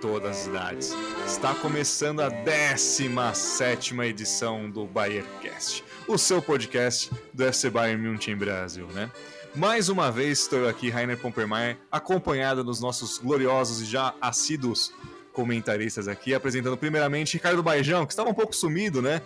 todas 0.00 0.38
as 0.38 0.46
idades. 0.46 0.96
Está 1.26 1.54
começando 1.54 2.20
a 2.20 2.28
17 2.28 3.98
edição 4.00 4.70
do 4.70 4.84
Bayercast, 4.86 5.84
o 6.08 6.16
seu 6.16 6.40
podcast 6.40 7.10
do 7.34 7.44
FC 7.44 7.68
Bayern 7.68 8.02
München 8.02 8.34
Brasil, 8.34 8.86
né? 8.94 9.10
Mais 9.54 9.90
uma 9.90 10.10
vez 10.10 10.40
estou 10.40 10.66
aqui, 10.66 10.88
Rainer 10.88 11.18
Pompermeier, 11.18 11.76
acompanhado 11.92 12.64
dos 12.64 12.80
nossos 12.80 13.18
gloriosos 13.18 13.82
e 13.82 13.84
já 13.84 14.14
assíduos 14.18 14.90
comentaristas 15.34 16.08
aqui, 16.08 16.32
apresentando 16.32 16.78
primeiramente 16.78 17.34
Ricardo 17.34 17.62
Baijão, 17.62 18.06
que 18.06 18.12
estava 18.12 18.30
um 18.30 18.34
pouco 18.34 18.56
sumido, 18.56 19.02
né? 19.02 19.20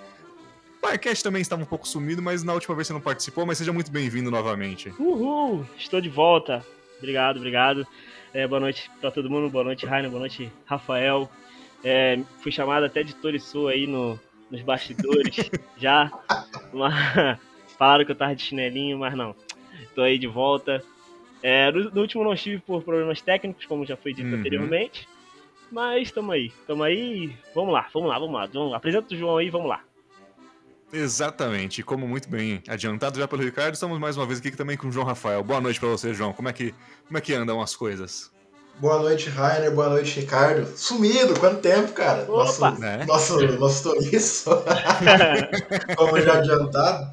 O 0.78 0.82
Bayercast 0.82 1.22
também 1.22 1.40
estava 1.40 1.62
um 1.62 1.66
pouco 1.66 1.86
sumido, 1.86 2.20
mas 2.20 2.42
na 2.42 2.52
última 2.52 2.74
vez 2.74 2.88
você 2.88 2.92
não 2.92 3.00
participou, 3.00 3.46
mas 3.46 3.58
seja 3.58 3.72
muito 3.72 3.92
bem-vindo 3.92 4.28
novamente. 4.28 4.92
Uhul! 4.98 5.64
Estou 5.78 6.00
de 6.00 6.08
volta. 6.08 6.66
Obrigado, 6.98 7.36
obrigado. 7.36 7.86
É, 8.34 8.44
boa 8.44 8.60
noite 8.60 8.90
para 9.00 9.12
todo 9.12 9.30
mundo, 9.30 9.48
boa 9.48 9.62
noite, 9.62 9.86
Rainer, 9.86 10.10
boa 10.10 10.20
noite, 10.20 10.50
Rafael. 10.66 11.30
É, 11.84 12.18
fui 12.42 12.50
chamado 12.50 12.84
até 12.84 13.04
de 13.04 13.14
Torissu 13.14 13.68
aí 13.68 13.86
no, 13.86 14.18
nos 14.52 14.60
bastidores 14.60 15.50
já. 15.78 16.12
Mas, 16.72 16.94
falaram 17.78 18.04
que 18.04 18.12
eu 18.12 18.16
tava 18.16 18.34
de 18.34 18.42
chinelinho, 18.42 18.98
mas 18.98 19.14
não. 19.14 19.34
Tô 19.94 20.02
aí 20.02 20.18
de 20.18 20.26
volta. 20.26 20.82
É, 21.42 21.70
no, 21.72 21.90
no 21.90 22.00
último 22.02 22.22
não 22.24 22.32
estive 22.34 22.60
por 22.60 22.82
problemas 22.82 23.20
técnicos, 23.20 23.66
como 23.66 23.84
já 23.84 23.96
foi 23.96 24.12
dito 24.14 24.28
Uhum. 24.28 24.38
anteriormente. 24.40 25.08
Mas 25.70 26.10
tamo 26.10 26.30
aí, 26.32 26.52
tamo 26.66 26.82
aí. 26.82 27.34
Vamos 27.54 27.72
lá, 27.72 27.88
vamos 27.92 28.08
lá, 28.08 28.18
vamos 28.18 28.34
lá. 28.34 28.46
Vamos 28.46 28.70
lá. 28.70 28.76
Apresenta 28.76 29.14
o 29.14 29.16
João 29.16 29.38
aí, 29.38 29.48
vamos 29.50 29.68
lá. 29.68 29.82
Exatamente, 30.92 31.82
como 31.82 32.06
muito 32.06 32.28
bem 32.28 32.62
adiantado 32.68 33.18
já 33.18 33.26
pelo 33.26 33.42
Ricardo, 33.42 33.72
estamos 33.72 33.98
mais 33.98 34.14
uma 34.18 34.26
vez 34.26 34.40
aqui 34.40 34.50
também 34.50 34.76
com 34.76 34.88
o 34.88 34.92
João 34.92 35.06
Rafael. 35.06 35.42
Boa 35.42 35.58
noite 35.58 35.80
para 35.80 35.88
você, 35.88 36.12
João. 36.12 36.34
Como 36.34 36.50
é 36.50 36.52
que 36.52 36.74
como 37.06 37.16
é 37.16 37.20
que 37.20 37.32
andam 37.32 37.62
as 37.62 37.74
coisas? 37.74 38.30
Boa 38.82 38.98
noite, 38.98 39.30
Rainer. 39.30 39.70
Boa 39.70 39.90
noite, 39.90 40.18
Ricardo. 40.18 40.66
Sumido, 40.76 41.38
quanto 41.38 41.60
tempo, 41.60 41.92
cara? 41.92 42.24
Nosso, 42.24 42.64
Opa! 42.64 42.76
Né? 42.76 43.04
nosso, 43.06 43.40
nosso 43.56 43.84
Toriço. 43.84 44.50
Como 45.96 46.18
já 46.20 46.38
adiantado. 46.38 47.12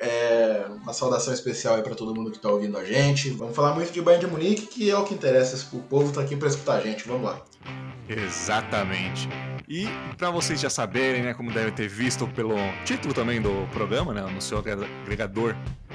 É, 0.00 0.64
uma 0.82 0.94
saudação 0.94 1.34
especial 1.34 1.74
aí 1.74 1.82
pra 1.82 1.94
todo 1.94 2.14
mundo 2.14 2.30
que 2.30 2.38
tá 2.38 2.48
ouvindo 2.48 2.78
a 2.78 2.84
gente. 2.86 3.28
Vamos 3.28 3.54
falar 3.54 3.74
muito 3.74 3.92
de 3.92 4.00
Bayern 4.00 4.24
de 4.24 4.32
Munique, 4.32 4.66
que 4.66 4.90
é 4.90 4.96
o 4.96 5.04
que 5.04 5.12
interessa. 5.12 5.76
O 5.76 5.80
povo 5.80 6.10
tá 6.10 6.22
aqui 6.22 6.36
pra 6.36 6.48
escutar 6.48 6.76
a 6.76 6.80
gente. 6.80 7.06
Vamos 7.06 7.24
lá. 7.24 7.42
Exatamente. 8.08 9.28
E 9.68 9.86
para 10.16 10.30
vocês 10.30 10.58
já 10.58 10.70
saberem, 10.70 11.22
né, 11.22 11.34
como 11.34 11.52
devem 11.52 11.72
ter 11.74 11.86
visto 11.86 12.26
pelo 12.28 12.56
título 12.86 13.12
também 13.12 13.42
do 13.42 13.68
programa, 13.74 14.14
né, 14.14 14.22
no 14.22 14.40
seu 14.40 14.56
agregador 14.56 15.54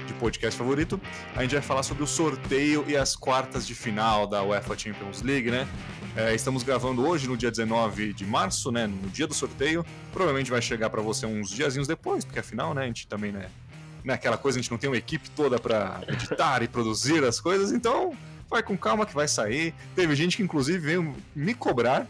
de 0.10 0.20
podcast 0.20 0.58
favorito, 0.58 1.00
a 1.36 1.42
gente 1.44 1.54
vai 1.54 1.62
falar 1.62 1.84
sobre 1.84 2.04
o 2.04 2.08
sorteio 2.08 2.84
e 2.88 2.98
as 2.98 3.16
quartas 3.16 3.66
de 3.66 3.76
final 3.76 4.26
da 4.26 4.44
UEFA 4.44 4.78
Champions 4.78 5.22
League, 5.22 5.52
né? 5.52 5.68
É, 6.16 6.34
estamos 6.34 6.64
gravando 6.64 7.08
hoje, 7.08 7.28
no 7.28 7.38
dia 7.38 7.52
19 7.52 8.14
de 8.14 8.26
março, 8.26 8.72
né, 8.72 8.88
no 8.88 9.10
dia 9.10 9.28
do 9.28 9.34
sorteio. 9.34 9.86
Provavelmente 10.12 10.50
vai 10.50 10.62
chegar 10.62 10.90
para 10.90 11.02
você 11.02 11.26
uns 11.26 11.50
diazinhos 11.52 11.88
depois, 11.88 12.26
porque 12.26 12.40
afinal, 12.40 12.74
né, 12.74 12.84
a 12.84 12.86
gente 12.88 13.08
também, 13.08 13.32
né, 13.32 13.50
não 14.04 14.14
é 14.14 14.16
aquela 14.16 14.38
coisa, 14.38 14.58
a 14.58 14.62
gente 14.62 14.72
não 14.72 14.78
tem 14.78 14.90
uma 14.90 14.98
equipe 14.98 15.30
toda 15.30 15.60
para 15.60 16.02
editar 16.08 16.64
e 16.64 16.68
produzir 16.68 17.24
as 17.24 17.40
coisas, 17.40 17.72
então 17.72 18.14
vai 18.50 18.64
com 18.64 18.76
calma 18.76 19.06
que 19.06 19.14
vai 19.14 19.28
sair. 19.28 19.74
Teve 19.96 20.16
gente 20.16 20.38
que 20.38 20.44
inclusive 20.44 20.80
veio 20.80 21.16
me 21.36 21.54
cobrar 21.54 22.08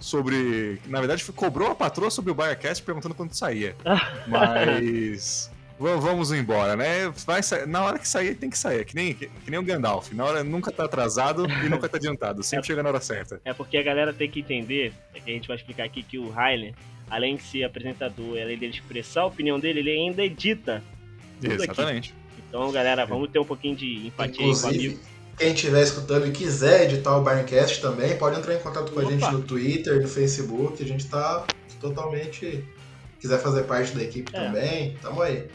sobre. 0.00 0.80
Na 0.86 0.98
verdade, 0.98 1.24
cobrou 1.32 1.70
a 1.70 1.74
patroa 1.74 2.10
sobre 2.10 2.32
o 2.32 2.34
Birecast 2.34 2.82
perguntando 2.82 3.14
quando 3.14 3.32
saía. 3.34 3.76
Mas. 4.26 5.50
Va- 5.80 5.96
Vamos 5.96 6.30
embora, 6.32 6.76
né? 6.76 7.12
Vai 7.26 7.40
Na 7.66 7.84
hora 7.84 7.98
que 7.98 8.06
sair, 8.06 8.34
tem 8.34 8.48
que 8.50 8.58
sair. 8.58 8.84
Que 8.84 8.94
nem, 8.94 9.14
que, 9.14 9.26
que 9.26 9.50
nem 9.50 9.58
o 9.58 9.62
Gandalf. 9.62 10.12
Na 10.12 10.24
hora 10.24 10.44
nunca 10.44 10.70
tá 10.70 10.84
atrasado 10.84 11.46
e 11.64 11.68
nunca 11.68 11.88
tá 11.88 11.96
adiantado. 11.96 12.42
Sempre 12.42 12.66
chega 12.66 12.82
na 12.82 12.90
hora 12.90 13.00
certa. 13.00 13.40
É 13.44 13.52
porque 13.52 13.76
a 13.76 13.82
galera 13.82 14.12
tem 14.12 14.30
que 14.30 14.40
entender, 14.40 14.92
é 15.14 15.20
que 15.20 15.30
a 15.30 15.34
gente 15.34 15.48
vai 15.48 15.56
explicar 15.56 15.84
aqui 15.84 16.02
que 16.02 16.18
o 16.18 16.30
Rainer, 16.30 16.74
além 17.10 17.36
de 17.36 17.42
ser 17.42 17.64
apresentador, 17.64 18.38
além 18.40 18.56
dele 18.58 18.72
expressar 18.74 19.22
a 19.22 19.26
opinião 19.26 19.58
dele, 19.58 19.80
ele 19.80 19.90
ainda 19.90 20.22
edita. 20.22 20.82
Tudo 21.40 21.54
aqui. 21.54 21.62
Exatamente. 21.64 22.14
Então, 22.48 22.70
galera, 22.72 23.06
vamos 23.06 23.30
ter 23.30 23.38
um 23.38 23.44
pouquinho 23.44 23.74
de 23.76 24.08
empatia 24.08 24.32
aí 24.32 24.36
com 24.36 24.42
o 24.42 24.46
Inclusive, 24.56 24.86
amigo. 24.88 25.00
quem 25.38 25.52
estiver 25.54 25.82
escutando 25.82 26.26
e 26.26 26.30
quiser 26.32 26.84
editar 26.84 27.16
o 27.16 27.22
Bayerncast 27.22 27.80
também, 27.80 28.16
pode 28.18 28.38
entrar 28.38 28.54
em 28.54 28.58
contato 28.58 28.92
com 28.92 29.00
a 29.00 29.02
Opa. 29.04 29.12
gente 29.12 29.30
no 29.32 29.40
Twitter, 29.42 30.02
no 30.02 30.08
Facebook. 30.08 30.82
A 30.82 30.86
gente 30.86 31.06
tá 31.06 31.46
totalmente. 31.80 32.64
Quiser 33.20 33.38
fazer 33.38 33.64
parte 33.64 33.92
da 33.94 34.02
equipe 34.02 34.34
É. 34.34 34.44
também, 34.46 34.96
tamo 35.02 35.20
aí. 35.22 35.46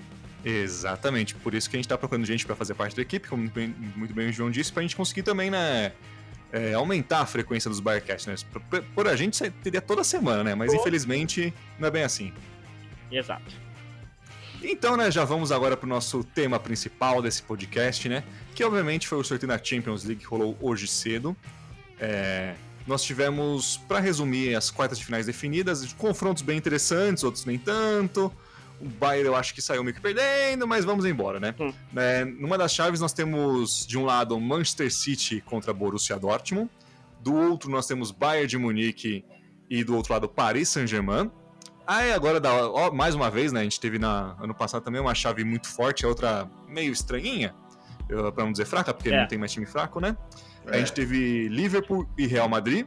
Exatamente. 0.45 1.33
Por 1.35 1.53
isso 1.56 1.69
que 1.69 1.75
a 1.75 1.79
gente 1.79 1.88
tá 1.88 1.97
procurando 1.97 2.25
gente 2.25 2.45
pra 2.45 2.56
fazer 2.56 2.75
parte 2.75 2.95
da 2.95 3.01
equipe, 3.01 3.28
como 3.28 3.41
muito 3.41 3.53
bem, 3.53 3.75
muito 3.95 4.13
bem 4.13 4.29
o 4.29 4.31
João 4.33 4.51
disse, 4.51 4.72
pra 4.72 4.81
gente 4.83 4.95
conseguir 4.95 5.23
também, 5.23 5.50
né? 5.50 5.91
é, 6.51 6.73
aumentar 6.73 7.19
a 7.19 7.25
frequência 7.25 7.69
dos 7.69 7.81
Birecasts, 7.81 8.28
né? 8.28 8.35
Por, 8.69 8.81
por- 8.83 9.07
a 9.07 9.16
gente 9.16 9.50
teria 9.61 9.81
toda 9.81 10.03
semana, 10.06 10.44
né? 10.44 10.56
Mas 10.56 10.72
Pô. 10.73 10.79
infelizmente 10.79 11.53
não 11.78 11.88
é 11.89 11.91
bem 11.91 12.03
assim. 12.03 12.31
Exato. 13.11 13.53
Então, 14.63 14.95
né, 14.95 15.11
já 15.11 15.25
vamos 15.25 15.51
agora 15.51 15.75
pro 15.75 15.88
nosso 15.88 16.23
tema 16.23 16.57
principal 16.59 17.22
desse 17.22 17.44
podcast, 17.44 18.07
né? 18.07 18.23
Que 18.53 18.63
obviamente 18.63 19.07
foi 19.07 19.17
o 19.17 19.23
sorteio 19.23 19.50
da 19.50 19.62
Champions 19.62 20.06
League 20.06 20.22
que 20.22 20.27
rolou 20.27 20.57
hoje 20.62 20.88
cedo. 20.88 21.35
É, 22.00 22.56
nós 22.88 23.03
tivemos, 23.03 23.77
para 23.88 24.00
resumir, 24.00 24.56
as 24.56 24.72
quartas 24.72 24.97
de 24.97 25.06
finais 25.06 25.25
definidas, 25.25 25.91
confrontos 25.94 26.41
bem 26.41 26.57
interessantes, 26.57 27.23
outros 27.23 27.45
nem 27.45 27.57
tanto. 27.57 28.31
O 28.81 28.90
Bayern 28.90 29.28
eu 29.28 29.36
acho 29.36 29.53
que 29.53 29.62
saiu 29.62 29.84
meio 29.84 29.96
que 29.96 30.02
perdendo, 30.02 30.68
mas 30.68 30.84
vamos 30.84 31.06
embora, 31.06 31.40
né? 31.40 31.56
Hum. 31.59 31.74
É, 31.96 32.25
numa 32.25 32.58
das 32.58 32.74
chaves 32.74 33.00
nós 33.00 33.13
temos, 33.13 33.86
de 33.88 33.97
um 33.97 34.03
lado, 34.06 34.40
Manchester 34.40 34.91
City 34.94 35.41
contra 35.41 35.74
Borussia 35.74 36.18
Dortmund. 36.19 36.69
Do 37.22 37.34
outro 37.34 37.69
nós 37.72 37.88
temos 37.88 38.12
Bayern 38.12 38.47
de 38.47 38.58
Munique 38.58 39.24
e 39.69 39.84
do 39.84 39.96
outro 39.96 40.13
lado 40.13 40.28
Paris 40.28 40.69
Saint-Germain. 40.69 41.31
Aí 41.88 42.12
agora, 42.12 42.40
da- 42.40 42.68
ó, 42.69 42.91
mais 42.91 43.16
uma 43.16 43.30
vez, 43.31 43.52
né? 43.52 43.62
A 43.62 43.63
gente 43.63 43.80
teve 43.80 43.97
na, 43.97 44.36
ano 44.40 44.53
passado 44.53 44.84
também 44.84 45.00
uma 45.00 45.16
chave 45.16 45.44
muito 45.44 45.68
forte, 45.68 46.03
a 46.06 46.07
outra 46.09 46.50
meio 46.68 46.92
estranhinha, 46.92 47.56
pra 48.34 48.44
não 48.44 48.52
dizer 48.52 48.66
fraca, 48.66 48.94
porque 48.94 49.09
É. 49.09 49.22
não 49.22 49.28
tem 49.28 49.38
mais 49.38 49.52
time 49.52 49.66
fraco, 49.66 50.00
né? 50.00 50.18
A 50.68 50.75
É. 50.75 50.80
gente 50.80 50.94
teve 50.94 51.47
Liverpool 51.47 52.07
e 52.18 52.25
Real 52.28 52.50
Madrid 52.50 52.86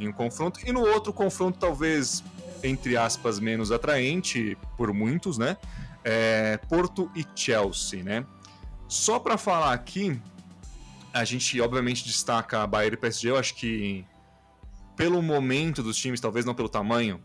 em 0.00 0.08
um 0.08 0.12
confronto, 0.12 0.60
e 0.66 0.72
no 0.72 0.80
outro 0.80 1.12
confronto, 1.12 1.58
talvez, 1.58 2.22
entre 2.62 2.96
aspas, 2.96 3.38
menos 3.38 3.70
atraente 3.70 4.56
por 4.76 4.92
muitos, 4.92 5.38
né? 5.38 5.56
É, 6.04 6.56
Porto 6.68 7.10
e 7.14 7.24
Chelsea, 7.34 8.02
né? 8.02 8.24
Só 8.88 9.18
pra 9.18 9.36
falar 9.36 9.72
aqui, 9.72 10.20
a 11.12 11.24
gente 11.24 11.60
obviamente 11.60 12.04
destaca 12.04 12.62
a 12.62 12.66
Bayern 12.66 12.94
e 12.94 13.00
PSG, 13.00 13.30
eu 13.30 13.36
acho 13.36 13.54
que 13.54 14.04
pelo 14.96 15.22
momento 15.22 15.82
dos 15.82 15.96
times, 15.96 16.20
talvez 16.20 16.44
não 16.44 16.54
pelo 16.54 16.68
tamanho, 16.68 17.22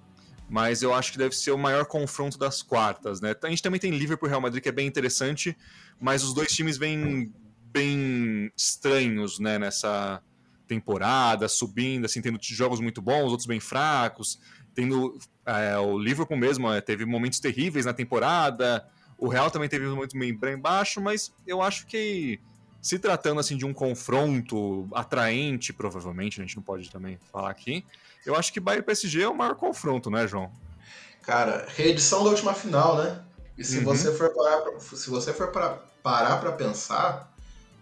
mas 0.49 0.83
eu 0.83 0.93
acho 0.93 1.11
que 1.11 1.17
deve 1.17 1.35
ser 1.35 1.51
o 1.51 1.57
maior 1.57 1.85
confronto 1.85 2.37
das 2.37 2.61
quartas, 2.61 3.21
né? 3.21 3.33
A 3.41 3.49
gente 3.49 3.63
também 3.63 3.79
tem 3.79 3.91
Liverpool 3.91 4.27
e 4.27 4.29
Real 4.29 4.41
Madrid, 4.41 4.61
que 4.61 4.69
é 4.69 4.73
bem 4.73 4.85
interessante, 4.85 5.57
mas 5.99 6.23
os 6.23 6.33
dois 6.33 6.51
times 6.51 6.77
vêm 6.77 7.33
bem 7.71 8.51
estranhos, 8.55 9.39
né, 9.39 9.57
nessa 9.57 10.21
temporada, 10.67 11.47
subindo, 11.47 12.05
assim, 12.05 12.21
tendo 12.21 12.37
jogos 12.41 12.79
muito 12.79 13.01
bons, 13.01 13.31
outros 13.31 13.47
bem 13.47 13.59
fracos, 13.59 14.39
tendo 14.73 15.17
é, 15.45 15.77
o 15.77 15.97
Liverpool 15.97 16.37
mesmo 16.37 16.71
é, 16.71 16.81
teve 16.81 17.05
momentos 17.05 17.39
terríveis 17.39 17.85
na 17.85 17.93
temporada, 17.93 18.83
o 19.17 19.27
Real 19.27 19.51
também 19.51 19.69
teve 19.69 19.85
momentos 19.87 20.17
bem, 20.17 20.37
bem 20.37 20.57
baixo, 20.57 20.99
mas 21.01 21.31
eu 21.45 21.61
acho 21.61 21.85
que 21.87 22.39
se 22.81 22.99
tratando 22.99 23.39
assim 23.39 23.55
de 23.55 23.65
um 23.65 23.73
confronto 23.73 24.87
atraente, 24.93 25.71
provavelmente, 25.71 26.41
a 26.41 26.43
gente 26.43 26.57
não 26.57 26.63
pode 26.63 26.89
também 26.89 27.17
falar 27.31 27.49
aqui, 27.49 27.85
eu 28.25 28.35
acho 28.35 28.51
que 28.51 28.59
Bayern 28.59 28.85
PSG 28.85 29.21
é 29.23 29.29
o 29.29 29.35
maior 29.35 29.55
confronto, 29.55 30.09
né, 30.09 30.27
João? 30.27 30.51
Cara, 31.21 31.65
reedição 31.75 32.23
da 32.23 32.29
última 32.31 32.53
final, 32.53 32.97
né? 32.97 33.21
E 33.57 33.63
se 33.63 33.77
Uhum. 33.77 33.85
você 33.85 34.11
for 34.13 34.33
parar 34.33 34.61
pra, 34.61 34.79
se 34.79 35.09
você 35.09 35.33
for 35.33 35.51
pra, 35.51 35.69
parar 36.01 36.37
pra 36.37 36.51
pensar, 36.51 37.31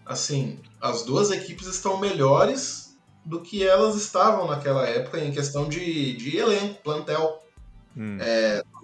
assim, 0.06 0.60
as 0.80 1.02
duas 1.02 1.30
equipes 1.30 1.66
estão 1.66 1.98
melhores 1.98 2.81
do 3.24 3.40
que 3.40 3.66
elas 3.66 3.94
estavam 3.96 4.46
naquela 4.48 4.86
época 4.86 5.18
em 5.18 5.30
questão 5.32 5.68
de, 5.68 6.16
de 6.16 6.36
elenco, 6.36 6.82
plantel. 6.82 7.40
Hum. 7.96 8.18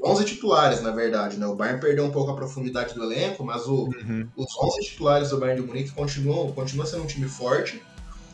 11 0.04 0.24
titulares, 0.24 0.80
na 0.80 0.90
verdade, 0.92 1.38
né? 1.38 1.46
O 1.46 1.56
Bayern 1.56 1.80
perdeu 1.80 2.04
um 2.04 2.10
pouco 2.10 2.30
a 2.30 2.36
profundidade 2.36 2.94
do 2.94 3.02
elenco, 3.02 3.44
mas 3.44 3.66
o, 3.66 3.86
Uhum. 3.86 4.28
os 4.36 4.46
11 4.56 4.80
titulares 4.86 5.30
do 5.30 5.38
Bayern 5.38 5.60
de 5.60 5.66
Munique 5.66 5.90
continuam, 5.90 6.52
continuam 6.52 6.86
sendo 6.86 7.02
um 7.02 7.06
time 7.06 7.28
forte. 7.28 7.82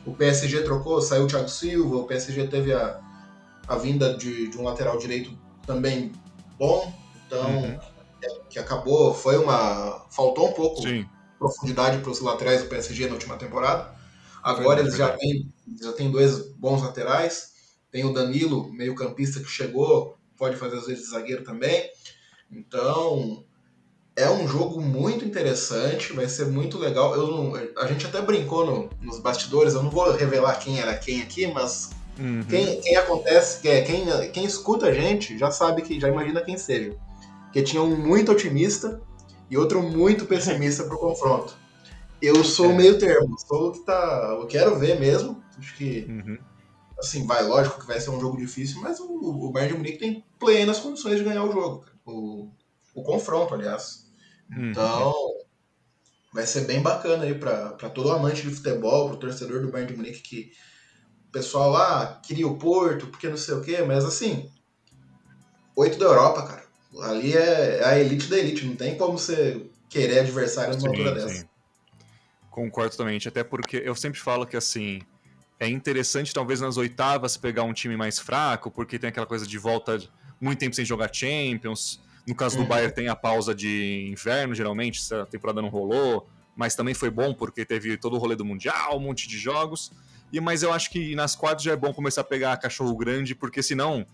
O 0.05 0.13
PSG 0.15 0.63
trocou, 0.63 1.01
saiu 1.01 1.25
o 1.25 1.27
Thiago 1.27 1.49
Silva, 1.49 1.97
o 1.97 2.05
PSG 2.05 2.49
teve 2.49 2.75
a, 2.75 3.01
a 3.67 3.77
vinda 3.77 4.15
de, 4.15 4.49
de 4.49 4.59
um 4.59 4.65
lateral 4.65 4.99
direito 4.99 5.31
também 5.67 6.13
bom. 6.59 6.93
Então, 7.27 7.49
Uhum. 7.51 7.79
é, 8.23 8.29
que 8.51 8.59
acabou, 8.59 9.15
foi 9.15 9.39
uma. 9.39 10.05
faltou 10.11 10.51
um 10.51 10.53
pouco 10.53 10.83
Sim. 10.83 11.07
profundidade 11.39 11.99
para 11.99 12.11
os 12.11 12.21
laterais 12.21 12.63
do 12.63 12.69
PSG 12.69 13.07
na 13.07 13.15
última 13.15 13.37
temporada. 13.37 13.95
Agora 14.45 14.81
eles 14.81 14.95
já 14.95 15.17
têm, 15.17 15.51
já 15.81 15.93
têm 15.93 16.11
dois 16.11 16.39
bons 16.53 16.83
laterais. 16.83 17.55
Tem 17.91 18.05
o 18.05 18.13
Danilo, 18.13 18.71
meio-campista, 18.71 19.41
que 19.41 19.49
chegou, 19.49 20.19
pode 20.37 20.57
fazer 20.57 20.77
às 20.77 20.87
vezes 20.87 21.11
zagueiro 21.11 21.43
também. 21.43 21.91
Então, 22.53 23.43
é 24.15 24.29
um 24.29 24.47
jogo 24.47 24.83
muito 24.83 25.25
interessante, 25.25 26.13
vai 26.13 26.29
ser 26.29 26.47
muito 26.47 26.77
legal. 26.77 27.15
Eu 27.15 27.29
não, 27.29 27.55
a 27.55 27.87
gente 27.87 28.07
até 28.07 28.21
brincou 28.21 28.67
no, 28.67 28.91
nos 29.01 29.19
bastidores, 29.19 29.73
eu 29.73 29.83
não 29.83 29.91
vou 29.91 30.13
revelar 30.13 30.59
quem 30.59 30.79
era 30.79 30.95
quem 30.95 31.23
aqui, 31.23 31.47
mas 31.47 31.93
uhum. 32.19 32.45
quem, 32.45 32.83
quem, 32.83 32.97
acontece, 32.97 33.63
quem, 33.63 34.05
quem 34.31 34.45
escuta 34.45 34.87
a 34.87 34.93
gente 34.93 35.39
já 35.39 35.51
sabe 35.51 35.81
que 35.81 35.99
já 35.99 36.09
imagina 36.09 36.43
quem 36.43 36.59
seja. 36.59 36.95
Que 37.51 37.63
tinha 37.63 37.83
um 37.83 37.97
muito 37.97 38.31
otimista 38.31 39.01
e 39.51 39.57
outro 39.57 39.83
muito 39.83 40.27
pessimista 40.27 40.85
pro 40.85 40.99
confronto. 40.99 41.57
Eu 42.25 42.43
sou 42.43 42.71
é. 42.71 42.75
meio 42.75 42.99
termo, 42.99 43.37
sou 43.39 43.69
o 43.69 43.73
que 43.73 43.81
tá. 43.81 44.37
Eu 44.41 44.47
quero 44.47 44.79
ver 44.79 44.99
mesmo. 44.99 45.43
Acho 45.59 45.77
que. 45.77 46.07
Uhum. 46.09 46.39
Assim, 46.99 47.27
vai, 47.27 47.43
lógico 47.43 47.81
que 47.81 47.87
vai 47.87 48.01
ser 48.01 48.11
um 48.11 48.21
jogo 48.21 48.37
difícil, 48.37 48.81
mas 48.81 48.99
o, 49.01 49.07
o 49.07 49.51
Bayern 49.51 49.73
de 49.73 49.79
Munique 49.79 49.99
tem 49.99 50.25
plenas 50.39 50.79
condições 50.79 51.19
de 51.19 51.25
ganhar 51.25 51.45
o 51.45 51.53
jogo. 51.53 51.85
O, 52.07 52.49
o 52.95 53.03
confronto, 53.03 53.53
aliás. 53.53 54.11
Uhum. 54.51 54.71
Então, 54.71 55.15
vai 56.33 56.47
ser 56.47 56.63
bem 56.63 56.81
bacana 56.81 57.25
aí 57.25 57.35
para 57.35 57.91
todo 57.91 58.11
amante 58.11 58.43
de 58.43 58.55
futebol, 58.55 59.09
para 59.09 59.17
o 59.17 59.21
torcedor 59.21 59.61
do 59.61 59.71
Bayern 59.71 59.93
de 59.93 59.99
Munique 59.99 60.23
que 60.23 60.53
o 61.29 61.33
pessoal 61.33 61.71
lá 61.71 62.21
queria 62.25 62.47
o 62.47 62.57
Porto, 62.57 63.09
porque 63.09 63.29
não 63.29 63.37
sei 63.37 63.55
o 63.55 63.61
quê, 63.61 63.83
mas 63.83 64.05
assim, 64.05 64.49
oito 65.77 65.99
da 65.99 66.07
Europa, 66.07 66.47
cara. 66.47 66.65
Ali 67.03 67.37
é, 67.37 67.81
é 67.81 67.85
a 67.85 67.99
elite 67.99 68.29
da 68.29 68.39
elite, 68.39 68.65
não 68.65 68.77
tem 68.77 68.97
como 68.97 69.19
você 69.19 69.67
querer 69.89 70.21
adversário 70.21 70.77
numa 70.77 70.89
altura 70.89 71.13
dessa. 71.13 71.54
Concordo 72.55 72.93
totalmente, 72.93 73.27
até 73.27 73.43
porque 73.43 73.83
eu 73.85 73.97
sempre 73.97 74.21
falo 74.21 74.47
que 74.47 74.57
assim, 74.57 75.01
é 75.59 75.69
interessante 75.69 76.33
talvez 76.33 76.61
nas 76.61 76.77
oitavas 76.77 77.37
pegar 77.37 77.65
um 77.65 77.73
time 77.73 77.97
mais 77.97 78.21
fraco, 78.21 78.71
porque 78.71 78.97
tem 78.97 79.09
aquela 79.09 79.27
coisa 79.27 79.45
de 79.45 79.59
volta 79.59 80.01
muito 80.41 80.61
tempo 80.61 80.77
sem 80.77 80.85
jogar 80.85 81.13
Champions, 81.13 82.01
no 82.25 82.33
caso 82.33 82.55
do 82.55 82.63
uhum. 82.63 82.69
Bayern 82.69 82.95
tem 82.95 83.09
a 83.09 83.17
pausa 83.17 83.53
de 83.53 84.09
inverno, 84.09 84.55
geralmente, 84.55 85.03
se 85.03 85.13
a 85.13 85.27
temporada 85.27 85.61
não 85.61 85.69
rolou, 85.69 86.29
mas 86.55 86.77
também 86.77 86.95
foi 86.95 87.11
bom 87.11 87.35
porque 87.35 87.65
teve 87.65 87.97
todo 87.97 88.15
o 88.15 88.19
rolê 88.21 88.37
do 88.37 88.45
Mundial, 88.45 88.99
um 88.99 89.01
monte 89.01 89.27
de 89.27 89.37
jogos. 89.37 89.91
E 90.33 90.41
Mas 90.41 90.63
eu 90.63 90.73
acho 90.73 90.91
que 90.91 91.17
nas 91.17 91.35
quadras 91.35 91.65
já 91.65 91.73
é 91.73 91.77
bom 91.77 91.93
começar 91.93 92.21
a 92.21 92.25
pegar 92.25 92.57
cachorro 92.59 92.95
grande, 92.97 93.35
porque 93.35 93.65
senão, 93.65 94.07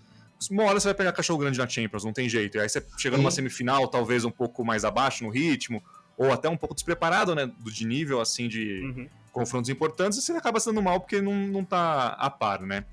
uma 0.50 0.62
hora 0.62 0.80
você 0.80 0.88
vai 0.88 0.94
pegar 0.94 1.12
cachorro 1.12 1.38
grande 1.38 1.58
na 1.58 1.68
Champions, 1.68 2.04
não 2.04 2.12
tem 2.14 2.26
jeito. 2.26 2.56
E 2.56 2.60
aí 2.60 2.70
você 2.70 2.82
chega 2.96 3.18
numa 3.18 3.30
semifinal, 3.30 3.86
talvez 3.86 4.24
um 4.24 4.30
pouco 4.30 4.64
mais 4.64 4.82
abaixo 4.82 5.24
no 5.24 5.28
ritmo, 5.28 5.82
ou 6.20 6.30
até 6.30 6.50
um 6.50 6.56
pouco 6.56 6.74
despreparado, 6.74 7.34
né, 7.34 7.46
do 7.46 7.72
de 7.72 7.86
nível, 7.86 8.20
assim, 8.20 8.46
de 8.46 8.82
uhum. 8.82 9.08
confrontos 9.32 9.70
importantes, 9.70 10.18
e 10.18 10.22
você 10.22 10.32
acaba 10.32 10.60
sendo 10.60 10.82
mal 10.82 11.00
porque 11.00 11.18
não, 11.18 11.32
não 11.46 11.64
tá 11.64 12.08
a 12.08 12.28
par, 12.28 12.60
né? 12.60 12.84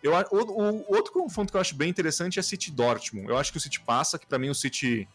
Eu, 0.00 0.12
o, 0.12 0.36
o, 0.36 0.94
outro 0.94 1.12
confronto 1.12 1.50
que 1.50 1.56
eu 1.56 1.60
acho 1.60 1.74
bem 1.74 1.90
interessante 1.90 2.38
é 2.38 2.42
City 2.42 2.70
Dortmund. 2.70 3.28
Eu 3.28 3.36
acho 3.36 3.50
que 3.50 3.58
o 3.58 3.60
City 3.60 3.80
passa, 3.80 4.16
que 4.16 4.28
para 4.28 4.38
mim 4.38 4.48
o 4.48 4.54
City, 4.54 5.08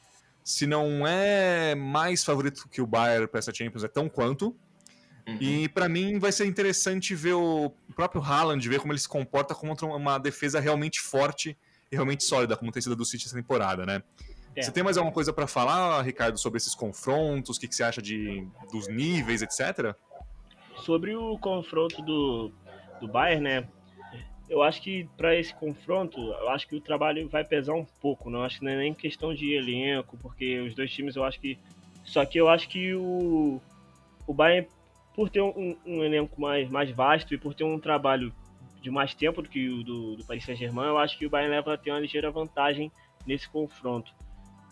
se 0.44 0.68
não 0.68 1.08
é 1.08 1.74
mais 1.74 2.22
favorito 2.22 2.68
que 2.70 2.82
o 2.82 2.86
Bayern 2.86 3.28
para 3.28 3.40
essa 3.40 3.54
Champions, 3.54 3.86
é 3.86 3.88
tão 3.88 4.10
quanto. 4.10 4.54
Uhum. 5.26 5.38
E 5.40 5.70
para 5.70 5.88
mim 5.88 6.20
vai 6.20 6.34
ser 6.34 6.46
interessante 6.46 7.16
ver 7.16 7.36
o 7.36 7.72
próprio 7.96 8.22
Haaland, 8.22 8.68
ver 8.68 8.82
como 8.82 8.92
ele 8.92 9.00
se 9.00 9.08
comporta 9.08 9.56
contra 9.56 9.86
uma 9.86 10.18
defesa 10.18 10.60
realmente 10.60 11.00
forte 11.00 11.58
e 11.90 11.96
realmente 11.96 12.26
sólida, 12.26 12.58
como 12.58 12.74
tem 12.74 12.82
sido 12.82 12.94
do 12.94 13.06
City 13.06 13.26
essa 13.26 13.38
temporada, 13.38 13.86
né? 13.86 14.04
É. 14.56 14.62
Você 14.62 14.72
tem 14.72 14.84
mais 14.84 14.98
alguma 14.98 15.14
coisa 15.14 15.34
para 15.34 15.48
falar, 15.48 16.02
Ricardo, 16.02 16.38
sobre 16.38 16.58
esses 16.58 16.76
confrontos? 16.76 17.58
O 17.58 17.60
que, 17.60 17.68
que 17.68 17.76
você 17.76 17.84
acha 17.84 18.02
de, 18.02 18.48
dos 18.72 18.88
níveis, 18.88 19.42
etc? 19.42 19.96
Sobre 20.78 21.16
o 21.16 21.38
confronto 21.38 22.02
do, 22.02 22.52
do 23.00 23.08
Bayern, 23.08 23.44
né? 23.44 23.68
eu 24.54 24.62
acho 24.62 24.82
que 24.82 25.10
para 25.18 25.36
esse 25.36 25.54
confronto, 25.56 26.20
eu 26.20 26.50
acho 26.50 26.68
que 26.68 26.76
o 26.76 26.82
trabalho 26.82 27.28
vai 27.28 27.44
pesar 27.44 27.74
um 27.74 27.86
pouco. 28.00 28.30
Não 28.30 28.44
acho 28.44 28.60
que 28.60 28.66
não 28.66 28.72
é 28.72 28.78
nem 28.78 28.94
questão 28.94 29.34
de 29.34 29.54
elenco, 29.54 30.18
porque 30.18 30.60
os 30.60 30.76
dois 30.76 30.92
times 30.92 31.16
eu 31.16 31.24
acho 31.24 31.40
que. 31.40 31.58
Só 32.04 32.24
que 32.24 32.38
eu 32.38 32.48
acho 32.50 32.68
que 32.70 32.94
o, 32.94 33.60
o 34.28 34.34
Bayern, 34.34 34.68
por 35.16 35.30
ter 35.30 35.42
um, 35.42 35.76
um 35.86 36.04
elenco 36.04 36.40
mais, 36.40 36.70
mais 36.70 36.92
vasto 36.92 37.34
e 37.34 37.38
por 37.38 37.54
ter 37.56 37.64
um 37.64 37.80
trabalho 37.80 38.32
de 38.82 38.92
mais 38.92 39.14
tempo 39.14 39.42
do 39.42 39.50
que 39.50 39.70
o 39.70 39.84
do, 39.84 40.18
do 40.18 40.26
Paris 40.26 40.46
Saint-Germain, 40.46 40.88
eu 40.88 40.98
acho 40.98 41.18
que 41.18 41.26
o 41.26 41.30
Bayern 41.30 41.56
leva 41.56 41.74
a 41.74 41.78
ter 41.78 41.92
uma 41.92 42.00
ligeira 42.00 42.30
vantagem 42.30 42.92
nesse 43.26 43.50
confronto. 43.50 44.14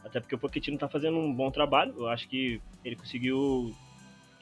Até 0.04 0.20
porque 0.20 0.36
o 0.36 0.38
Pochettino 0.38 0.76
está 0.76 0.88
fazendo 0.88 1.18
um 1.18 1.34
bom 1.34 1.52
trabalho. 1.52 1.94
Eu 1.98 2.08
acho 2.08 2.28
que 2.28 2.62
ele 2.84 2.96
conseguiu 2.96 3.76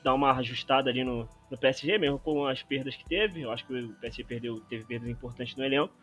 dar 0.04 0.14
uma 0.14 0.32
ajustada 0.38 0.90
ali 0.90 1.04
no, 1.04 1.28
no 1.50 1.58
PSG, 1.58 1.98
mesmo 1.98 2.20
com 2.20 2.46
as 2.46 2.64
perdas 2.64 2.96
que 2.96 3.06
teve. 3.06 3.42
Eu 3.42 3.52
acho 3.52 3.66
que 3.66 3.74
o 3.74 3.94
PSG 3.96 4.24
perdeu, 4.24 4.60
teve 4.70 4.84
perdas 4.86 5.10
importantes 5.10 5.56
no 5.56 5.64
elenco. 5.64 5.94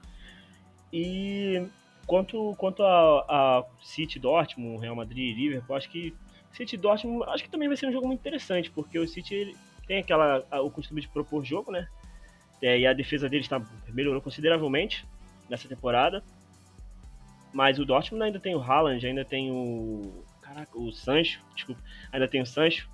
E 0.93 1.67
quanto, 2.07 2.55
quanto 2.57 2.83
a, 2.83 3.25
a 3.29 3.65
City, 3.83 4.19
Dortmund, 4.19 4.81
Real 4.81 4.95
Madrid 4.95 5.37
e 5.37 5.41
Liverpool, 5.41 5.77
acho 5.77 5.91
que 5.91 6.15
City 6.53 6.77
Dortmund 6.77 7.25
acho 7.29 7.45
que 7.45 7.51
também 7.51 7.69
vai 7.69 7.77
ser 7.77 7.87
um 7.87 7.93
jogo 7.93 8.07
muito 8.07 8.21
interessante, 8.21 8.71
porque 8.71 8.99
o 8.99 9.07
City 9.07 9.57
tem 9.87 9.99
aquela 9.99 10.45
o 10.63 10.71
costume 10.71 11.01
de 11.01 11.09
propor 11.09 11.45
jogo, 11.45 11.71
né? 11.71 11.89
É, 12.63 12.79
e 12.79 12.87
a 12.87 12.93
defesa 12.93 13.29
deles 13.29 13.47
está 13.47 13.61
melhorou 13.89 14.21
consideravelmente 14.21 15.07
nessa 15.49 15.69
temporada. 15.69 16.23
Mas 17.57 17.79
o 17.79 17.87
Dortmund 17.87 18.23
ainda 18.23 18.39
tem 18.39 18.55
o 18.55 18.61
Haaland, 18.61 19.07
ainda 19.07 19.25
tem 19.25 19.51
o. 19.51 20.23
Caraca, 20.43 20.79
o 20.79 20.93
Sancho, 20.93 21.41
desculpa. 21.55 21.81
Ainda 22.13 22.29
tem 22.29 22.43
o 22.43 22.47
Sancho. 22.47 22.87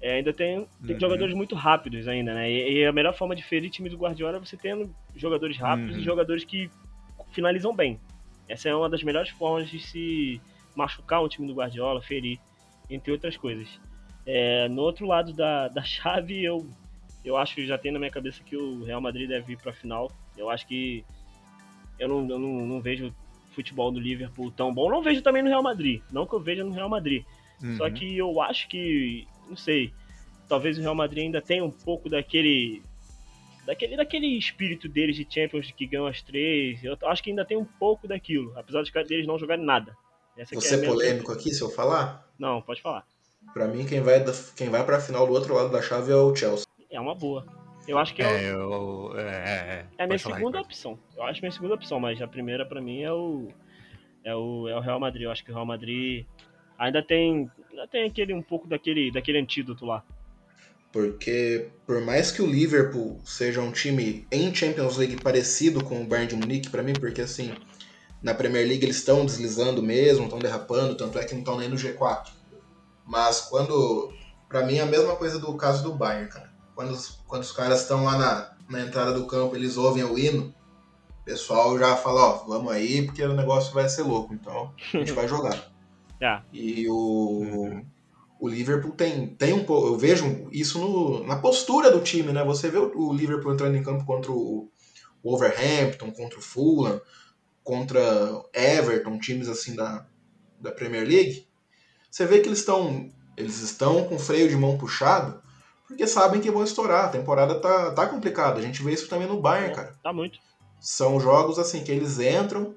É, 0.00 0.14
ainda 0.14 0.32
tem, 0.32 0.66
tem 0.84 0.96
uhum. 0.96 1.00
jogadores 1.00 1.32
muito 1.32 1.54
rápidos 1.54 2.08
ainda, 2.08 2.34
né? 2.34 2.50
E, 2.50 2.78
e, 2.78 2.84
a 2.84 2.90
melhor 2.90 3.14
forma 3.14 3.36
de 3.36 3.42
ferir 3.44 3.70
time 3.70 3.88
do 3.88 3.96
Guardiola 3.96 4.38
é 4.38 4.40
você 4.40 4.56
tendo 4.56 4.92
jogadores 5.14 5.56
rápidos 5.56 5.94
uhum. 5.94 6.00
e 6.02 6.04
jogadores 6.04 6.42
que 6.42 6.68
finalizam 7.30 7.72
bem. 7.72 8.00
Essa 8.48 8.68
é 8.68 8.74
uma 8.74 8.90
das 8.90 9.04
melhores 9.04 9.30
formas 9.30 9.70
de 9.70 9.78
se 9.78 10.40
machucar 10.74 11.22
um 11.22 11.28
time 11.28 11.46
do 11.46 11.54
Guardiola, 11.54 12.02
ferir, 12.02 12.40
entre 12.90 13.12
outras 13.12 13.36
coisas. 13.36 13.80
É, 14.26 14.68
no 14.68 14.82
outro 14.82 15.06
lado 15.06 15.32
da, 15.32 15.68
da 15.70 15.84
chave, 15.84 16.42
eu, 16.42 16.68
eu 17.24 17.36
acho 17.36 17.54
que 17.54 17.64
já 17.64 17.78
tem 17.78 17.92
na 17.92 18.00
minha 18.00 18.10
cabeça 18.10 18.42
que 18.42 18.56
o 18.56 18.82
Real 18.82 19.00
Madrid 19.00 19.28
deve 19.28 19.52
ir 19.52 19.56
para 19.56 19.70
a 19.70 19.74
final. 19.74 20.10
Eu 20.36 20.50
acho 20.50 20.66
que 20.66 21.04
eu 21.96 22.08
não, 22.08 22.28
eu 22.28 22.40
não, 22.40 22.66
não 22.66 22.80
vejo 22.80 23.14
futebol 23.52 23.90
do 23.90 24.00
Liverpool 24.00 24.50
tão 24.50 24.72
bom. 24.72 24.90
Não 24.90 25.02
vejo 25.02 25.22
também 25.22 25.42
no 25.42 25.48
Real 25.48 25.62
Madrid. 25.62 26.02
Não 26.10 26.26
que 26.26 26.34
eu 26.34 26.40
veja 26.40 26.64
no 26.64 26.72
Real 26.72 26.88
Madrid. 26.88 27.24
Uhum. 27.62 27.76
Só 27.76 27.90
que 27.90 28.16
eu 28.16 28.40
acho 28.40 28.68
que 28.68 29.26
não 29.48 29.56
sei, 29.56 29.92
talvez 30.48 30.78
o 30.78 30.80
Real 30.80 30.94
Madrid 30.94 31.24
ainda 31.24 31.40
tenha 31.40 31.64
um 31.64 31.70
pouco 31.70 32.08
daquele 32.08 32.82
daquele, 33.66 33.96
daquele 33.96 34.26
espírito 34.38 34.88
deles 34.88 35.16
de 35.16 35.26
Champions 35.28 35.70
que 35.70 35.86
ganham 35.86 36.06
as 36.06 36.22
três. 36.22 36.82
Eu 36.82 36.96
acho 37.04 37.22
que 37.22 37.30
ainda 37.30 37.44
tem 37.44 37.56
um 37.56 37.64
pouco 37.64 38.08
daquilo, 38.08 38.52
apesar 38.56 38.82
de 38.82 38.92
deles 39.04 39.26
não 39.26 39.38
jogarem 39.38 39.64
nada. 39.64 39.96
Essa 40.36 40.54
Você 40.54 40.76
é, 40.76 40.78
é 40.78 40.86
polêmico 40.86 41.30
aqui, 41.30 41.52
se 41.52 41.60
eu 41.60 41.70
falar? 41.70 42.26
Não, 42.38 42.62
pode 42.62 42.80
falar. 42.80 43.04
Para 43.52 43.68
mim, 43.68 43.84
quem 43.84 44.00
vai, 44.00 44.24
quem 44.56 44.70
vai 44.70 44.84
pra 44.84 45.00
final 45.00 45.26
do 45.26 45.32
outro 45.32 45.54
lado 45.54 45.70
da 45.70 45.82
chave 45.82 46.10
é 46.10 46.16
o 46.16 46.34
Chelsea. 46.34 46.66
É 46.90 46.98
uma 46.98 47.14
boa. 47.14 47.44
Eu 47.86 47.98
acho 47.98 48.14
que 48.14 48.22
é, 48.22 48.44
é, 48.44 48.52
eu, 48.52 49.12
é, 49.16 49.20
é, 49.20 49.86
é 49.98 50.04
a 50.04 50.06
minha 50.06 50.18
segunda 50.18 50.60
opção. 50.60 50.98
Eu 51.16 51.24
acho 51.24 51.40
minha 51.40 51.50
segunda 51.50 51.74
opção, 51.74 51.98
mas 51.98 52.20
a 52.22 52.28
primeira 52.28 52.64
para 52.64 52.80
mim 52.80 53.02
é 53.02 53.12
o, 53.12 53.48
é 54.24 54.34
o 54.34 54.68
é 54.68 54.76
o 54.76 54.80
Real 54.80 55.00
Madrid. 55.00 55.22
Eu 55.22 55.32
acho 55.32 55.44
que 55.44 55.50
o 55.50 55.54
Real 55.54 55.66
Madrid 55.66 56.26
ainda 56.78 57.02
tem 57.02 57.50
ainda 57.70 57.88
tem 57.88 58.04
aquele 58.04 58.32
um 58.32 58.42
pouco 58.42 58.68
daquele, 58.68 59.10
daquele 59.10 59.38
antídoto 59.38 59.84
lá. 59.84 60.04
Porque 60.92 61.70
por 61.86 62.00
mais 62.02 62.30
que 62.30 62.42
o 62.42 62.46
Liverpool 62.46 63.20
seja 63.24 63.60
um 63.60 63.72
time 63.72 64.26
em 64.30 64.54
Champions 64.54 64.96
League 64.98 65.20
parecido 65.22 65.82
com 65.82 66.02
o 66.02 66.06
Bayern 66.06 66.28
de 66.28 66.36
Munique, 66.36 66.70
para 66.70 66.82
mim, 66.82 66.92
porque 66.92 67.22
assim, 67.22 67.54
na 68.22 68.34
Premier 68.34 68.66
League 68.66 68.84
eles 68.84 68.96
estão 68.96 69.24
deslizando 69.24 69.82
mesmo, 69.82 70.24
estão 70.24 70.38
derrapando, 70.38 70.94
tanto 70.94 71.18
é 71.18 71.24
que 71.24 71.32
não 71.32 71.40
estão 71.40 71.58
nem 71.58 71.68
no 71.68 71.76
G4. 71.76 72.28
Mas 73.06 73.40
quando. 73.40 74.12
para 74.48 74.66
mim 74.66 74.76
é 74.76 74.82
a 74.82 74.86
mesma 74.86 75.16
coisa 75.16 75.38
do 75.38 75.56
caso 75.56 75.82
do 75.82 75.94
Bayern, 75.94 76.28
cara. 76.28 76.51
Quando, 76.82 76.98
quando 77.28 77.42
os 77.42 77.52
caras 77.52 77.82
estão 77.82 78.04
lá 78.04 78.18
na, 78.18 78.52
na 78.68 78.84
entrada 78.84 79.12
do 79.12 79.26
campo, 79.26 79.54
eles 79.54 79.76
ouvem 79.76 80.02
o 80.02 80.18
hino, 80.18 80.52
o 81.20 81.24
pessoal 81.24 81.78
já 81.78 81.96
fala, 81.96 82.20
ó, 82.20 82.44
vamos 82.44 82.72
aí, 82.72 83.06
porque 83.06 83.22
o 83.22 83.34
negócio 83.34 83.72
vai 83.72 83.88
ser 83.88 84.02
louco, 84.02 84.34
então 84.34 84.74
a 84.92 84.98
gente 84.98 85.12
vai 85.12 85.28
jogar. 85.28 85.70
É. 86.24 86.40
E 86.52 86.88
o, 86.88 86.94
uhum. 86.94 87.84
o 88.38 88.48
Liverpool 88.48 88.92
tem, 88.92 89.26
tem 89.34 89.52
um 89.52 89.64
pouco. 89.64 89.88
Eu 89.88 89.98
vejo 89.98 90.46
isso 90.52 90.78
no, 90.78 91.26
na 91.26 91.34
postura 91.34 91.90
do 91.90 92.00
time, 92.00 92.32
né? 92.32 92.44
Você 92.44 92.68
vê 92.68 92.78
o, 92.78 93.12
Liverpool 93.12 93.52
entrando 93.52 93.76
em 93.76 93.82
campo 93.82 94.04
contra 94.04 94.30
o, 94.30 94.70
o 95.20 95.30
Wolverhampton, 95.30 96.12
contra 96.12 96.38
o 96.38 96.40
Fulham, 96.40 97.00
contra 97.64 98.00
Everton, 98.54 99.18
times 99.18 99.48
assim 99.48 99.74
da, 99.74 100.06
da 100.60 100.70
Premier 100.70 101.04
League. 101.04 101.48
Você 102.08 102.24
vê 102.24 102.38
que 102.38 102.46
eles 102.46 102.60
estão 102.60 103.10
eles 103.36 103.60
estão 103.60 104.04
com 104.04 104.16
freio 104.16 104.48
de 104.48 104.54
mão 104.54 104.78
puxado 104.78 105.42
porque 105.92 106.06
sabem 106.06 106.40
que 106.40 106.50
vão 106.50 106.64
estourar. 106.64 107.06
A 107.06 107.08
temporada 107.08 107.60
tá, 107.60 107.92
tá 107.92 108.06
complicada. 108.06 108.58
A 108.58 108.62
gente 108.62 108.82
vê 108.82 108.92
isso 108.92 109.08
também 109.08 109.28
no 109.28 109.40
Bayern, 109.40 109.74
cara. 109.74 109.94
Tá 110.02 110.12
muito. 110.12 110.38
São 110.80 111.20
jogos 111.20 111.58
assim 111.58 111.84
que 111.84 111.92
eles 111.92 112.18
entram, 112.18 112.74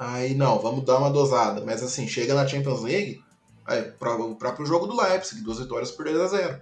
Aí 0.00 0.34
não, 0.34 0.58
vamos 0.58 0.82
dar 0.86 0.96
uma 0.96 1.10
dosada. 1.10 1.62
Mas 1.62 1.82
assim, 1.82 2.08
chega 2.08 2.34
na 2.34 2.48
Champions 2.48 2.80
League, 2.80 3.22
aí, 3.66 3.92
o 4.00 4.34
próprio 4.34 4.64
jogo 4.64 4.86
do 4.86 4.96
Leipzig, 4.98 5.42
duas 5.42 5.58
vitórias 5.58 5.90
por 5.90 6.06
2 6.06 6.18
a 6.18 6.26
0 6.26 6.60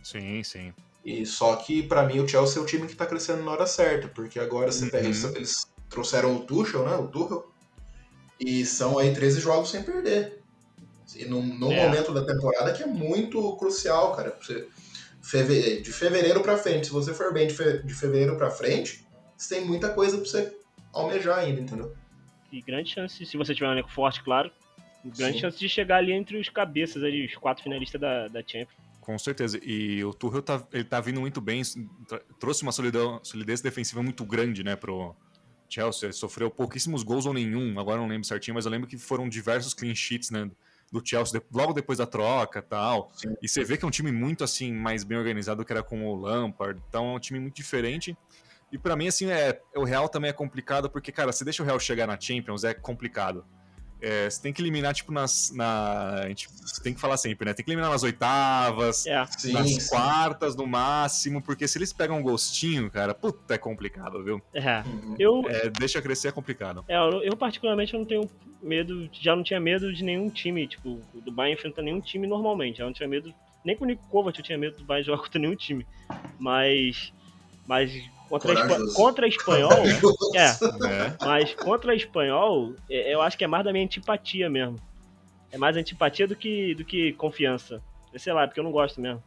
Sim, 0.00 0.40
sim. 0.44 0.72
E 1.04 1.26
só 1.26 1.56
que 1.56 1.82
para 1.82 2.04
mim 2.04 2.20
o 2.20 2.28
Chelsea 2.28 2.60
é 2.60 2.62
o 2.62 2.66
time 2.66 2.86
que 2.86 2.94
tá 2.94 3.04
crescendo 3.04 3.42
na 3.42 3.50
hora 3.50 3.66
certa, 3.66 4.06
porque 4.06 4.38
agora 4.38 4.70
você 4.70 4.86
pega, 4.86 5.06
eles, 5.06 5.24
Uhum. 5.24 5.34
eles 5.34 5.66
trouxeram 5.88 6.36
o 6.36 6.40
Tuchel, 6.40 6.84
né? 6.84 6.94
O 6.94 7.08
Tuchel. 7.08 7.50
E 8.38 8.64
são 8.64 8.96
aí 8.96 9.12
13 9.12 9.40
jogos 9.40 9.70
sem 9.70 9.82
perder. 9.82 10.39
E 11.16 11.24
num, 11.24 11.42
num 11.42 11.72
É. 11.72 11.86
momento 11.86 12.12
da 12.12 12.24
temporada 12.24 12.72
que 12.72 12.82
é 12.82 12.86
muito 12.86 13.56
crucial, 13.56 14.14
cara. 14.14 14.36
Você, 14.40 14.68
feve- 15.22 15.80
de 15.80 15.92
fevereiro 15.92 16.40
pra 16.40 16.56
frente, 16.56 16.86
se 16.86 16.92
você 16.92 17.12
for 17.12 17.32
bem 17.32 17.46
de, 17.46 17.54
fe- 17.54 17.82
de 17.82 17.94
fevereiro 17.94 18.36
pra 18.36 18.50
frente, 18.50 19.04
você 19.36 19.56
tem 19.56 19.64
muita 19.64 19.90
coisa 19.90 20.16
pra 20.16 20.26
você 20.26 20.56
almejar 20.92 21.38
ainda, 21.38 21.60
entendeu? 21.60 21.94
E 22.52 22.60
grande 22.60 22.90
chance, 22.90 23.24
se 23.24 23.36
você 23.36 23.54
tiver 23.54 23.68
um 23.68 23.72
elenco 23.72 23.90
forte, 23.90 24.22
claro, 24.22 24.50
grande 25.04 25.34
Sim. 25.34 25.40
chance 25.40 25.58
de 25.58 25.68
chegar 25.68 25.96
ali 25.98 26.12
entre 26.12 26.38
os 26.38 26.48
cabeças, 26.48 27.02
ali, 27.02 27.26
os 27.26 27.34
quatro 27.36 27.62
finalistas 27.62 28.00
da, 28.00 28.28
da 28.28 28.40
Champions. 28.40 28.76
Com 29.00 29.18
certeza. 29.18 29.58
E 29.62 30.04
o 30.04 30.12
Tuchel 30.12 30.42
tá, 30.42 30.66
ele 30.72 30.84
tá 30.84 31.00
vindo 31.00 31.20
muito 31.20 31.40
bem, 31.40 31.62
trouxe 32.38 32.62
uma 32.62 32.72
solidão, 32.72 33.18
solidez 33.24 33.60
defensiva 33.60 34.02
muito 34.02 34.24
grande, 34.24 34.62
né, 34.62 34.76
pro 34.76 35.14
Chelsea. 35.68 36.06
Ele 36.06 36.12
sofreu 36.12 36.50
pouquíssimos 36.50 37.02
gols 37.02 37.24
ou 37.26 37.32
nenhum, 37.32 37.78
agora 37.80 37.96
eu 37.98 38.02
não 38.02 38.08
lembro 38.08 38.26
certinho, 38.26 38.54
mas 38.54 38.66
eu 38.66 38.70
lembro 38.70 38.86
que 38.88 38.98
foram 38.98 39.28
diversos 39.28 39.72
clean 39.74 39.94
sheets, 39.94 40.30
né, 40.30 40.50
do 40.90 41.00
Chelsea, 41.04 41.40
logo 41.52 41.72
depois 41.72 41.98
da 41.98 42.06
troca 42.06 42.60
tal. 42.60 43.10
Sim. 43.14 43.34
E 43.42 43.48
você 43.48 43.64
vê 43.64 43.76
que 43.76 43.84
é 43.84 43.88
um 43.88 43.92
time 43.92 44.10
muito, 44.10 44.42
assim, 44.42 44.72
mais 44.72 45.04
bem 45.04 45.16
organizado 45.16 45.64
que 45.64 45.72
era 45.72 45.82
com 45.82 46.06
o 46.06 46.16
Lampard, 46.16 46.80
então 46.88 47.12
é 47.12 47.16
um 47.16 47.20
time 47.20 47.38
muito 47.38 47.54
diferente. 47.54 48.16
E 48.72 48.78
pra 48.78 48.94
mim, 48.96 49.08
assim, 49.08 49.26
é, 49.26 49.60
o 49.74 49.84
Real 49.84 50.08
também 50.08 50.30
é 50.30 50.32
complicado, 50.32 50.88
porque, 50.88 51.10
cara, 51.10 51.32
você 51.32 51.44
deixa 51.44 51.62
o 51.62 51.66
Real 51.66 51.78
chegar 51.78 52.06
na 52.06 52.18
Champions, 52.18 52.64
é 52.64 52.72
complicado. 52.72 53.44
É, 54.00 54.28
você 54.30 54.40
tem 54.42 54.52
que 54.52 54.62
eliminar, 54.62 54.94
tipo, 54.94 55.12
nas. 55.12 55.50
Na, 55.54 56.14
a 56.22 56.28
gente 56.28 56.48
tem 56.82 56.94
que 56.94 57.00
falar 57.00 57.16
sempre, 57.16 57.44
né? 57.46 57.52
Tem 57.54 57.64
que 57.64 57.70
eliminar 57.70 57.90
nas 57.90 58.02
oitavas, 58.02 59.06
É, 59.06 59.24
Sim, 59.38 59.52
nas 59.52 59.68
sim. 59.70 59.88
quartas 59.88 60.56
no 60.56 60.66
máximo, 60.66 61.42
porque 61.42 61.68
se 61.68 61.76
eles 61.78 61.92
pegam 61.92 62.18
um 62.18 62.22
gostinho, 62.22 62.90
cara, 62.90 63.14
puta, 63.14 63.54
é 63.54 63.58
complicado, 63.58 64.22
viu? 64.24 64.40
é. 64.54 64.82
Uhum. 64.86 65.16
Eu, 65.18 65.42
É, 65.48 65.68
deixa 65.70 66.00
crescer 66.00 66.28
é 66.28 66.32
complicado. 66.32 66.84
é, 66.88 66.96
eu, 66.96 67.22
eu 67.22 67.36
particularmente 67.36 67.92
eu 67.94 68.00
não 68.00 68.06
tenho 68.06 68.30
medo, 68.62 69.08
já 69.12 69.34
não 69.36 69.42
tinha 69.42 69.60
medo 69.60 69.92
de 69.92 70.02
nenhum 70.04 70.30
time, 70.30 70.66
tipo, 70.66 71.02
do 71.24 71.32
Bayern 71.32 71.58
enfrenta 71.58 71.82
nenhum 71.82 72.00
time 72.00 72.26
normalmente, 72.26 72.80
eu 72.80 72.86
não 72.86 72.92
tinha 72.92 73.08
medo, 73.08 73.32
nem 73.64 73.76
com 73.76 73.84
o 73.84 73.86
Nico 73.86 74.06
Kovac 74.08 74.38
eu 74.38 74.44
tinha 74.44 74.58
medo 74.58 74.76
do 74.78 74.84
Bayern 74.84 75.06
jogar 75.06 75.20
contra 75.22 75.40
nenhum 75.40 75.56
time, 75.56 75.86
mas, 76.38 77.12
mas 77.70 77.92
contra, 78.28 78.52
Espa- 78.52 78.92
contra 78.92 79.26
a 79.26 79.28
Espanhol, 79.28 79.86
é, 80.34 80.58
Né? 80.80 81.16
Mas 81.22 81.54
contra 81.54 81.92
a 81.92 81.94
espanhol, 81.94 82.74
é- 82.90 83.14
eu 83.14 83.22
acho 83.22 83.38
que 83.38 83.44
é 83.44 83.46
mais 83.46 83.64
da 83.64 83.72
minha 83.72 83.84
antipatia 83.84 84.50
mesmo. 84.50 84.76
É 85.52 85.56
mais 85.56 85.76
antipatia 85.76 86.26
do 86.26 86.34
que, 86.34 86.74
do 86.74 86.84
que 86.84 87.12
confiança. 87.12 87.80
Sei 88.16 88.32
lá, 88.32 88.42
é 88.42 88.46
porque 88.48 88.58
eu 88.58 88.64
não 88.64 88.72
gosto 88.72 89.00
mesmo. 89.00 89.22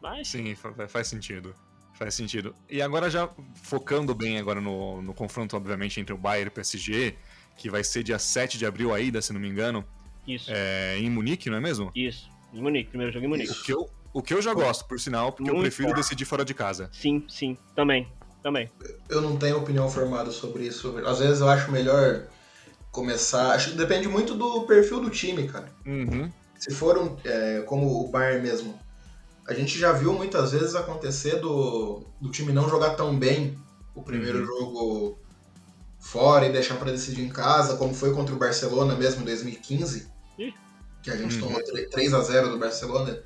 Mas, 0.00 0.28
Sim, 0.28 0.54
fa- 0.54 0.86
faz 0.86 1.08
sentido. 1.08 1.52
Faz 1.94 2.14
sentido. 2.14 2.54
E 2.70 2.80
agora 2.80 3.10
já 3.10 3.28
focando 3.64 4.14
bem 4.14 4.38
agora 4.38 4.60
no, 4.60 5.02
no 5.02 5.12
confronto, 5.12 5.56
obviamente, 5.56 5.98
entre 6.00 6.14
o 6.14 6.16
Bayern 6.18 6.46
e 6.46 6.48
o 6.50 6.52
PSG, 6.52 7.16
que 7.56 7.68
vai 7.68 7.82
ser 7.82 8.04
dia 8.04 8.18
7 8.20 8.56
de 8.56 8.64
abril 8.64 8.94
ainda, 8.94 9.20
se 9.20 9.32
não 9.32 9.40
me 9.40 9.48
engano, 9.48 9.84
isso, 10.24 10.48
é, 10.54 10.96
em 10.98 11.10
Munique, 11.10 11.50
não 11.50 11.56
é 11.56 11.60
mesmo? 11.60 11.90
isso. 11.96 12.30
Em 12.54 12.62
Munique, 12.62 12.90
primeiro 12.90 13.12
jogo 13.12 13.26
em 13.26 13.28
Munique. 13.28 13.50
O 13.52 13.62
que 13.64 13.72
eu, 13.72 13.90
o 14.12 14.22
que 14.22 14.32
eu 14.34 14.40
já 14.42 14.52
gosto, 14.54 14.84
por 14.86 14.98
sinal, 15.00 15.32
porque 15.32 15.48
eu 15.50 15.54
Muito 15.54 15.64
prefiro 15.66 15.90
bom. 15.90 15.94
decidir 15.94 16.24
fora 16.24 16.44
de 16.44 16.54
casa. 16.54 16.88
Sim, 16.92 17.24
sim, 17.28 17.56
também. 17.74 18.08
Também. 18.42 18.70
Eu 19.08 19.20
não 19.20 19.36
tenho 19.36 19.58
opinião 19.58 19.90
formada 19.90 20.30
sobre 20.30 20.64
isso. 20.64 20.96
Às 21.06 21.18
vezes 21.18 21.40
eu 21.40 21.48
acho 21.48 21.70
melhor 21.72 22.22
começar. 22.90 23.50
Acho 23.52 23.70
que 23.72 23.76
depende 23.76 24.08
muito 24.08 24.34
do 24.34 24.62
perfil 24.62 25.00
do 25.00 25.10
time, 25.10 25.48
cara. 25.48 25.70
Uhum. 25.84 26.30
Se 26.56 26.72
for 26.74 26.96
um, 26.98 27.16
é, 27.24 27.62
como 27.66 28.04
o 28.04 28.08
Bayern 28.08 28.42
mesmo, 28.42 28.78
a 29.46 29.52
gente 29.54 29.78
já 29.78 29.92
viu 29.92 30.12
muitas 30.12 30.52
vezes 30.52 30.74
acontecer 30.74 31.36
do, 31.40 32.04
do 32.20 32.30
time 32.30 32.52
não 32.52 32.68
jogar 32.68 32.90
tão 32.90 33.16
bem 33.16 33.58
o 33.94 34.02
primeiro 34.02 34.38
Uhum. 34.40 34.46
jogo 34.46 35.18
fora 35.98 36.46
e 36.46 36.52
deixar 36.52 36.76
pra 36.76 36.90
decidir 36.92 37.22
em 37.22 37.28
casa, 37.28 37.76
como 37.76 37.92
foi 37.92 38.12
contra 38.14 38.34
o 38.34 38.38
Barcelona 38.38 38.94
mesmo 38.94 39.22
em 39.22 39.24
2015, 39.24 40.08
Ih. 40.38 40.54
que 41.02 41.10
a 41.10 41.16
gente 41.16 41.34
Uhum. 41.36 41.40
tomou 41.48 41.60
3 41.90 42.14
a 42.14 42.20
0 42.20 42.50
do 42.50 42.58
Barcelona, 42.58 43.18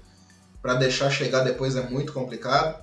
Pra 0.63 0.75
deixar 0.75 1.11
chegar 1.11 1.41
depois 1.41 1.77
é 1.77 1.83
muito 1.83 2.13
complicado. 2.13 2.81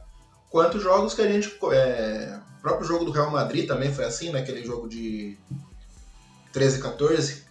Quanto 0.50 0.80
jogos 0.80 1.14
que 1.14 1.22
a 1.22 1.28
gente. 1.32 1.58
é, 1.72 2.40
o 2.58 2.62
próprio 2.62 2.86
jogo 2.86 3.06
do 3.06 3.12
Real 3.12 3.32
Madrid 3.32 3.68
também 3.68 3.94
foi 3.94 4.04
assim, 4.04 4.32
naquele 4.32 4.66
jogo 4.66 4.88
de 4.88 5.38
13 6.52 6.80
14, 6.80 7.49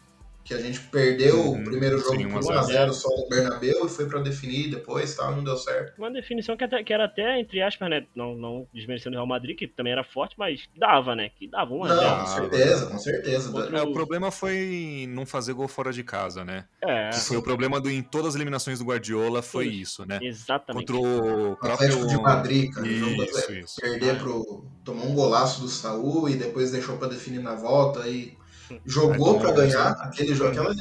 que 0.49 0.55
a 0.55 0.59
gente 0.59 0.81
perdeu 0.81 1.37
Uhum, 1.43 1.61
o 1.61 1.65
primeiro 1.65 1.99
jogo 1.99 2.17
sim, 2.17 2.27
por 2.29 2.43
1 2.43 2.51
a 2.51 2.63
1x0 2.65 2.93
só 2.95 3.09
no 3.15 3.29
Bernabéu 3.29 3.85
e 3.85 3.89
foi 3.91 4.07
pra 4.09 4.19
definir 4.21 4.71
depois 4.71 5.15
tal, 5.15 5.33
e 5.33 5.37
não 5.37 5.45
deu 5.45 5.57
certo. 5.59 5.99
Uma 5.99 6.11
definição 6.11 6.57
que, 6.57 6.65
até- 6.65 6.83
que 6.83 6.91
era 6.93 7.05
até, 7.05 7.39
entre 7.39 7.61
aspas, 7.61 7.91
né? 7.91 8.07
Não, 8.17 8.35
não 8.35 8.67
desmerecendo 8.73 9.15
o 9.15 9.19
Real 9.19 9.27
Madrid, 9.27 9.57
que 9.59 9.69
também 9.69 9.93
era 9.93 10.03
forte, 10.03 10.35
mas 10.39 10.63
dava, 10.75 11.15
né? 11.15 11.29
Que 11.39 11.47
dava 11.47 11.75
um 11.75 11.85
a 11.85 11.89
Não, 11.89 11.97
zero. 11.97 12.21
com 12.21 12.27
certeza, 12.27 12.87
com 12.87 12.99
certeza. 12.99 13.53
Contra 13.53 13.79
É, 13.79 13.83
o 13.83 13.93
problema 13.93 14.31
foi 14.31 15.07
não 15.11 15.27
fazer 15.27 15.53
gol 15.53 15.69
fora 15.69 15.93
de 15.93 16.03
casa, 16.03 16.45
né? 16.45 16.65
É, 16.83 17.11
Que 17.11 17.21
foi 17.21 17.37
o 17.37 17.43
problema 17.43 17.79
do, 17.79 17.91
em 17.91 18.03
todas 18.03 18.29
as 18.29 18.35
eliminações 18.37 18.79
do 18.79 18.87
Guardiola, 18.87 19.43
foi 19.43 19.67
Isso. 19.67 19.79
isso, 20.03 20.07
né? 20.07 20.19
exatamente. 20.23 20.87
Contra 20.91 20.97
o 20.97 21.57
próprio. 21.57 21.73
Atlético 21.75 22.07
de 22.07 22.17
Madrid, 22.23 22.71
cara, 22.73 22.87
Isso, 22.87 23.53
isso. 23.53 23.81
Perder 23.81 24.17
Ah. 24.17 24.19
pro. 24.19 24.65
Tomou 24.85 25.07
um 25.11 25.15
golaço 25.15 25.61
do 25.61 25.69
Saúl 25.69 26.31
e 26.31 26.35
depois 26.37 26.71
deixou 26.73 26.97
pra 26.97 27.09
definir 27.09 27.41
na 27.43 27.55
volta 27.55 28.09
e 28.09 28.38
jogou 28.85 29.37
um 29.39 29.55
ganhar. 29.55 29.93
Aquele 30.01 30.35
jogo, 30.35 30.51
aquela, 30.51 30.75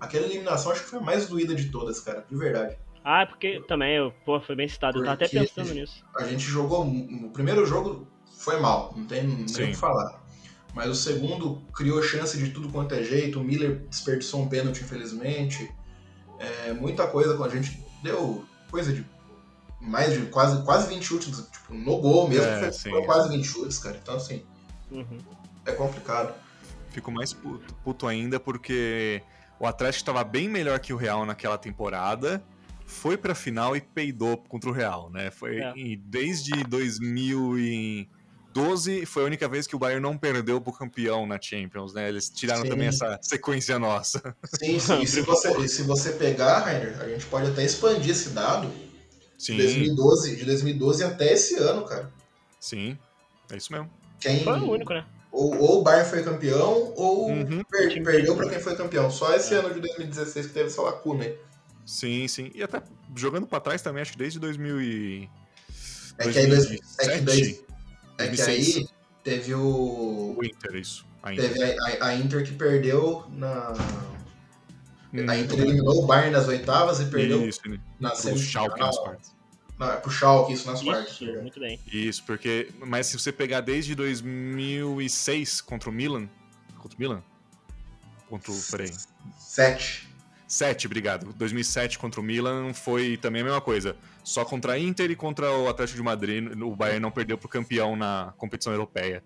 aquela 0.00 0.26
eliminação 0.26 0.72
acho 0.72 0.82
que 0.84 0.88
foi 0.90 0.98
a 0.98 1.02
mais 1.02 1.26
doída 1.28 1.54
de 1.54 1.66
todas, 1.70 2.00
cara, 2.00 2.24
de 2.28 2.36
verdade. 2.36 2.76
Ah, 3.04 3.22
é 3.22 3.26
porque 3.26 3.60
também, 3.68 3.96
eu, 3.96 4.12
pô, 4.24 4.40
foi 4.40 4.56
bem 4.56 4.66
citado. 4.68 4.98
Eu 4.98 5.02
tava 5.04 5.14
até 5.14 5.26
Porque- 5.28 5.40
pensando 5.46 5.74
nisso. 5.74 6.02
A 6.16 6.24
gente 6.24 6.42
jogou. 6.42 6.86
O 6.86 7.30
primeiro 7.30 7.66
jogo 7.66 8.06
foi 8.38 8.58
mal, 8.58 8.94
não 8.96 9.04
tem 9.06 9.22
nem 9.24 9.42
o 9.44 9.46
que 9.46 9.74
falar. 9.74 10.22
Mas 10.74 10.88
o 10.90 10.94
segundo 10.94 11.62
criou 11.72 12.02
chance 12.02 12.36
de 12.36 12.50
tudo 12.50 12.68
quanto 12.70 12.94
é 12.94 13.02
jeito. 13.04 13.38
O 13.40 13.44
Miller 13.44 13.84
desperdiçou 13.90 14.40
um 14.42 14.48
pênalti, 14.48 14.80
infelizmente. 14.82 15.70
É, 16.38 16.72
muita 16.72 17.06
coisa 17.06 17.36
com 17.36 17.44
a 17.44 17.48
gente. 17.48 17.80
Deu 18.02 18.44
coisa 18.70 18.92
de 18.92 19.04
mais 19.80 20.14
de 20.14 20.26
quase, 20.26 20.62
quase 20.64 20.88
20 20.92 21.04
chutes, 21.04 21.28
tipo, 21.52 21.74
no 21.74 21.98
gol 22.00 22.26
mesmo. 22.28 22.46
É, 22.46 22.58
foi, 22.60 22.72
sim. 22.72 22.90
foram 22.90 23.04
quase 23.04 23.28
20 23.28 23.44
chutes, 23.44 23.78
cara. 23.78 23.98
Então, 24.02 24.16
assim, 24.16 24.42
Uhum. 24.90 25.18
é 25.66 25.72
complicado. 25.72 26.34
Fico 26.94 27.10
mais 27.10 27.32
puto, 27.32 27.74
puto 27.82 28.06
ainda 28.06 28.38
porque 28.38 29.20
o 29.58 29.66
Atlético 29.66 30.02
estava 30.02 30.22
bem 30.22 30.48
melhor 30.48 30.78
que 30.78 30.92
o 30.92 30.96
Real 30.96 31.26
naquela 31.26 31.58
temporada, 31.58 32.40
foi 32.86 33.16
pra 33.16 33.34
final 33.34 33.76
e 33.76 33.80
peidou 33.80 34.36
contra 34.36 34.70
o 34.70 34.72
Real, 34.72 35.10
né? 35.10 35.28
Foi 35.32 35.58
É. 35.58 35.72
e 35.76 35.96
desde 35.96 36.62
2012 36.62 39.04
foi 39.06 39.24
a 39.24 39.26
única 39.26 39.48
vez 39.48 39.66
que 39.66 39.74
o 39.74 39.78
Bayern 39.78 40.00
não 40.00 40.16
perdeu 40.16 40.60
pro 40.60 40.72
campeão 40.72 41.26
na 41.26 41.36
Champions, 41.40 41.92
né? 41.94 42.08
Eles 42.08 42.30
tiraram 42.30 42.62
Sim. 42.62 42.68
também 42.68 42.86
essa 42.86 43.18
sequência 43.20 43.76
nossa. 43.76 44.36
Sim, 44.44 44.78
sim. 44.78 45.02
E 45.02 45.06
se 45.08 45.20
você, 45.26 45.50
e 45.60 45.68
se 45.68 45.82
você 45.82 46.12
pegar, 46.12 46.60
Rainer, 46.60 46.96
a 47.00 47.08
gente 47.08 47.26
pode 47.26 47.50
até 47.50 47.64
expandir 47.64 48.10
esse 48.10 48.28
dado 48.28 48.68
de 48.68 48.84
Sim, 49.36 49.56
2012, 49.56 50.36
de 50.36 50.44
2012 50.44 51.02
até 51.02 51.32
esse 51.32 51.56
ano, 51.58 51.84
cara. 51.84 52.08
sim. 52.60 52.96
É 53.50 53.56
isso 53.56 53.72
mesmo. 53.72 53.90
Quem, 54.20 54.44
Foi 54.44 54.58
o 54.58 54.70
único, 54.70 54.94
né? 54.94 55.04
Ou, 55.34 55.58
ou 55.60 55.80
o 55.80 55.82
Bayern 55.82 56.08
foi 56.08 56.22
campeão, 56.22 56.92
ou 56.96 57.28
Uhum. 57.30 57.62
per- 57.64 58.02
perdeu 58.04 58.36
pra 58.36 58.48
quem 58.48 58.60
foi 58.60 58.74
campeão. 58.76 59.10
Só 59.10 59.34
esse 59.34 59.54
É. 59.54 59.58
ano 59.58 59.74
de 59.74 59.80
2016 59.80 60.46
que 60.46 60.52
teve 60.52 60.66
essa 60.66 60.80
lacuna 60.82 61.24
aí. 61.24 61.38
Sim, 61.84 62.26
sim. 62.28 62.50
E 62.54 62.62
até 62.62 62.82
jogando 63.16 63.46
pra 63.46 63.60
trás 63.60 63.82
também, 63.82 64.00
acho 64.02 64.12
que 64.12 64.18
desde 64.18 64.38
2000 64.38 64.80
e... 64.80 65.28
É 66.18 66.28
que 66.30 66.38
aí, 66.38 66.46
dois- 66.46 66.64
é 66.70 66.76
que 67.18 67.20
2007? 67.20 67.24
daí, 67.24 67.64
é 68.18 68.30
que 68.30 68.36
2006. 68.36 68.76
aí 68.76 68.86
teve 69.24 69.54
o. 69.54 70.36
O 70.38 70.44
Inter, 70.44 70.76
isso. 70.76 71.04
ainda. 71.22 71.42
Teve 71.42 71.62
a, 71.64 71.76
a- 72.04 72.06
a 72.08 72.14
Inter 72.14 72.44
que 72.44 72.52
perdeu 72.52 73.24
na. 73.30 73.72
Hum, 75.12 75.26
A 75.28 75.36
Inter 75.36 75.60
eliminou 75.60 76.02
o 76.02 76.06
Bayern 76.06 76.30
nas 76.32 76.46
oitavas 76.48 77.00
e 77.00 77.06
perdeu 77.06 77.46
Isso, 77.48 77.60
né? 77.68 77.78
na 78.00 78.14
semifinal. 78.14 78.68
Não, 79.78 79.90
é 79.90 79.96
pro 79.96 80.10
Schalke, 80.10 80.52
isso 80.52 80.66
nas 80.66 80.82
quartas. 80.82 81.12
Isso, 81.12 81.24
perdão. 81.24 81.42
muito 81.42 81.60
bem. 81.60 81.80
Isso, 81.92 82.22
porque. 82.24 82.70
Mas 82.78 83.08
se 83.08 83.18
você 83.18 83.32
pegar 83.32 83.60
desde 83.60 83.94
2006 83.94 85.60
contra 85.60 85.90
o 85.90 85.92
Milan. 85.92 86.28
Contra 86.78 86.96
o 86.96 87.00
Milan? 87.00 87.22
Contra 88.28 88.52
o. 88.52 88.62
Peraí. 88.70 88.90
Sete. 89.38 90.08
7, 90.46 90.86
obrigado. 90.86 91.32
2007 91.32 91.98
contra 91.98 92.20
o 92.20 92.22
Milan 92.22 92.72
foi 92.72 93.16
também 93.16 93.42
a 93.42 93.44
mesma 93.44 93.60
coisa. 93.60 93.96
Só 94.22 94.44
contra 94.44 94.74
a 94.74 94.78
Inter 94.78 95.10
e 95.10 95.16
contra 95.16 95.50
o 95.50 95.68
Atlético 95.68 95.96
de 95.96 96.02
Madrid, 96.02 96.62
o 96.62 96.76
Bayern 96.76 97.00
não 97.00 97.10
perdeu 97.10 97.36
pro 97.36 97.48
campeão 97.48 97.96
na 97.96 98.32
competição 98.36 98.72
europeia. 98.72 99.24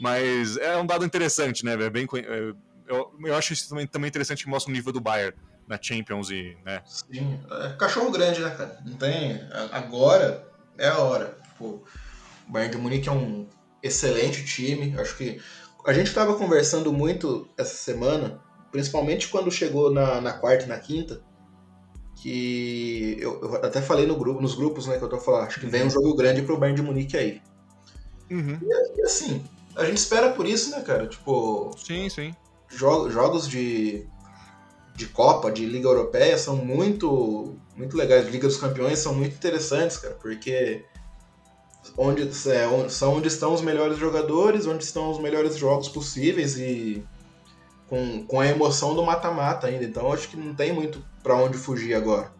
Mas 0.00 0.56
é 0.56 0.76
um 0.78 0.86
dado 0.86 1.04
interessante, 1.04 1.64
né? 1.64 1.74
É 1.74 1.90
bem, 1.90 2.06
é, 2.14 2.54
eu, 2.88 3.14
eu 3.24 3.34
acho 3.34 3.52
isso 3.52 3.68
também, 3.68 3.86
também 3.86 4.08
interessante 4.08 4.44
que 4.44 4.48
mostra 4.48 4.70
o 4.70 4.74
nível 4.74 4.92
do 4.92 5.00
Bayern 5.00 5.36
na 5.70 5.78
Champions 5.80 6.30
e, 6.30 6.56
né? 6.66 6.82
Sim. 6.84 7.38
É 7.48 7.76
cachorro 7.76 8.10
grande, 8.10 8.40
né, 8.40 8.50
cara? 8.50 8.76
Não 8.84 8.96
tem. 8.96 9.40
Agora 9.70 10.44
é 10.76 10.88
a 10.88 10.98
hora. 10.98 11.38
Tipo, 11.44 11.84
o 12.48 12.52
Bayern 12.52 12.74
de 12.74 12.82
Munique 12.82 13.08
é 13.08 13.12
um 13.12 13.48
excelente 13.80 14.44
time. 14.44 14.98
Acho 14.98 15.16
que 15.16 15.40
a 15.86 15.92
gente 15.92 16.08
estava 16.08 16.34
conversando 16.34 16.92
muito 16.92 17.48
essa 17.56 17.74
semana, 17.74 18.40
principalmente 18.72 19.28
quando 19.28 19.48
chegou 19.52 19.92
na, 19.92 20.20
na 20.20 20.32
quarta 20.32 20.64
e 20.64 20.68
na 20.68 20.78
quinta, 20.78 21.22
que 22.16 23.16
eu, 23.20 23.40
eu, 23.40 23.54
até 23.64 23.80
falei 23.80 24.06
no 24.06 24.16
grupo, 24.16 24.42
nos 24.42 24.56
grupos 24.56 24.88
né, 24.88 24.98
que 24.98 25.04
eu 25.04 25.08
tô 25.08 25.18
falando, 25.18 25.46
acho 25.46 25.60
que 25.60 25.66
vem 25.66 25.84
um 25.84 25.90
jogo 25.90 26.14
grande 26.16 26.42
pro 26.42 26.58
Bayern 26.58 26.82
de 26.82 26.86
Munique 26.86 27.16
aí. 27.16 27.40
Uhum. 28.28 28.58
E, 28.60 29.00
e, 29.00 29.02
assim, 29.04 29.44
a 29.76 29.84
gente 29.84 29.98
espera 29.98 30.32
por 30.32 30.46
isso, 30.46 30.72
né, 30.72 30.82
cara? 30.82 31.06
Tipo. 31.06 31.70
Sim, 31.78 32.08
sim. 32.08 32.34
Jo 32.68 33.08
jogos 33.08 33.48
de, 33.48 34.06
de 34.94 35.06
Copa, 35.06 35.50
de 35.50 35.64
Liga 35.64 35.88
Europeia 35.88 36.36
são 36.36 36.56
muito, 36.56 37.56
muito 37.76 37.96
legais. 37.96 38.28
Liga 38.28 38.46
dos 38.46 38.56
Campeões 38.56 38.98
são 38.98 39.14
muito 39.14 39.34
interessantes, 39.34 39.96
cara, 39.96 40.14
porque 40.14 40.84
onde, 41.96 42.22
é, 42.22 42.88
são 42.88 43.14
onde 43.14 43.28
estão 43.28 43.54
os 43.54 43.60
melhores 43.60 43.98
jogadores, 43.98 44.66
onde 44.66 44.84
estão 44.84 45.10
os 45.10 45.18
melhores 45.18 45.56
jogos 45.56 45.88
possíveis 45.88 46.58
e 46.58 47.04
com, 47.88 48.24
com 48.24 48.40
a 48.40 48.46
emoção 48.46 48.94
do 48.94 49.02
mata-mata 49.02 49.66
ainda. 49.66 49.84
Então 49.84 50.12
acho 50.12 50.28
que 50.28 50.36
não 50.36 50.54
tem 50.54 50.72
muito 50.72 51.04
para 51.22 51.34
onde 51.36 51.56
fugir 51.58 51.94
agora. 51.94 52.32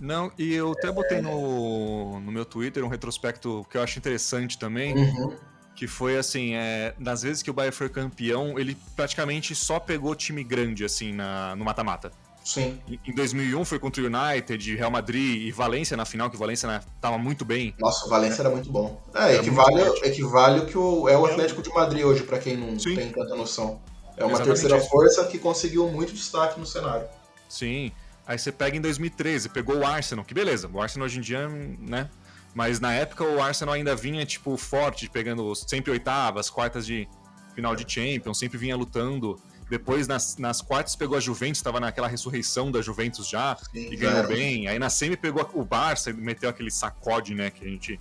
Não, 0.00 0.32
e 0.36 0.52
eu 0.52 0.72
até 0.72 0.90
botei 0.90 1.20
no, 1.20 2.18
no 2.18 2.32
meu 2.32 2.44
Twitter 2.44 2.84
um 2.84 2.88
retrospecto 2.88 3.64
que 3.70 3.76
eu 3.76 3.82
acho 3.82 3.98
interessante 3.98 4.58
também. 4.58 4.96
Uhum. 4.96 5.36
Que 5.74 5.86
foi 5.86 6.18
assim, 6.18 6.54
é, 6.54 6.94
nas 6.98 7.22
vezes 7.22 7.42
que 7.42 7.50
o 7.50 7.54
Bayern 7.54 7.74
foi 7.74 7.88
campeão, 7.88 8.58
ele 8.58 8.76
praticamente 8.94 9.54
só 9.54 9.80
pegou 9.80 10.14
time 10.14 10.44
grande, 10.44 10.84
assim, 10.84 11.12
na, 11.12 11.56
no 11.56 11.64
mata-mata. 11.64 12.12
Sim. 12.44 12.80
Em 13.06 13.14
2001 13.14 13.64
foi 13.64 13.78
contra 13.78 14.02
o 14.02 14.06
United, 14.06 14.76
Real 14.76 14.90
Madrid 14.90 15.42
e 15.42 15.52
Valência 15.52 15.96
na 15.96 16.04
final, 16.04 16.28
que 16.28 16.36
o 16.36 16.38
Valência 16.38 16.68
né, 16.68 16.80
tava 17.00 17.16
muito 17.16 17.44
bem. 17.44 17.74
Nossa, 17.78 18.04
o 18.06 18.08
Valência 18.08 18.42
é. 18.42 18.46
era 18.46 18.50
muito 18.50 18.70
bom. 18.70 19.00
É, 19.14 19.36
equivale, 19.36 19.80
equivale 20.02 20.60
o 20.60 20.66
que 20.66 20.76
o, 20.76 21.08
é 21.08 21.16
o 21.16 21.24
Atlético 21.24 21.62
de 21.62 21.70
Madrid 21.70 22.04
hoje, 22.04 22.24
para 22.24 22.38
quem 22.38 22.56
não 22.56 22.78
Sim. 22.78 22.96
tem 22.96 23.12
tanta 23.12 23.36
noção. 23.36 23.80
É 24.16 24.24
uma 24.24 24.32
Exatamente 24.32 24.60
terceira 24.60 24.76
isso. 24.76 24.88
força 24.88 25.24
que 25.26 25.38
conseguiu 25.38 25.88
muito 25.88 26.12
destaque 26.12 26.58
no 26.58 26.66
cenário. 26.66 27.06
Sim. 27.48 27.92
Aí 28.26 28.38
você 28.38 28.52
pega 28.52 28.76
em 28.76 28.80
2013, 28.80 29.48
pegou 29.48 29.78
o 29.78 29.86
Arsenal, 29.86 30.24
que 30.24 30.34
beleza, 30.34 30.68
o 30.72 30.80
Arsenal 30.80 31.06
hoje 31.06 31.18
em 31.18 31.22
dia, 31.22 31.48
né? 31.48 32.08
Mas 32.54 32.80
na 32.80 32.92
época 32.92 33.24
o 33.24 33.40
Arsenal 33.40 33.74
ainda 33.74 33.96
vinha, 33.96 34.24
tipo, 34.26 34.56
forte, 34.56 35.08
pegando 35.08 35.54
sempre 35.54 35.90
oitavas, 35.90 36.50
quartas 36.50 36.86
de 36.86 37.08
final 37.54 37.74
de 37.74 37.90
Champions, 37.90 38.38
sempre 38.38 38.58
vinha 38.58 38.76
lutando. 38.76 39.40
Depois, 39.70 40.06
nas, 40.06 40.36
nas 40.36 40.60
quartas, 40.60 40.94
pegou 40.94 41.16
a 41.16 41.20
Juventus, 41.20 41.58
estava 41.58 41.80
naquela 41.80 42.06
ressurreição 42.06 42.70
da 42.70 42.82
Juventus 42.82 43.26
já, 43.26 43.56
Sim, 43.72 43.90
e 43.90 43.96
ganhou 43.96 44.26
bem. 44.26 44.68
Aí 44.68 44.78
na 44.78 44.90
semi 44.90 45.16
pegou 45.16 45.48
o 45.54 45.64
Barça 45.64 46.10
e 46.10 46.12
meteu 46.12 46.50
aquele 46.50 46.70
sacode, 46.70 47.34
né, 47.34 47.50
que 47.50 47.64
a 47.64 47.68
gente 47.68 47.98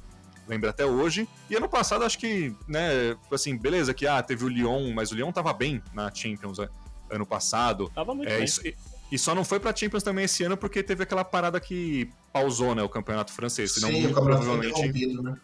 lembra 0.47 0.71
até 0.71 0.85
hoje. 0.85 1.29
E 1.49 1.55
ano 1.55 1.69
passado, 1.69 2.03
acho 2.03 2.19
que, 2.19 2.53
né, 2.67 3.15
assim, 3.31 3.57
beleza, 3.57 3.93
que 3.93 4.05
ah, 4.05 4.21
teve 4.21 4.43
o 4.43 4.49
Lyon, 4.49 4.91
mas 4.93 5.13
o 5.13 5.15
Lyon 5.15 5.31
tava 5.31 5.53
bem 5.53 5.81
na 5.93 6.13
Champions 6.13 6.57
né, 6.57 6.67
ano 7.09 7.25
passado. 7.25 7.89
Tava 7.95 8.13
muito 8.13 8.29
é, 8.29 8.35
bem. 8.35 8.43
Isso, 8.43 8.61
e 9.11 9.17
só 9.17 9.35
não 9.35 9.43
foi 9.43 9.59
pra 9.59 9.75
Champions 9.75 10.03
também 10.03 10.25
esse 10.25 10.43
ano 10.43 10.55
porque 10.55 10.81
teve 10.81 11.03
aquela 11.03 11.25
parada 11.25 11.59
que 11.59 12.09
pausou, 12.31 12.73
né, 12.73 12.81
o 12.81 12.87
campeonato 12.87 13.33
francês. 13.33 13.73
Senão, 13.73 13.89
Sim, 13.89 14.07
o 14.07 14.13
provavelmente 14.13 15.21
né? 15.21 15.35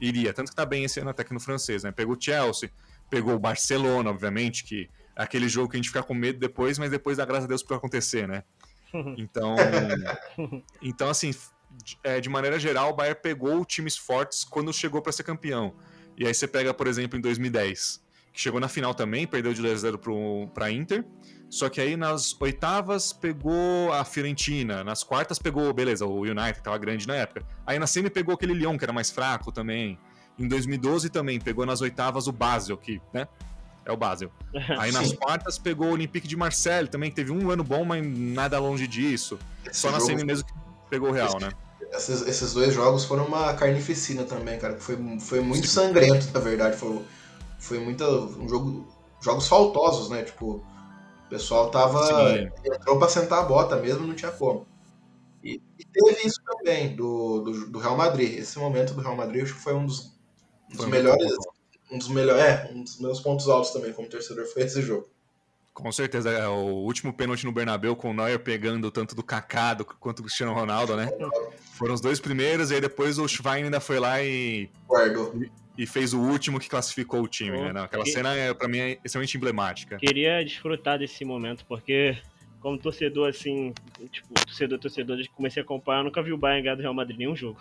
iria. 0.00 0.34
Tanto 0.34 0.50
que 0.50 0.56
tá 0.56 0.66
bem 0.66 0.84
esse 0.84 0.98
ano 0.98 1.10
até 1.10 1.22
que 1.22 1.32
no 1.32 1.38
francês, 1.38 1.84
né? 1.84 1.92
Pegou 1.92 2.16
o 2.16 2.20
Chelsea, 2.20 2.70
pegou 3.08 3.34
o 3.34 3.38
Barcelona, 3.38 4.10
obviamente, 4.10 4.64
que 4.64 4.90
é 5.14 5.22
aquele 5.22 5.48
jogo 5.48 5.68
que 5.68 5.76
a 5.76 5.78
gente 5.78 5.90
fica 5.90 6.02
com 6.02 6.12
medo 6.12 6.40
depois, 6.40 6.76
mas 6.76 6.90
depois 6.90 7.18
dá 7.18 7.24
graças 7.24 7.44
a 7.44 7.48
Deus 7.48 7.62
por 7.62 7.76
acontecer, 7.76 8.26
né? 8.26 8.42
Então, 9.18 9.56
então 10.80 11.08
assim, 11.08 11.34
é, 12.04 12.20
de 12.20 12.28
maneira 12.28 12.60
geral, 12.60 12.90
o 12.90 12.92
Bayern 12.94 13.18
pegou 13.20 13.64
times 13.64 13.96
fortes 13.96 14.44
quando 14.44 14.72
chegou 14.72 15.02
para 15.02 15.10
ser 15.10 15.24
campeão. 15.24 15.74
E 16.16 16.24
aí 16.24 16.32
você 16.32 16.46
pega, 16.46 16.72
por 16.72 16.86
exemplo, 16.86 17.18
em 17.18 17.20
2010, 17.20 18.00
que 18.32 18.40
chegou 18.40 18.60
na 18.60 18.68
final 18.68 18.94
também, 18.94 19.26
perdeu 19.26 19.52
de 19.52 19.60
2 19.60 19.72
a 19.72 19.76
0 19.78 20.00
para 20.54 20.70
Inter, 20.70 21.04
só 21.54 21.68
que 21.68 21.80
aí 21.80 21.96
nas 21.96 22.36
oitavas 22.40 23.12
pegou 23.12 23.92
a 23.92 24.04
Fiorentina, 24.04 24.82
nas 24.82 25.04
quartas 25.04 25.38
pegou, 25.38 25.72
beleza, 25.72 26.04
o 26.04 26.22
United, 26.22 26.54
que 26.54 26.62
tava 26.64 26.76
grande 26.78 27.06
na 27.06 27.14
época. 27.14 27.44
Aí 27.64 27.78
na 27.78 27.86
semi 27.86 28.10
pegou 28.10 28.34
aquele 28.34 28.52
Lyon, 28.52 28.76
que 28.76 28.84
era 28.84 28.92
mais 28.92 29.08
fraco 29.08 29.52
também. 29.52 29.96
Em 30.36 30.48
2012 30.48 31.10
também 31.10 31.38
pegou 31.38 31.64
nas 31.64 31.80
oitavas 31.80 32.26
o 32.26 32.32
Basel, 32.32 32.76
que, 32.76 33.00
né? 33.12 33.28
É 33.84 33.92
o 33.92 33.96
Basel. 33.96 34.32
Aí 34.80 34.90
nas 34.90 35.12
quartas 35.12 35.56
pegou 35.56 35.90
o 35.90 35.92
Olympique 35.92 36.26
de 36.26 36.36
Marseille 36.36 36.88
também, 36.88 37.08
que 37.08 37.14
teve 37.14 37.30
um 37.30 37.48
ano 37.48 37.62
bom, 37.62 37.84
mas 37.84 38.04
nada 38.04 38.58
longe 38.58 38.88
disso. 38.88 39.38
Esse 39.64 39.78
Só 39.78 39.92
na 39.92 40.00
semi 40.00 40.24
mesmo 40.24 40.48
que 40.48 40.54
pegou 40.90 41.10
o 41.10 41.12
Real, 41.12 41.38
né? 41.38 41.50
Esses, 41.92 42.22
esses, 42.22 42.52
dois 42.52 42.74
jogos 42.74 43.04
foram 43.04 43.26
uma 43.26 43.54
carnificina 43.54 44.24
também, 44.24 44.58
cara. 44.58 44.76
Foi, 44.80 44.98
foi 45.20 45.38
muito 45.38 45.68
Sim. 45.68 45.74
sangrento, 45.74 46.32
na 46.34 46.40
verdade. 46.40 46.76
Foi, 46.76 47.00
foi 47.60 47.78
muita, 47.78 48.10
um 48.10 48.48
jogo, 48.48 48.88
jogos 49.20 49.46
faltosos, 49.46 50.10
né? 50.10 50.24
Tipo, 50.24 50.60
pessoal 51.34 51.70
tava. 51.70 52.06
Sim. 52.06 52.50
entrou 52.64 52.98
pra 52.98 53.08
sentar 53.08 53.40
a 53.40 53.42
bota 53.42 53.76
mesmo, 53.76 54.06
não 54.06 54.14
tinha 54.14 54.30
como. 54.30 54.66
E, 55.42 55.60
e 55.78 55.84
teve 55.84 56.26
isso 56.26 56.40
também 56.46 56.94
do, 56.94 57.40
do, 57.40 57.66
do, 57.66 57.78
Real 57.78 57.96
Madrid. 57.96 58.38
Esse 58.38 58.58
momento 58.58 58.94
do 58.94 59.00
Real 59.00 59.16
Madrid 59.16 59.42
acho 59.42 59.54
que 59.54 59.60
foi 59.60 59.74
um 59.74 59.84
dos, 59.84 60.12
um 60.72 60.76
dos 60.76 60.86
melhores. 60.86 61.32
Um 61.90 61.98
dos 61.98 62.08
melhores. 62.08 62.42
É, 62.42 62.70
um 62.72 62.82
dos 62.82 62.98
meus 63.00 63.20
pontos 63.20 63.48
altos 63.48 63.72
também 63.72 63.92
como 63.92 64.08
torcedor 64.08 64.46
foi 64.46 64.62
esse 64.62 64.80
jogo. 64.80 65.08
Com 65.74 65.90
certeza, 65.90 66.30
é 66.30 66.46
o 66.46 66.84
último 66.84 67.12
pênalti 67.12 67.44
no 67.44 67.50
Bernabéu 67.50 67.96
com 67.96 68.10
o 68.10 68.14
Neuer 68.14 68.38
pegando 68.38 68.92
tanto 68.92 69.16
do 69.16 69.24
Kaká 69.24 69.76
quanto 69.98 70.18
do 70.18 70.22
Cristiano 70.22 70.54
Ronaldo, 70.54 70.94
né? 70.94 71.10
Foram 71.76 71.94
os 71.94 72.00
dois 72.00 72.20
primeiros, 72.20 72.70
e 72.70 72.76
aí 72.76 72.80
depois 72.80 73.18
o 73.18 73.26
Schwein 73.26 73.64
ainda 73.64 73.80
foi 73.80 73.98
lá 73.98 74.22
e. 74.22 74.70
Guardou 74.86 75.34
e 75.76 75.86
fez 75.86 76.12
o 76.12 76.20
último 76.20 76.60
que 76.60 76.68
classificou 76.68 77.22
o 77.22 77.28
time, 77.28 77.72
né? 77.72 77.82
Aquela 77.82 78.04
que... 78.04 78.10
cena, 78.10 78.34
é, 78.34 78.54
para 78.54 78.68
mim, 78.68 78.78
é 78.78 78.98
extremamente 79.04 79.36
emblemática. 79.36 79.96
Queria 79.98 80.44
desfrutar 80.44 80.98
desse 80.98 81.24
momento, 81.24 81.64
porque 81.66 82.16
como 82.60 82.78
torcedor, 82.78 83.28
assim, 83.28 83.74
tipo, 84.10 84.32
torcedor, 84.34 84.78
torcedor, 84.78 85.16
desde 85.16 85.30
que 85.30 85.36
comecei 85.36 85.60
a 85.60 85.64
acompanhar, 85.64 86.02
nunca 86.02 86.22
vi 86.22 86.32
o 86.32 86.38
Bayern 86.38 86.62
ganhar 86.62 86.76
do 86.76 86.82
Real 86.82 86.94
Madrid 86.94 87.18
nenhum 87.18 87.36
jogo. 87.36 87.60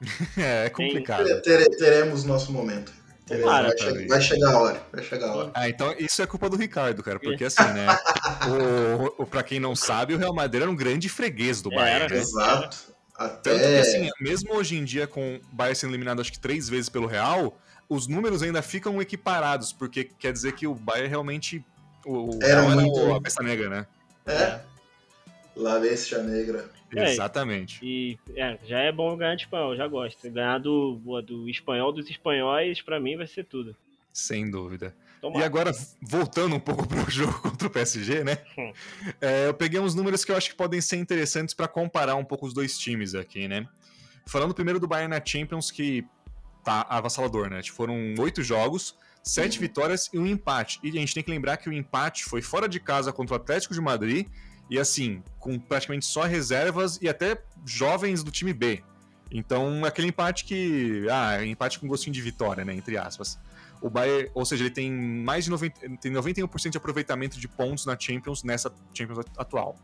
é, 0.36 0.66
é 0.66 0.70
complicado. 0.70 1.24
Tem... 1.42 1.70
Teremos 1.76 2.24
nosso 2.24 2.52
momento. 2.52 2.92
Claro, 3.38 3.68
vai, 3.68 3.78
che 3.78 4.06
vai, 4.08 4.20
chegar 4.20 4.50
a 4.50 4.58
hora, 4.58 4.86
vai 4.92 5.04
chegar 5.04 5.28
a 5.28 5.34
hora. 5.36 5.50
Ah, 5.54 5.68
então 5.68 5.94
isso 6.00 6.20
é 6.20 6.26
culpa 6.26 6.50
do 6.50 6.56
Ricardo, 6.56 7.00
cara, 7.00 7.20
porque 7.20 7.44
assim, 7.44 7.62
né, 7.62 7.86
o, 9.16 9.22
o, 9.22 9.26
pra 9.26 9.44
quem 9.44 9.60
não 9.60 9.76
sabe, 9.76 10.14
o 10.14 10.18
Real 10.18 10.34
Madrid 10.34 10.62
era 10.62 10.70
um 10.70 10.74
grande 10.74 11.08
freguês 11.08 11.62
do 11.62 11.70
Bayern, 11.70 12.06
era, 12.06 12.08
né? 12.08 12.20
Exato. 12.20 12.89
Até... 13.20 13.50
Tanto 13.50 13.64
que, 13.64 13.76
assim, 13.76 14.10
mesmo 14.18 14.54
hoje 14.54 14.76
em 14.76 14.82
dia, 14.82 15.06
com 15.06 15.36
o 15.36 15.40
Bayern 15.54 15.76
sendo 15.76 15.90
eliminado 15.90 16.22
acho 16.22 16.32
que 16.32 16.40
três 16.40 16.70
vezes 16.70 16.88
pelo 16.88 17.06
Real, 17.06 17.60
os 17.86 18.06
números 18.06 18.42
ainda 18.42 18.62
ficam 18.62 18.98
equiparados, 19.02 19.74
porque 19.74 20.04
quer 20.04 20.32
dizer 20.32 20.52
que 20.52 20.66
o 20.66 20.74
Bayern 20.74 21.10
realmente. 21.10 21.62
O, 22.06 22.30
era 22.42 22.62
muito... 22.62 23.12
a 23.12 23.20
peça 23.20 23.42
negra, 23.42 23.68
né? 23.68 23.86
É. 24.24 24.60
La 25.54 25.78
Bestia 25.78 26.22
Negra. 26.22 26.70
É, 26.96 27.12
Exatamente. 27.12 27.78
E 27.84 28.18
é, 28.34 28.58
já 28.66 28.78
é 28.78 28.90
bom 28.90 29.14
ganhar 29.14 29.34
de 29.34 29.42
espanhol, 29.42 29.76
já 29.76 29.86
gosto. 29.86 30.30
Ganhar 30.30 30.58
do, 30.58 30.94
do 31.22 31.46
espanhol 31.46 31.92
dos 31.92 32.08
espanhóis, 32.08 32.80
para 32.80 32.98
mim, 32.98 33.18
vai 33.18 33.26
ser 33.26 33.44
tudo. 33.44 33.76
Sem 34.14 34.50
dúvida. 34.50 34.94
Tomara. 35.20 35.42
E 35.42 35.44
agora, 35.44 35.72
voltando 36.00 36.56
um 36.56 36.60
pouco 36.60 36.86
pro 36.88 37.10
jogo 37.10 37.38
contra 37.40 37.68
o 37.68 37.70
PSG, 37.70 38.24
né? 38.24 38.38
Hum. 38.56 38.72
É, 39.20 39.48
eu 39.48 39.54
peguei 39.54 39.78
uns 39.78 39.94
números 39.94 40.24
que 40.24 40.32
eu 40.32 40.36
acho 40.36 40.50
que 40.50 40.56
podem 40.56 40.80
ser 40.80 40.96
interessantes 40.96 41.54
para 41.54 41.68
comparar 41.68 42.16
um 42.16 42.24
pouco 42.24 42.46
os 42.46 42.54
dois 42.54 42.78
times 42.78 43.14
aqui, 43.14 43.46
né? 43.46 43.68
Falando 44.26 44.54
primeiro 44.54 44.80
do 44.80 44.88
Bayern 44.88 45.10
na 45.10 45.24
Champions, 45.24 45.70
que 45.70 46.04
tá 46.64 46.86
avassalador, 46.88 47.50
né? 47.50 47.62
Foram 47.64 48.14
oito 48.18 48.42
jogos, 48.42 48.96
sete 49.22 49.56
uhum. 49.56 49.62
vitórias 49.62 50.08
e 50.12 50.18
um 50.18 50.26
empate. 50.26 50.78
E 50.82 50.88
a 50.88 50.92
gente 50.92 51.14
tem 51.14 51.22
que 51.22 51.30
lembrar 51.30 51.56
que 51.58 51.68
o 51.68 51.72
empate 51.72 52.24
foi 52.24 52.40
fora 52.40 52.68
de 52.68 52.80
casa 52.80 53.12
contra 53.12 53.34
o 53.34 53.36
Atlético 53.36 53.74
de 53.74 53.80
Madrid 53.80 54.26
e 54.70 54.78
assim, 54.78 55.22
com 55.38 55.58
praticamente 55.58 56.06
só 56.06 56.22
reservas 56.22 56.98
e 57.02 57.08
até 57.08 57.42
jovens 57.66 58.22
do 58.22 58.30
time 58.30 58.52
B. 58.52 58.82
Então, 59.30 59.84
aquele 59.84 60.08
empate 60.08 60.44
que. 60.44 61.06
Ah, 61.10 61.44
empate 61.44 61.78
com 61.78 61.86
gostinho 61.86 62.14
de 62.14 62.20
vitória, 62.20 62.64
né? 62.64 62.74
Entre 62.74 62.96
aspas. 62.96 63.38
O 63.80 63.88
Bayern, 63.88 64.30
ou 64.34 64.44
seja, 64.44 64.64
ele 64.64 64.70
tem 64.70 64.92
mais 64.92 65.44
de 65.44 65.50
90, 65.50 65.80
tem 66.00 66.12
91% 66.12 66.70
de 66.70 66.76
aproveitamento 66.76 67.38
de 67.38 67.48
pontos 67.48 67.86
na 67.86 67.98
Champions 67.98 68.42
nessa 68.42 68.72
Champions 68.92 69.24
atual. 69.36 69.76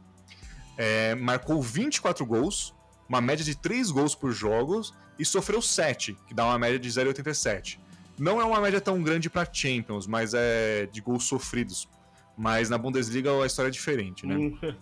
É, 0.76 1.14
marcou 1.14 1.62
24 1.62 2.24
gols, 2.26 2.74
uma 3.08 3.20
média 3.20 3.44
de 3.44 3.54
3 3.54 3.90
gols 3.90 4.14
por 4.14 4.32
jogos 4.32 4.92
e 5.18 5.24
sofreu 5.24 5.62
7, 5.62 6.16
que 6.26 6.34
dá 6.34 6.44
uma 6.44 6.58
média 6.58 6.78
de 6.78 6.88
0,87. 6.88 7.78
Não 8.18 8.40
é 8.40 8.44
uma 8.44 8.60
média 8.60 8.80
tão 8.80 9.02
grande 9.02 9.28
para 9.30 9.48
Champions, 9.50 10.06
mas 10.06 10.34
é 10.34 10.86
de 10.92 11.00
gols 11.00 11.24
sofridos. 11.24 11.88
Mas 12.36 12.68
na 12.68 12.76
Bundesliga 12.76 13.30
a 13.42 13.46
história 13.46 13.68
é 13.68 13.72
diferente, 13.72 14.26
né? 14.26 14.36
Hum, 14.36 14.58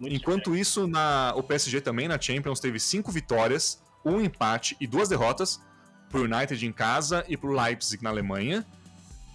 Enquanto 0.00 0.56
isso, 0.56 0.86
na, 0.86 1.32
o 1.36 1.42
PSG 1.42 1.80
também 1.80 2.08
na 2.08 2.20
Champions 2.20 2.60
teve 2.60 2.80
5 2.80 3.12
vitórias, 3.12 3.82
um 4.04 4.20
empate 4.20 4.76
e 4.80 4.86
duas 4.86 5.08
derrotas, 5.08 5.60
pro 6.14 6.22
United 6.22 6.64
em 6.64 6.70
casa 6.70 7.24
e 7.28 7.36
pro 7.36 7.50
Leipzig 7.50 8.00
na 8.00 8.10
Alemanha. 8.10 8.64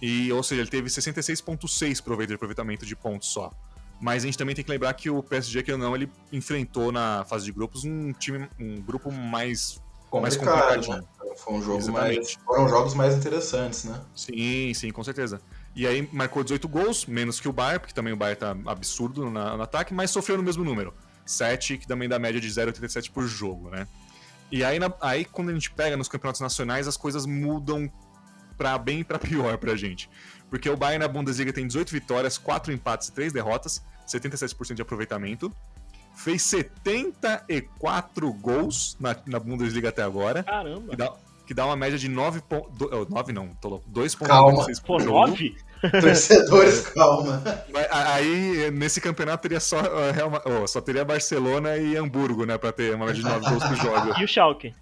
E, 0.00 0.32
ou 0.32 0.42
seja, 0.42 0.62
ele 0.62 0.70
teve 0.70 0.88
66,6% 0.88 2.26
de 2.26 2.34
aproveitamento 2.34 2.86
de 2.86 2.96
pontos 2.96 3.28
só. 3.28 3.52
Mas 4.00 4.22
a 4.22 4.26
gente 4.26 4.38
também 4.38 4.54
tem 4.54 4.64
que 4.64 4.70
lembrar 4.70 4.94
que 4.94 5.10
o 5.10 5.22
PSG, 5.22 5.62
que 5.62 5.70
ou 5.70 5.76
não, 5.76 5.94
ele 5.94 6.10
enfrentou 6.32 6.90
na 6.90 7.22
fase 7.28 7.44
de 7.44 7.52
grupos 7.52 7.84
um 7.84 8.14
time, 8.14 8.48
um 8.58 8.80
grupo 8.80 9.12
mais, 9.12 9.78
mais 10.10 10.38
complicado. 10.38 10.88
Né? 10.88 11.04
Foi 11.36 11.52
um 11.52 11.62
jogo 11.62 11.92
mais, 11.92 12.32
foram 12.46 12.66
jogos 12.66 12.94
mais 12.94 13.14
interessantes, 13.14 13.84
né? 13.84 14.00
Sim, 14.14 14.72
sim, 14.72 14.90
com 14.90 15.04
certeza. 15.04 15.38
E 15.76 15.86
aí 15.86 16.08
marcou 16.10 16.42
18 16.42 16.66
gols, 16.66 17.04
menos 17.04 17.38
que 17.38 17.46
o 17.48 17.52
Bayern, 17.52 17.80
porque 17.80 17.94
também 17.94 18.14
o 18.14 18.16
Bayern 18.16 18.40
tá 18.40 18.56
absurdo 18.64 19.22
no, 19.22 19.30
no 19.30 19.62
ataque, 19.62 19.92
mas 19.92 20.10
sofreu 20.10 20.38
no 20.38 20.42
mesmo 20.42 20.64
número. 20.64 20.94
7, 21.26 21.76
que 21.76 21.86
também 21.86 22.08
dá 22.08 22.18
média 22.18 22.40
de 22.40 22.48
0,87 22.48 23.10
por 23.10 23.26
jogo, 23.26 23.68
né? 23.68 23.86
E 24.50 24.64
aí, 24.64 24.78
na, 24.78 24.92
aí, 25.00 25.24
quando 25.24 25.50
a 25.50 25.52
gente 25.52 25.70
pega 25.70 25.96
nos 25.96 26.08
campeonatos 26.08 26.40
nacionais, 26.40 26.88
as 26.88 26.96
coisas 26.96 27.24
mudam 27.26 27.90
para 28.56 28.76
bem 28.76 29.00
e 29.00 29.04
para 29.04 29.18
pior 29.18 29.56
pra 29.58 29.76
gente. 29.76 30.10
Porque 30.50 30.68
o 30.68 30.76
Bayern 30.76 31.06
na 31.06 31.08
Bundesliga 31.08 31.52
tem 31.52 31.66
18 31.66 31.90
vitórias, 31.90 32.36
4 32.36 32.72
empates 32.72 33.08
e 33.08 33.12
3 33.12 33.32
derrotas, 33.32 33.82
77% 34.06 34.74
de 34.74 34.82
aproveitamento. 34.82 35.52
Fez 36.14 36.42
74 36.42 38.32
gols 38.34 38.96
na, 39.00 39.16
na 39.26 39.38
Bundesliga 39.38 39.88
até 39.88 40.02
agora. 40.02 40.42
Caramba! 40.42 40.90
Que 40.90 40.96
dá, 40.96 41.12
que 41.46 41.54
dá 41.54 41.64
uma 41.64 41.76
média 41.76 41.96
de 41.96 42.08
9 42.08 42.42
pontos. 42.42 42.70
9 43.08 43.32
não, 43.32 43.48
tô 43.54 43.68
louco. 43.68 43.88
2,96 43.90 44.82
por 44.82 45.00
jogo. 45.00 45.28
9? 45.28 45.56
Torcedores, 46.00 46.88
calma. 46.88 47.42
Aí, 47.90 48.70
nesse 48.70 49.00
campeonato, 49.00 49.42
teria 49.42 49.60
só, 49.60 49.78
oh, 50.44 50.66
só 50.66 50.80
teria 50.80 51.04
Barcelona 51.04 51.76
e 51.76 51.96
Hamburgo, 51.96 52.44
né? 52.44 52.58
Pra 52.58 52.72
ter 52.72 52.94
uma 52.94 53.06
média 53.06 53.22
de 53.22 53.28
9 53.28 53.48
gols 53.48 53.64
por 53.64 53.76
jogo. 53.76 54.14
E 54.20 54.24
o 54.24 54.28
Schalke. 54.28 54.74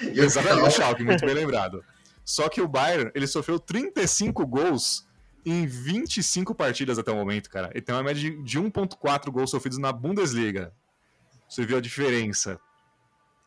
Exatamente, 0.00 0.68
o 0.68 0.70
Schalke, 0.70 1.02
muito 1.02 1.24
bem 1.24 1.34
lembrado. 1.34 1.84
Só 2.24 2.48
que 2.48 2.60
o 2.60 2.68
Bayern, 2.68 3.10
ele 3.14 3.26
sofreu 3.26 3.58
35 3.58 4.46
gols 4.46 5.06
em 5.44 5.66
25 5.66 6.54
partidas 6.54 6.98
até 6.98 7.12
o 7.12 7.14
momento, 7.14 7.48
cara. 7.48 7.70
Ele 7.72 7.82
tem 7.82 7.94
uma 7.94 8.02
média 8.02 8.30
de 8.42 8.58
1.4 8.58 9.30
gols 9.30 9.50
sofridos 9.50 9.78
na 9.78 9.92
Bundesliga. 9.92 10.72
Você 11.48 11.64
viu 11.64 11.76
a 11.76 11.80
diferença. 11.80 12.58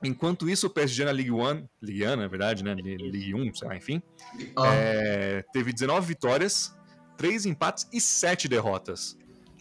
Enquanto 0.01 0.49
isso, 0.49 0.67
o 0.67 0.69
PSG 0.69 1.03
na 1.03 1.11
Ligue 1.11 1.31
1, 1.31 1.67
Ligue 1.81 2.07
1, 2.07 2.15
na 2.15 2.27
verdade, 2.27 2.63
né? 2.63 2.73
Ligue 2.73 3.35
1, 3.35 3.53
sei 3.53 3.67
lá, 3.67 3.75
enfim, 3.75 4.01
ah. 4.55 4.73
é, 4.73 5.43
teve 5.51 5.73
19 5.73 6.07
vitórias, 6.07 6.73
3 7.19 7.47
empates 7.47 7.85
e 7.91 7.99
7 7.99 8.47
derrotas. 8.47 9.17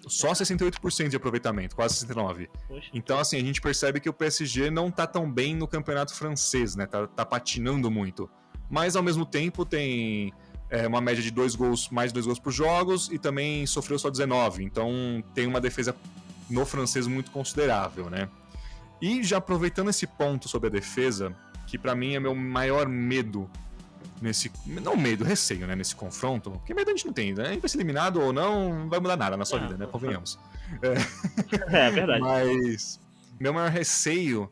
Só 0.07 0.31
68% 0.31 1.09
de 1.09 1.17
aproveitamento, 1.17 1.75
quase 1.75 2.07
69%. 2.07 2.49
Então, 2.95 3.19
assim, 3.19 3.37
a 3.37 3.41
gente 3.41 3.61
percebe 3.61 3.99
que 3.99 4.09
o 4.09 4.13
PSG 4.13 4.71
não 4.71 4.93
tá 4.93 5.09
tão 5.09 5.31
bem 5.31 5.57
no 5.57 5.67
campeonato 5.67 6.15
francês, 6.15 6.77
né? 6.77 6.87
Tá, 6.87 7.09
tá 7.09 7.27
patinando 7.27 7.91
muito. 7.91 8.31
Mas, 8.71 8.95
ao 8.95 9.03
mesmo 9.03 9.27
tempo, 9.27 9.65
tem 9.65 10.33
é, 10.71 10.87
uma 10.87 11.01
média 11.01 11.21
de 11.21 11.33
dois 11.33 11.57
gols, 11.57 11.89
mais 11.91 12.13
dois 12.13 12.27
gols 12.27 12.39
por 12.39 12.53
jogos 12.53 13.11
e 13.11 13.19
também 13.19 13.67
sofreu 13.67 13.99
só 13.99 14.09
19. 14.09 14.63
Então, 14.63 14.93
tem 15.35 15.49
uma 15.49 15.61
defesa 15.61 15.97
no 16.49 16.65
francês 16.65 17.09
muito 17.09 17.33
considerável, 17.33 18.09
né? 18.09 18.29
E 19.03 19.25
já 19.25 19.39
aproveitando 19.39 19.91
esse 19.91 20.07
ponto 20.07 20.49
sobre 20.49 20.69
a 20.69 20.71
defesa, 20.71 21.35
que 21.67 21.77
para 21.77 21.97
mim 21.97 22.15
é 22.15 22.21
meu 22.21 22.37
maior 22.37 22.89
medo 22.89 23.51
nesse. 24.21 24.51
Não 24.67 24.97
medo, 24.97 25.25
receio, 25.25 25.67
né? 25.67 25.75
Nesse 25.75 25.95
confronto. 25.95 26.51
Porque 26.51 26.75
medo 26.75 26.91
a 26.91 26.95
gente 26.95 27.07
não 27.07 27.13
tem, 27.13 27.35
né? 27.35 27.45
A 27.45 27.53
gente 27.53 27.61
vai 27.61 27.69
ser 27.69 27.79
eliminado 27.79 28.21
ou 28.21 28.33
não, 28.33 28.81
não 28.81 28.89
vai 28.89 29.01
mudar 29.01 29.17
nada 29.17 29.37
na 29.37 29.45
sua 29.45 29.61
vida, 29.61 29.77
né? 29.77 29.87
Convenhamos. 29.87 30.39
É, 30.83 31.87
é 31.87 31.91
verdade. 31.91 32.21
Mas 32.23 33.01
meu 33.39 33.53
maior 33.53 33.71
receio 33.71 34.51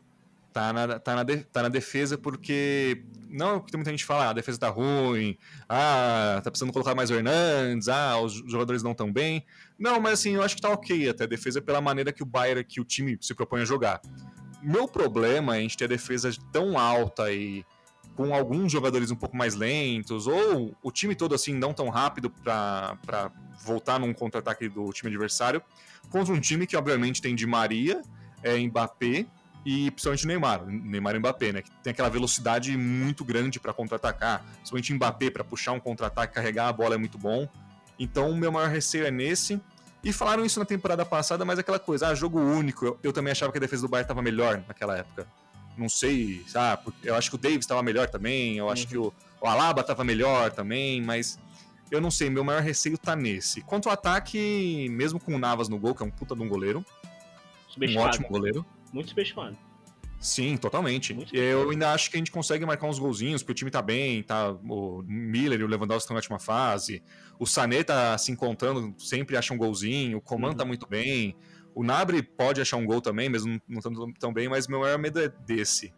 tá 0.53 0.73
na, 0.73 0.99
tá, 0.99 1.15
na 1.15 1.23
de, 1.23 1.37
tá 1.37 1.63
na 1.63 1.69
defesa 1.69 2.17
porque. 2.17 3.03
Não 3.29 3.59
que 3.59 3.69
tem 3.69 3.77
muita 3.77 3.91
gente 3.91 4.05
fala, 4.05 4.27
ah, 4.27 4.29
a 4.29 4.33
defesa 4.33 4.57
tá 4.57 4.69
ruim, 4.69 5.37
ah, 5.67 6.39
tá 6.41 6.49
precisando 6.49 6.71
colocar 6.71 6.95
mais 6.95 7.11
o 7.11 7.13
Hernandes, 7.13 7.89
ah, 7.89 8.17
os 8.21 8.33
jogadores 8.33 8.81
não 8.81 8.93
tão 8.93 9.11
bem. 9.11 9.45
Não, 9.77 9.99
mas 9.99 10.13
assim, 10.13 10.35
eu 10.35 10.41
acho 10.41 10.55
que 10.55 10.61
tá 10.61 10.69
ok 10.69 11.09
até 11.09 11.25
a 11.25 11.27
defesa 11.27 11.61
pela 11.61 11.81
maneira 11.81 12.13
que 12.13 12.23
o 12.23 12.25
Bayern, 12.25 12.63
que 12.63 12.79
o 12.79 12.85
time 12.85 13.17
se 13.19 13.35
propõe 13.35 13.61
a 13.61 13.65
jogar. 13.65 14.01
Meu 14.61 14.87
problema 14.87 15.55
é 15.55 15.59
a 15.59 15.61
gente 15.61 15.75
ter 15.75 15.85
a 15.85 15.89
defesa 15.89 16.31
tão 16.53 16.79
alta 16.79 17.29
e 17.31 17.65
com 18.17 18.33
alguns 18.33 18.71
jogadores 18.71 19.11
um 19.11 19.15
pouco 19.15 19.37
mais 19.37 19.53
lentos, 19.53 20.25
ou 20.25 20.75
o 20.81 20.91
time 20.91 21.13
todo 21.13 21.35
assim 21.35 21.53
não 21.53 21.71
tão 21.71 21.87
rápido 21.87 22.31
para 22.31 23.31
voltar 23.63 23.99
num 23.99 24.11
contra-ataque 24.11 24.67
do 24.67 24.91
time 24.91 25.11
adversário, 25.11 25.61
contra 26.09 26.33
um 26.33 26.39
time 26.39 26.65
que 26.65 26.75
obviamente 26.75 27.21
tem 27.21 27.35
Di 27.35 27.45
Maria, 27.45 28.01
é, 28.41 28.57
Mbappé 28.57 29.27
e 29.63 29.91
principalmente 29.91 30.25
Neymar, 30.25 30.65
Neymar 30.65 31.15
e 31.15 31.19
Mbappé, 31.19 31.51
né? 31.51 31.61
Que 31.61 31.69
tem 31.83 31.91
aquela 31.91 32.09
velocidade 32.09 32.75
muito 32.75 33.23
grande 33.23 33.59
para 33.59 33.71
contra-atacar, 33.71 34.43
principalmente 34.55 34.93
Mbappé 34.95 35.29
para 35.29 35.43
puxar 35.43 35.73
um 35.73 35.79
contra-ataque, 35.79 36.33
carregar 36.33 36.69
a 36.69 36.73
bola 36.73 36.95
é 36.95 36.97
muito 36.97 37.19
bom. 37.19 37.47
Então 37.99 38.31
o 38.31 38.35
meu 38.35 38.51
maior 38.51 38.69
receio 38.69 39.05
é 39.05 39.11
nesse. 39.11 39.61
E 40.03 40.11
falaram 40.11 40.43
isso 40.43 40.57
na 40.59 40.65
temporada 40.65 41.05
passada, 41.05 41.43
mas 41.45 41.59
aquela 41.59 41.79
coisa, 41.79 42.07
ah, 42.07 42.15
jogo 42.15 42.39
único. 42.39 42.85
Eu, 42.85 42.99
eu 43.03 43.13
também 43.13 43.31
achava 43.31 43.51
que 43.51 43.57
a 43.57 43.61
defesa 43.61 43.83
do 43.83 43.89
Bayern 43.89 44.05
estava 44.05 44.21
melhor 44.21 44.63
naquela 44.67 44.97
época. 44.97 45.27
Não 45.77 45.87
sei, 45.87 46.43
sabe? 46.47 46.91
Eu 47.03 47.15
acho 47.15 47.29
que 47.29 47.35
o 47.35 47.39
Davis 47.39 47.59
estava 47.59 47.83
melhor 47.83 48.09
também, 48.09 48.57
eu 48.57 48.69
acho 48.69 48.83
uhum. 48.83 48.89
que 48.89 48.97
o, 48.97 49.13
o 49.41 49.47
Alaba 49.47 49.81
estava 49.81 50.03
melhor 50.03 50.51
também, 50.51 51.01
mas 51.01 51.39
eu 51.91 52.01
não 52.01 52.11
sei, 52.11 52.29
meu 52.29 52.43
maior 52.43 52.61
receio 52.61 52.97
tá 52.97 53.15
nesse. 53.15 53.61
Quanto 53.61 53.87
ao 53.87 53.93
ataque, 53.93 54.87
mesmo 54.89 55.19
com 55.19 55.35
o 55.35 55.39
Navas 55.39 55.69
no 55.69 55.77
gol, 55.77 55.93
que 55.93 56.03
é 56.03 56.05
um 56.05 56.11
puta 56.11 56.35
de 56.35 56.41
um 56.41 56.49
goleiro, 56.49 56.83
um 57.77 57.97
ótimo 57.97 58.27
goleiro. 58.27 58.65
Muito 58.91 59.09
subestimado. 59.09 59.57
Sim, 60.19 60.57
totalmente. 60.57 61.15
Eu 61.31 61.69
ainda 61.69 61.93
acho 61.93 62.09
que 62.09 62.17
a 62.17 62.19
gente 62.19 62.31
consegue 62.31 62.65
marcar 62.65 62.87
uns 62.87 62.97
golzinhos, 62.97 63.43
porque 63.43 63.51
o 63.51 63.55
time 63.55 63.69
tá 63.69 63.83
bem, 63.83 64.23
tá, 64.23 64.51
o 64.51 65.03
Miller 65.05 65.59
e 65.59 65.63
o 65.63 65.67
Lewandowski 65.67 66.05
estão 66.05 66.15
na 66.15 66.19
última 66.19 66.39
fase, 66.39 67.03
o 67.37 67.45
Sané 67.45 67.83
tá 67.83 68.17
se 68.17 68.31
encontrando, 68.31 68.95
sempre 68.97 69.37
acha 69.37 69.53
um 69.53 69.57
golzinho, 69.57 70.17
o 70.17 70.21
Coman 70.21 70.47
tá 70.47 70.51
uhum. 70.51 70.57
tá 70.57 70.65
muito 70.65 70.87
bem, 70.87 71.35
o 71.77 71.83
Nabre 71.83 72.23
pode 72.23 72.59
achar 72.59 72.75
um 72.77 72.85
gol 72.87 72.99
também, 72.99 73.29
mesmo 73.29 73.61
não 73.69 74.11
tão 74.13 74.33
bem, 74.33 74.49
mas 74.49 74.67
meu 74.67 74.79
maior 74.79 74.97
medo 74.97 75.19
é 75.19 75.29
desse. 75.29 75.93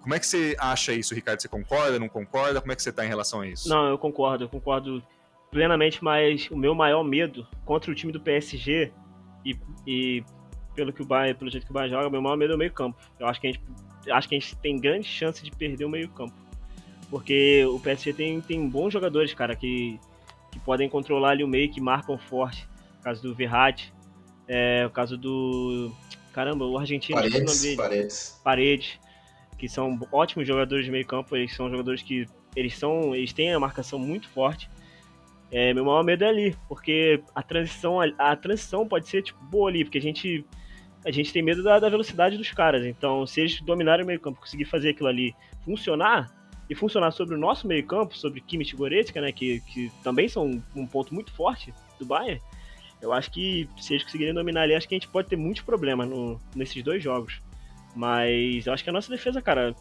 Como 0.00 0.14
é 0.14 0.20
que 0.20 0.26
você 0.26 0.54
acha 0.56 0.92
isso, 0.92 1.16
Ricardo? 1.16 1.42
Você 1.42 1.48
concorda, 1.48 1.98
não 1.98 2.08
concorda? 2.08 2.60
Como 2.60 2.70
é 2.70 2.76
que 2.76 2.82
você 2.82 2.92
tá 2.92 3.04
em 3.04 3.08
relação 3.08 3.40
a 3.40 3.46
isso? 3.48 3.68
Não, 3.68 3.88
eu 3.88 3.98
concordo, 3.98 4.44
eu 4.44 4.48
concordo 4.48 5.02
plenamente, 5.50 6.02
mas 6.02 6.48
o 6.48 6.56
meu 6.56 6.76
maior 6.76 7.02
medo 7.02 7.44
contra 7.64 7.90
o 7.90 7.94
time 7.94 8.12
do 8.12 8.20
PSG 8.20 8.92
e, 9.44 9.58
e 9.84 10.24
pelo 10.76 10.92
que 10.92 11.02
o 11.02 11.04
Bayern, 11.04 11.36
pelo 11.36 11.50
jeito 11.50 11.64
que 11.64 11.72
o 11.72 11.74
Bayern 11.74 11.96
joga, 11.96 12.08
meu 12.08 12.22
maior 12.22 12.36
medo 12.36 12.52
é 12.52 12.54
o 12.54 12.58
meio 12.58 12.72
campo. 12.72 12.96
Eu 13.18 13.26
acho 13.26 13.40
que 13.40 13.48
a 13.48 13.50
gente, 13.50 13.64
acho 14.08 14.28
que 14.28 14.36
a 14.36 14.38
gente 14.38 14.56
tem 14.58 14.78
grande 14.78 15.08
chance 15.08 15.42
de 15.42 15.50
perder 15.50 15.86
o 15.86 15.90
meio 15.90 16.08
campo. 16.10 16.34
Porque 17.10 17.64
o 17.64 17.80
PSG 17.80 18.12
tem, 18.12 18.40
tem 18.40 18.68
bons 18.68 18.92
jogadores, 18.92 19.34
cara, 19.34 19.56
que, 19.56 19.98
que 20.52 20.60
podem 20.60 20.88
controlar 20.88 21.30
ali 21.30 21.42
o 21.42 21.48
meio, 21.48 21.68
que 21.68 21.80
marcam 21.80 22.16
forte. 22.16 22.68
O 23.00 23.02
caso 23.02 23.20
do 23.22 23.34
Verratti, 23.34 23.92
é, 24.48 24.84
o 24.86 24.90
caso 24.90 25.16
do... 25.16 25.92
Caramba, 26.32 26.64
o 26.66 26.78
argentino... 26.78 27.16
Paredes, 27.16 27.76
Paredes. 27.76 28.40
Paredes, 28.44 28.98
que 29.58 29.68
são 29.68 29.98
ótimos 30.12 30.46
jogadores 30.46 30.84
de 30.84 30.90
meio 30.90 31.06
campo, 31.06 31.34
eles 31.36 31.54
são 31.54 31.70
jogadores 31.70 32.02
que... 32.02 32.26
Eles, 32.54 32.76
são, 32.76 33.14
eles 33.14 33.32
têm 33.32 33.52
a 33.52 33.60
marcação 33.60 33.98
muito 33.98 34.28
forte. 34.28 34.70
É, 35.50 35.72
meu 35.74 35.84
maior 35.84 36.02
medo 36.02 36.24
é 36.24 36.28
ali, 36.28 36.56
porque 36.68 37.22
a 37.34 37.42
transição, 37.42 38.00
a, 38.00 38.06
a 38.18 38.36
transição 38.36 38.88
pode 38.88 39.08
ser 39.08 39.22
tipo, 39.22 39.42
boa 39.44 39.68
ali, 39.68 39.84
porque 39.84 39.98
a 39.98 40.02
gente 40.02 40.44
a 41.04 41.10
gente 41.12 41.32
tem 41.32 41.40
medo 41.40 41.62
da, 41.62 41.78
da 41.78 41.88
velocidade 41.88 42.36
dos 42.36 42.50
caras. 42.50 42.84
Então, 42.84 43.24
se 43.26 43.40
eles 43.40 43.60
dominarem 43.60 44.02
o 44.02 44.06
meio-campo, 44.06 44.40
conseguir 44.40 44.64
fazer 44.64 44.90
aquilo 44.90 45.08
ali 45.08 45.34
funcionar, 45.64 46.34
e 46.68 46.74
funcionar 46.74 47.12
sobre 47.12 47.34
o 47.34 47.38
nosso 47.38 47.66
meio-campo, 47.66 48.16
sobre 48.16 48.40
Kimmich 48.40 48.74
e 48.74 48.76
Goretzka, 48.76 49.20
né, 49.20 49.30
que, 49.30 49.60
que 49.60 49.90
também 50.02 50.28
são 50.28 50.60
um 50.74 50.86
ponto 50.86 51.14
muito 51.14 51.32
forte 51.32 51.72
do 51.98 52.04
Bayern, 52.04 52.42
eu 53.00 53.12
acho 53.12 53.30
que 53.30 53.68
se 53.78 53.94
eles 53.94 54.04
conseguirem 54.04 54.34
dominar 54.34 54.62
ali, 54.62 54.74
acho 54.74 54.88
que 54.88 54.94
a 54.94 54.98
gente 54.98 55.08
pode 55.08 55.28
ter 55.28 55.36
muitos 55.36 55.62
problemas 55.62 56.08
no, 56.08 56.40
nesses 56.54 56.82
dois 56.82 57.02
jogos. 57.02 57.40
Mas 57.94 58.66
eu 58.66 58.72
acho 58.72 58.84
que 58.84 58.90
a 58.90 58.92
nossa 58.92 59.10
defesa, 59.10 59.40
cara, 59.40 59.74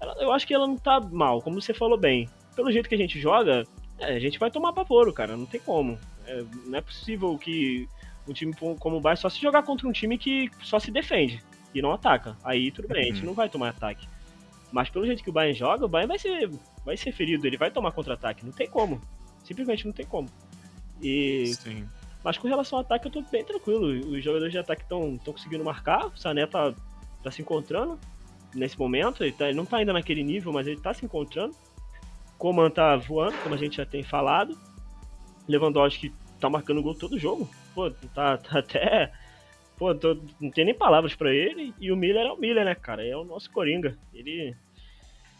ela, 0.00 0.16
eu 0.20 0.32
acho 0.32 0.46
que 0.46 0.54
ela 0.54 0.66
não 0.66 0.76
tá 0.76 1.00
mal, 1.00 1.40
como 1.42 1.60
você 1.60 1.72
falou 1.72 1.98
bem. 1.98 2.28
Pelo 2.54 2.72
jeito 2.72 2.88
que 2.88 2.94
a 2.94 2.98
gente 2.98 3.20
joga, 3.20 3.64
é, 3.98 4.16
a 4.16 4.18
gente 4.18 4.38
vai 4.38 4.50
tomar 4.50 4.72
pavoro, 4.72 5.12
cara, 5.12 5.36
não 5.36 5.46
tem 5.46 5.60
como. 5.60 5.98
É, 6.26 6.44
não 6.64 6.78
é 6.78 6.80
possível 6.80 7.36
que 7.38 7.88
um 8.28 8.32
time 8.32 8.52
como 8.78 8.96
o 8.96 9.00
Bayern 9.00 9.20
só 9.20 9.28
se 9.28 9.40
jogar 9.40 9.62
contra 9.62 9.86
um 9.86 9.92
time 9.92 10.18
que 10.18 10.50
só 10.62 10.78
se 10.78 10.90
defende 10.90 11.42
e 11.74 11.80
não 11.80 11.92
ataca. 11.92 12.36
Aí 12.42 12.70
tudo 12.70 12.88
bem, 12.88 13.02
a 13.02 13.06
gente 13.06 13.20
uhum. 13.20 13.26
não 13.26 13.34
vai 13.34 13.48
tomar 13.48 13.68
ataque. 13.68 14.08
Mas 14.72 14.90
pelo 14.90 15.06
jeito 15.06 15.22
que 15.22 15.30
o 15.30 15.32
Bayern 15.32 15.56
joga, 15.56 15.84
o 15.84 15.88
Bayern 15.88 16.08
vai 16.08 16.18
ser, 16.18 16.50
vai 16.84 16.96
ser 16.96 17.12
ferido, 17.12 17.46
ele 17.46 17.56
vai 17.56 17.70
tomar 17.70 17.92
contra-ataque. 17.92 18.44
Não 18.44 18.52
tem 18.52 18.68
como. 18.68 19.00
Simplesmente 19.44 19.86
não 19.86 19.92
tem 19.92 20.04
como. 20.04 20.28
E. 21.00 21.46
Sim. 21.54 21.88
Mas 22.26 22.36
com 22.36 22.48
relação 22.48 22.78
ao 22.78 22.84
ataque, 22.84 23.06
eu 23.06 23.12
tô 23.12 23.22
bem 23.22 23.44
tranquilo. 23.44 23.86
Os 23.86 24.24
jogadores 24.24 24.50
de 24.50 24.58
ataque 24.58 24.82
estão 24.82 25.16
conseguindo 25.24 25.62
marcar. 25.62 26.06
O 26.06 26.16
Sané 26.16 26.44
tá, 26.44 26.74
tá 27.22 27.30
se 27.30 27.40
encontrando 27.40 27.96
nesse 28.52 28.76
momento. 28.76 29.22
Ele, 29.22 29.30
tá, 29.30 29.46
ele, 29.46 29.56
não 29.56 29.64
tá 29.64 29.76
ainda 29.76 29.92
naquele 29.92 30.24
nível, 30.24 30.52
mas 30.52 30.66
ele 30.66 30.80
tá 30.80 30.92
se 30.92 31.04
encontrando. 31.04 31.54
Coman 32.36 32.68
tá 32.68 32.96
voando, 32.96 33.38
como 33.44 33.54
a 33.54 33.58
gente 33.58 33.76
já 33.76 33.86
tem 33.86 34.02
falado. 34.02 34.58
Lewandowski 35.46 36.12
tá 36.40 36.50
marcando 36.50 36.82
gol 36.82 36.96
todo 36.96 37.16
jogo 37.16 37.48
pô, 37.76 37.90
tá, 37.90 38.38
tá 38.38 38.58
até. 38.58 39.12
Pô, 39.76 39.94
tô, 39.94 40.18
não 40.40 40.50
tem 40.50 40.64
nem 40.64 40.74
palavras 40.74 41.14
para 41.14 41.32
ele. 41.32 41.72
E 41.78 41.92
o 41.92 41.96
Miller 41.96 42.26
é 42.26 42.32
o 42.32 42.36
Miller, 42.36 42.64
né, 42.64 42.74
cara? 42.74 43.06
É 43.06 43.14
o 43.14 43.22
nosso 43.22 43.52
Coringa. 43.52 43.96
Ele. 44.12 44.56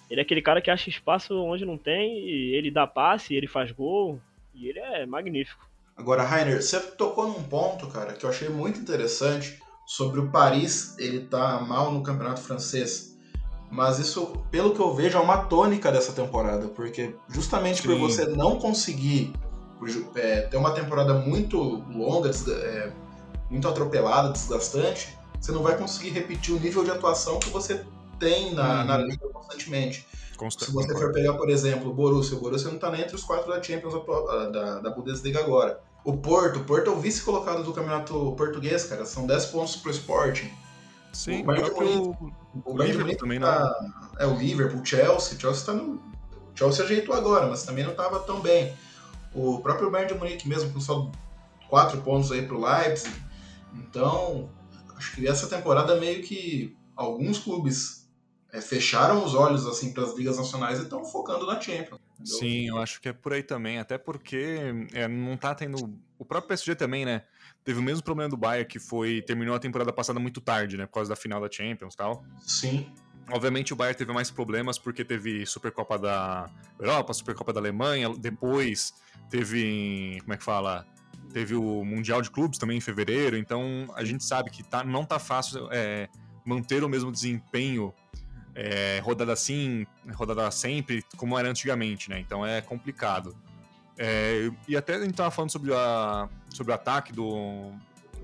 Ele 0.08 0.20
é 0.20 0.22
aquele 0.22 0.42
cara 0.42 0.60
que 0.60 0.70
acha 0.70 0.88
espaço 0.88 1.34
onde 1.42 1.64
não 1.64 1.76
tem, 1.76 2.16
ele 2.28 2.70
dá 2.70 2.86
passe, 2.86 3.34
ele 3.34 3.48
faz 3.48 3.72
gol, 3.72 4.20
e 4.54 4.68
ele 4.68 4.78
é 4.78 5.04
magnífico. 5.04 5.68
Agora, 5.96 6.22
Rainer, 6.22 6.62
você 6.62 6.78
tocou 6.78 7.26
num 7.26 7.42
ponto, 7.42 7.86
cara, 7.86 8.12
que 8.12 8.24
eu 8.24 8.30
achei 8.30 8.48
muito 8.48 8.78
interessante 8.78 9.60
sobre 9.86 10.20
o 10.20 10.30
Paris, 10.30 10.94
ele 10.98 11.20
tá 11.20 11.60
mal 11.60 11.90
no 11.90 12.02
campeonato 12.02 12.40
francês. 12.40 13.16
Mas 13.70 13.98
isso, 13.98 14.44
pelo 14.50 14.74
que 14.74 14.80
eu 14.80 14.94
vejo, 14.94 15.16
é 15.16 15.20
uma 15.20 15.38
tônica 15.44 15.90
dessa 15.90 16.12
temporada, 16.12 16.68
porque 16.68 17.14
justamente 17.28 17.82
Sim. 17.82 17.88
por 17.88 17.98
você 17.98 18.26
não 18.26 18.58
conseguir 18.58 19.32
é, 20.14 20.42
ter 20.42 20.56
uma 20.56 20.72
temporada 20.72 21.14
muito 21.14 21.58
longa, 21.90 22.30
é, 22.30 22.92
muito 23.50 23.66
atropelada, 23.66 24.32
desgastante, 24.32 25.16
você 25.40 25.52
não 25.52 25.62
vai 25.62 25.76
conseguir 25.76 26.10
repetir 26.10 26.54
o 26.54 26.60
nível 26.60 26.84
de 26.84 26.90
atuação 26.90 27.38
que 27.38 27.50
você 27.50 27.84
tem 28.18 28.54
na, 28.54 28.84
na 28.84 28.96
uhum. 28.98 29.06
liga 29.06 29.28
constantemente. 29.28 30.06
Se 30.58 30.70
você 30.70 30.92
for 30.94 31.12
pegar, 31.12 31.34
por 31.34 31.48
exemplo, 31.48 31.90
o 31.90 31.94
Borussia, 31.94 32.36
o 32.36 32.40
Borussia 32.40 32.68
não 32.68 32.76
está 32.76 32.90
nem 32.90 33.00
entre 33.00 33.16
os 33.16 33.24
quatro 33.24 33.50
da 33.50 33.62
Champions 33.62 33.94
atual, 33.94 34.50
da, 34.52 34.80
da 34.80 34.90
Bundesliga 34.90 35.40
agora. 35.40 35.80
O 36.06 36.16
Porto, 36.16 36.60
o 36.60 36.64
Porto 36.64 36.88
é 36.88 36.92
o 36.92 37.00
vice-colocado 37.00 37.64
do 37.64 37.72
campeonato 37.72 38.32
português, 38.36 38.84
cara. 38.84 39.04
São 39.04 39.26
10 39.26 39.46
pontos 39.46 39.74
pro 39.74 39.90
Sporting. 39.90 40.48
Sim, 41.12 41.42
o 41.42 41.44
Bayern 41.44 41.68
o, 41.68 42.32
o 42.64 42.78
Liverpool 42.80 43.16
também 43.16 43.40
não. 43.40 43.48
Tá, 43.48 43.90
é 44.20 44.24
o 44.24 44.36
Liverpool, 44.36 44.82
o 44.82 44.86
Chelsea. 44.86 45.36
O 45.36 45.40
Chelsea 45.40 45.66
tá 45.66 45.72
no. 45.72 45.94
O 45.94 46.54
Chelsea 46.54 46.84
ajeitou 46.84 47.12
agora, 47.12 47.48
mas 47.48 47.64
também 47.64 47.82
não 47.82 47.90
estava 47.90 48.20
tão 48.20 48.40
bem. 48.40 48.72
O 49.34 49.58
próprio 49.58 49.90
Bayern 49.90 50.14
de 50.14 50.16
Munique 50.16 50.48
mesmo, 50.48 50.72
com 50.72 50.80
só 50.80 51.10
4 51.68 52.00
pontos 52.02 52.30
aí 52.30 52.46
pro 52.46 52.64
Leipzig. 52.64 53.12
Então, 53.74 54.48
acho 54.96 55.16
que 55.16 55.26
essa 55.26 55.48
temporada 55.48 55.96
meio 55.96 56.22
que 56.22 56.76
alguns 56.94 57.40
clubes 57.40 58.05
é, 58.52 58.60
fecharam 58.60 59.24
os 59.24 59.34
olhos 59.34 59.66
assim 59.66 59.92
para 59.92 60.04
as 60.04 60.16
ligas 60.16 60.38
nacionais 60.38 60.78
e 60.78 60.82
estão 60.82 61.04
focando 61.04 61.46
na 61.46 61.60
Champions. 61.60 62.00
Entendeu? 62.14 62.38
Sim, 62.38 62.68
eu 62.68 62.78
acho 62.78 63.00
que 63.00 63.08
é 63.08 63.12
por 63.12 63.32
aí 63.32 63.42
também, 63.42 63.78
até 63.78 63.98
porque 63.98 64.86
é, 64.92 65.06
não 65.06 65.36
tá 65.36 65.54
tendo 65.54 65.76
o 66.18 66.24
próprio 66.24 66.48
PSG 66.48 66.74
também, 66.74 67.04
né? 67.04 67.22
Teve 67.64 67.78
o 67.78 67.82
mesmo 67.82 68.02
problema 68.02 68.30
do 68.30 68.36
Bayern 68.36 68.66
que 68.66 68.78
foi 68.78 69.20
terminou 69.22 69.54
a 69.54 69.58
temporada 69.58 69.92
passada 69.92 70.20
muito 70.20 70.40
tarde, 70.40 70.76
né, 70.76 70.86
por 70.86 70.92
causa 70.92 71.10
da 71.10 71.16
final 71.16 71.40
da 71.40 71.50
Champions, 71.50 71.94
tal. 71.94 72.24
Sim. 72.40 72.86
Obviamente 73.30 73.72
o 73.72 73.76
Bayern 73.76 73.98
teve 73.98 74.12
mais 74.12 74.30
problemas 74.30 74.78
porque 74.78 75.04
teve 75.04 75.44
Supercopa 75.44 75.98
da 75.98 76.48
Europa, 76.78 77.12
Supercopa 77.12 77.52
da 77.52 77.58
Alemanha, 77.58 78.08
depois 78.16 78.94
teve, 79.28 80.18
como 80.20 80.32
é 80.32 80.36
que 80.36 80.44
fala? 80.44 80.86
Teve 81.32 81.56
o 81.56 81.84
Mundial 81.84 82.22
de 82.22 82.30
Clubes 82.30 82.56
também 82.56 82.78
em 82.78 82.80
fevereiro, 82.80 83.36
então 83.36 83.88
a 83.94 84.04
gente 84.04 84.24
sabe 84.24 84.50
que 84.50 84.62
tá, 84.62 84.84
não 84.84 85.04
tá 85.04 85.18
fácil 85.18 85.68
é, 85.72 86.08
manter 86.44 86.84
o 86.84 86.88
mesmo 86.88 87.10
desempenho 87.10 87.92
é, 88.56 89.00
rodada 89.04 89.36
sim, 89.36 89.86
rodada 90.14 90.50
sempre, 90.50 91.04
como 91.16 91.38
era 91.38 91.48
antigamente, 91.48 92.08
né? 92.08 92.18
Então 92.18 92.44
é 92.44 92.62
complicado. 92.62 93.36
É, 93.98 94.50
e 94.66 94.74
até 94.74 94.94
a 94.94 95.00
gente 95.00 95.10
estava 95.10 95.30
falando 95.30 95.52
sobre, 95.52 95.74
a, 95.74 96.26
sobre 96.48 96.72
o 96.72 96.74
ataque 96.74 97.12
do 97.12 97.70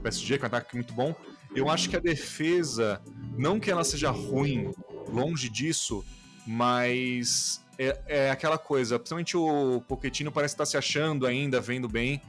PSG, 0.02 0.38
que 0.38 0.44
é 0.44 0.46
um 0.46 0.48
ataque 0.48 0.74
muito 0.74 0.94
bom. 0.94 1.14
Eu 1.54 1.68
acho 1.68 1.90
que 1.90 1.96
a 1.96 2.00
defesa, 2.00 3.00
não 3.36 3.60
que 3.60 3.70
ela 3.70 3.84
seja 3.84 4.10
ruim, 4.10 4.72
longe 5.06 5.50
disso, 5.50 6.02
mas 6.46 7.62
é, 7.78 8.00
é 8.06 8.30
aquela 8.30 8.56
coisa, 8.56 8.98
principalmente 8.98 9.36
o 9.36 9.82
Pochettino 9.86 10.32
parece 10.32 10.54
estar 10.54 10.64
se 10.64 10.78
achando 10.78 11.26
ainda, 11.26 11.60
vendo 11.60 11.88
bem. 11.88 12.22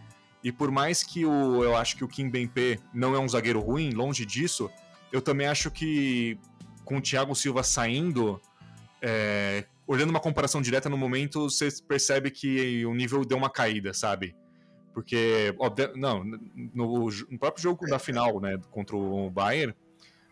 E 0.43 0.51
por 0.51 0.69
mais 0.69 1.03
que 1.03 1.25
o, 1.25 1.63
eu 1.63 1.73
acho 1.73 1.95
que 1.95 2.03
o 2.03 2.07
Kim 2.07 2.29
Bempe 2.29 2.77
não 2.93 3.15
é 3.15 3.19
um 3.19 3.29
zagueiro 3.29 3.61
ruim, 3.61 3.91
longe 3.91 4.25
disso, 4.25 4.69
eu 5.09 5.21
também 5.21 5.47
acho 5.47 5.71
que 5.71 6.37
com 6.83 6.97
o 6.97 7.01
Thiago 7.01 7.35
Silva 7.35 7.63
saindo, 7.63 8.39
é, 9.01 9.65
olhando 9.87 10.09
uma 10.09 10.19
comparação 10.19 10.61
direta 10.61 10.89
no 10.89 10.97
momento, 10.97 11.49
você 11.49 11.69
percebe 11.87 12.31
que 12.31 12.85
o 12.85 12.93
nível 12.93 13.23
deu 13.25 13.37
uma 13.37 13.49
caída, 13.49 13.93
sabe? 13.93 14.35
Porque, 14.93 15.53
óbvio, 15.57 15.91
não, 15.95 16.23
no, 16.23 17.09
no, 17.09 17.39
próprio 17.39 17.63
jogo 17.63 17.87
da 17.87 17.97
final, 17.97 18.39
né, 18.39 18.59
contra 18.69 18.95
o 18.95 19.29
Bayern, 19.29 19.73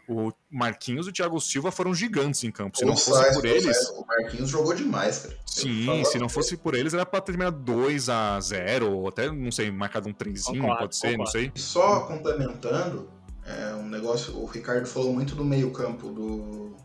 o 0.07 0.31
Marquinhos 0.49 1.07
e 1.07 1.09
o 1.09 1.13
Thiago 1.13 1.39
Silva 1.39 1.71
foram 1.71 1.93
gigantes 1.95 2.43
em 2.43 2.51
campo. 2.51 2.77
Se 2.77 2.85
não 2.85 2.97
fosse 2.97 3.33
por 3.33 3.45
eles. 3.45 3.77
O 3.89 4.05
Marquinhos 4.05 4.49
jogou 4.49 4.75
demais, 4.75 5.19
cara. 5.19 5.37
Sim, 5.45 6.03
se 6.05 6.19
não 6.19 6.29
fosse 6.29 6.57
por 6.57 6.75
eles, 6.75 6.93
era 6.93 7.05
pra 7.05 7.21
terminar 7.21 7.51
2 7.51 8.09
a 8.09 8.39
0 8.39 8.91
ou 8.91 9.07
até, 9.07 9.31
não 9.31 9.51
sei, 9.51 9.71
marcado 9.71 10.09
um 10.09 10.13
trenzinho, 10.13 10.63
pode 10.77 10.95
ser, 10.95 11.17
não 11.17 11.25
sei. 11.25 11.51
Só 11.55 12.01
complementando, 12.01 13.09
é 13.45 13.73
um 13.75 13.87
negócio, 13.87 14.37
o 14.37 14.45
Ricardo 14.45 14.85
falou 14.85 15.13
muito 15.13 15.35
do 15.35 15.43
meio-campo 15.43 16.07
do, 16.09 16.75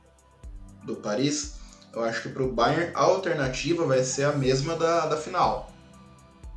do 0.85 0.97
Paris. 0.97 1.57
Eu 1.93 2.03
acho 2.05 2.23
que 2.23 2.29
para 2.29 2.43
o 2.43 2.53
Bayern 2.53 2.93
a 2.95 3.03
alternativa 3.03 3.85
vai 3.87 4.03
ser 4.03 4.25
a 4.25 4.33
mesma 4.33 4.77
da, 4.77 5.07
da 5.07 5.17
final. 5.17 5.73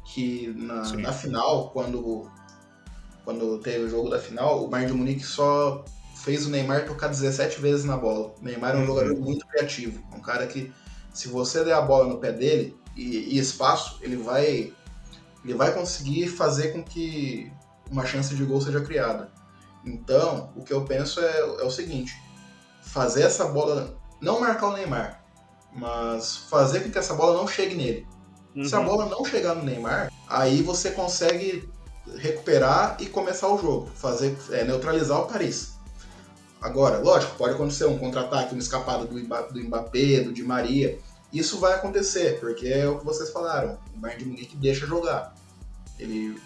Que 0.06 0.54
na, 0.58 0.82
na 0.94 1.14
final, 1.14 1.70
quando, 1.72 2.30
quando 3.24 3.60
teve 3.60 3.86
o 3.86 3.90
jogo 3.90 4.10
da 4.10 4.20
final, 4.20 4.64
o 4.64 4.68
Bayern 4.68 4.92
de 4.92 4.98
Munique 4.98 5.24
só 5.24 5.86
fez 6.16 6.46
o 6.46 6.50
Neymar 6.50 6.86
tocar 6.86 7.08
17 7.08 7.62
vezes 7.62 7.86
na 7.86 7.96
bola. 7.96 8.34
O 8.40 8.44
Neymar 8.44 8.74
é 8.74 8.78
um 8.78 8.80
uhum. 8.82 8.88
jogador 8.88 9.18
muito 9.18 9.46
criativo. 9.48 10.04
Um 10.16 10.20
cara 10.20 10.48
que, 10.48 10.72
se 11.14 11.28
você 11.28 11.64
der 11.64 11.74
a 11.74 11.82
bola 11.82 12.08
no 12.08 12.18
pé 12.18 12.32
dele 12.32 12.78
e, 12.96 13.36
e 13.36 13.38
espaço, 13.38 14.00
ele 14.02 14.18
vai, 14.18 14.74
ele 15.44 15.54
vai 15.54 15.74
conseguir 15.74 16.28
fazer 16.28 16.74
com 16.74 16.84
que 16.84 17.52
uma 17.90 18.06
chance 18.06 18.36
de 18.36 18.44
gol 18.44 18.62
seja 18.62 18.82
criada. 18.82 19.32
Então, 19.89 20.52
o 20.56 20.63
que 20.63 20.71
eu 20.71 20.86
penso 20.86 21.19
é, 21.19 21.39
é 21.39 21.63
o 21.63 21.71
seguinte: 21.71 22.13
fazer 22.82 23.23
essa 23.23 23.45
bola, 23.45 23.97
não 24.21 24.39
marcar 24.39 24.67
o 24.67 24.73
Neymar, 24.73 25.23
mas 25.73 26.38
fazer 26.38 26.82
com 26.82 26.91
que 26.91 26.97
essa 26.97 27.15
bola 27.15 27.38
não 27.38 27.47
chegue 27.47 27.75
nele. 27.75 28.08
Uhum. 28.56 28.63
Se 28.63 28.75
a 28.75 28.80
uhum. 28.80 28.86
bola 28.86 29.06
não 29.08 29.25
chegar 29.25 29.56
no 29.56 29.63
Neymar, 29.63 30.12
aí 30.28 30.62
você 30.62 30.91
consegue 30.91 31.67
recuperar 32.17 32.97
e 32.99 33.08
começar 33.08 33.47
o 33.47 33.58
jogo, 33.58 33.89
fazer 33.95 34.38
é, 34.52 34.63
neutralizar 34.63 35.19
o 35.19 35.25
Paris. 35.25 35.80
Agora, 36.62 36.99
lógico, 36.99 37.36
pode 37.38 37.54
acontecer 37.54 37.86
um 37.86 37.97
contra-ataque, 37.97 38.54
uma 38.54 38.62
escapada 38.62 39.06
do, 39.06 39.13
do 39.13 39.63
Mbappé, 39.63 40.21
do 40.21 40.34
Di 40.34 40.43
Maria. 40.43 40.99
Isso 41.32 41.60
vai 41.60 41.73
acontecer, 41.73 42.39
porque 42.39 42.67
é 42.67 42.88
o 42.88 42.99
que 42.99 43.06
vocês 43.06 43.30
falaram. 43.30 43.78
O 43.95 43.99
Bayern 43.99 44.23
de 44.23 44.30
Munique 44.30 44.58
deixa 44.58 44.86
jogar. 44.86 45.34
Ele 45.97 46.38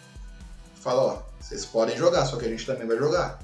fala, 0.83 1.01
ó, 1.01 1.21
vocês 1.39 1.65
podem 1.65 1.97
jogar, 1.97 2.25
só 2.25 2.37
que 2.37 2.45
a 2.45 2.49
gente 2.49 2.65
também 2.65 2.85
vai 2.85 2.97
jogar. 2.97 3.39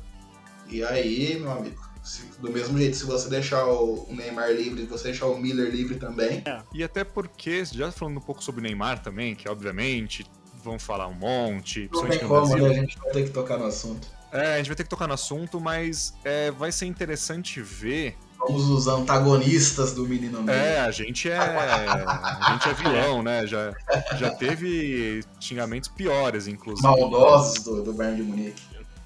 E 0.67 0.83
aí, 0.83 1.39
meu 1.39 1.51
amigo, 1.51 1.81
se, 2.03 2.23
do 2.39 2.51
mesmo 2.51 2.77
jeito, 2.77 2.97
se 2.97 3.05
você 3.05 3.29
deixar 3.29 3.65
o 3.65 4.07
Neymar 4.09 4.51
livre, 4.51 4.85
você 4.85 5.05
deixar 5.05 5.27
o 5.27 5.37
Miller 5.37 5.71
livre 5.71 5.95
também. 5.95 6.43
É. 6.45 6.61
E 6.73 6.83
até 6.83 7.03
porque, 7.03 7.63
já 7.65 7.91
falando 7.91 8.17
um 8.17 8.21
pouco 8.21 8.43
sobre 8.43 8.59
o 8.59 8.63
Neymar 8.63 9.01
também, 9.01 9.35
que 9.35 9.47
obviamente 9.49 10.25
vão 10.63 10.77
falar 10.77 11.07
um 11.07 11.13
monte, 11.13 11.89
Não 11.91 12.07
tem 12.07 12.19
como, 12.19 12.55
né? 12.57 12.69
A 12.69 12.73
gente 12.73 12.97
vai 12.97 13.11
ter 13.11 13.23
que 13.23 13.29
tocar 13.29 13.57
no 13.57 13.65
assunto. 13.65 14.07
É, 14.31 14.55
a 14.55 14.57
gente 14.57 14.67
vai 14.67 14.75
ter 14.75 14.83
que 14.83 14.89
tocar 14.89 15.07
no 15.07 15.13
assunto, 15.13 15.59
mas 15.59 16.13
é, 16.23 16.51
vai 16.51 16.71
ser 16.71 16.85
interessante 16.85 17.61
ver 17.61 18.15
somos 18.39 18.69
os 18.69 18.87
antagonistas 18.87 19.93
do 19.93 20.07
menino 20.07 20.41
negro. 20.41 20.61
É, 20.61 20.79
a 20.79 20.91
gente 20.91 21.29
é. 21.29 21.37
A 21.37 22.51
gente 22.53 22.69
é 22.69 22.73
vilão, 22.73 23.21
né? 23.21 23.45
Já, 23.45 23.73
já 24.17 24.31
teve 24.31 25.21
xingamentos 25.39 25.89
piores, 25.89 26.47
inclusive. 26.47 26.87
Maldosos 26.87 27.63
do, 27.63 27.83
do 27.83 27.93
Bayern 27.93 28.17
de 28.17 28.23
Munique. 28.23 28.61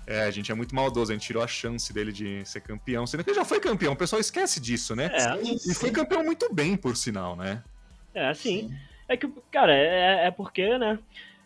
É, 0.05 0.23
a 0.23 0.31
gente 0.31 0.51
é 0.51 0.55
muito 0.55 0.75
maldoso, 0.75 1.11
a 1.11 1.15
gente 1.15 1.25
tirou 1.25 1.41
a 1.41 1.47
chance 1.47 1.93
dele 1.93 2.11
de 2.11 2.43
ser 2.45 2.59
campeão, 2.59 3.07
sendo 3.07 3.23
que 3.23 3.29
ele 3.29 3.37
já 3.37 3.45
foi 3.45 3.59
campeão, 3.59 3.93
o 3.93 3.95
pessoal 3.95 4.19
esquece 4.19 4.59
disso, 4.59 4.95
né? 4.95 5.09
É, 5.13 5.41
e 5.41 5.73
foi 5.73 5.91
campeão 5.91 6.23
muito 6.25 6.53
bem, 6.53 6.75
por 6.75 6.97
sinal, 6.97 7.37
né? 7.37 7.63
É, 8.13 8.33
sim. 8.33 8.67
sim. 8.67 8.75
É 9.07 9.15
que, 9.15 9.31
cara, 9.49 9.73
é, 9.73 10.27
é 10.27 10.31
porque, 10.31 10.77
né? 10.77 10.99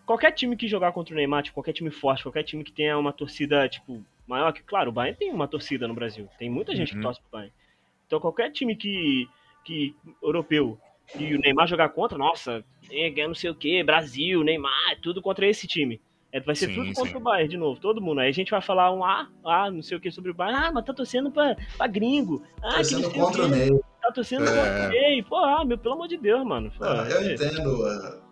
Qualquer 0.07 0.31
time 0.31 0.55
que 0.55 0.67
jogar 0.67 0.91
contra 0.91 1.13
o 1.13 1.17
Neymar, 1.17 1.43
tipo, 1.43 1.53
qualquer 1.53 1.73
time 1.73 1.91
forte, 1.91 2.23
qualquer 2.23 2.43
time 2.43 2.63
que 2.63 2.71
tenha 2.71 2.97
uma 2.97 3.13
torcida, 3.13 3.69
tipo, 3.69 4.03
maior 4.25 4.51
que, 4.51 4.63
claro, 4.63 4.89
o 4.89 4.93
Bayern 4.93 5.17
tem 5.17 5.31
uma 5.31 5.47
torcida 5.47 5.87
no 5.87 5.93
Brasil. 5.93 6.27
Tem 6.39 6.49
muita 6.49 6.75
gente 6.75 6.93
uhum. 6.93 6.97
que 6.97 7.03
torce 7.03 7.21
pro 7.21 7.39
Bayern. 7.39 7.53
Então 8.07 8.19
qualquer 8.19 8.51
time 8.51 8.75
que, 8.75 9.27
que 9.63 9.95
europeu 10.23 10.79
e 11.15 11.35
o 11.35 11.39
Neymar 11.39 11.67
jogar 11.67 11.89
contra, 11.89 12.17
nossa, 12.17 12.63
é, 12.91 13.27
não 13.27 13.35
sei 13.35 13.49
o 13.49 13.55
que, 13.55 13.83
Brasil, 13.83 14.43
Neymar, 14.43 14.99
tudo 15.01 15.21
contra 15.21 15.47
esse 15.47 15.67
time. 15.67 16.01
É, 16.31 16.41
vai 16.41 16.55
ser 16.55 16.67
sim, 16.67 16.75
tudo 16.75 16.93
contra 16.93 17.11
sim. 17.11 17.17
o 17.17 17.21
Bayern 17.21 17.49
de 17.49 17.57
novo, 17.57 17.79
todo 17.79 18.01
mundo. 18.01 18.19
Aí 18.19 18.29
a 18.29 18.33
gente 18.33 18.51
vai 18.51 18.61
falar 18.61 18.91
um 18.91 19.03
ah, 19.03 19.29
ah, 19.45 19.71
não 19.71 19.81
sei 19.81 19.97
o 19.97 20.01
que 20.01 20.11
sobre 20.11 20.31
o 20.31 20.33
Bayern. 20.33 20.65
Ah, 20.65 20.71
mas 20.73 20.85
tá 20.85 20.93
torcendo 20.93 21.31
pra, 21.31 21.55
pra 21.77 21.87
gringo. 21.87 22.43
Ah, 22.61 22.75
torcendo 22.75 23.09
contra 23.11 23.45
o 23.45 23.47
Ney. 23.47 23.79
Tá 24.01 24.11
torcendo 24.11 24.43
é. 24.43 24.47
contra 24.47 24.85
o 24.85 24.89
Ney. 24.89 25.23
Pô, 25.23 25.37
ah, 25.37 25.63
meu, 25.63 25.77
pelo 25.77 25.95
amor 25.95 26.07
de 26.09 26.17
Deus, 26.17 26.45
mano. 26.45 26.69
Pô, 26.77 26.83
não, 26.83 27.07
eu 27.07 27.21
é. 27.21 27.33
entendo. 27.33 27.81
Uh, 27.81 28.27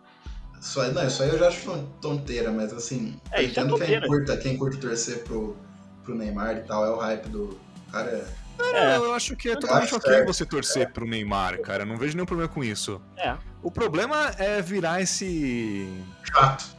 isso, 0.59 0.93
não, 0.93 1.07
isso 1.07 1.23
aí 1.23 1.29
eu 1.29 1.39
já 1.39 1.47
acho 1.47 1.87
tonteira, 2.01 2.51
mas 2.51 2.73
assim, 2.73 3.17
é, 3.31 3.39
eu 3.39 3.43
é 3.43 3.45
entendo 3.45 3.81
é 3.81 3.85
quem, 3.85 4.01
curta, 4.01 4.37
quem 4.37 4.57
curte 4.57 4.77
torcer 4.77 5.23
pro, 5.23 5.55
pro 6.03 6.15
Neymar 6.15 6.57
e 6.57 6.61
tal, 6.63 6.85
é 6.85 6.89
o 6.91 6.97
hype 6.97 7.29
do 7.29 7.57
cara 7.91 8.27
é, 8.59 8.97
eu 8.97 9.13
acho 9.13 9.35
que 9.35 9.49
é 9.49 9.55
totalmente 9.55 9.93
ok 9.93 10.23
você 10.25 10.45
torcer 10.45 10.91
pro 10.91 11.05
Neymar, 11.05 11.59
cara. 11.61 11.85
Não 11.85 11.97
vejo 11.97 12.15
nenhum 12.15 12.25
problema 12.25 12.51
com 12.51 12.63
isso. 12.63 13.01
É. 13.17 13.35
O 13.61 13.71
problema 13.71 14.31
é 14.37 14.61
virar 14.61 15.01
esse. 15.01 15.87
Chato. 16.23 16.75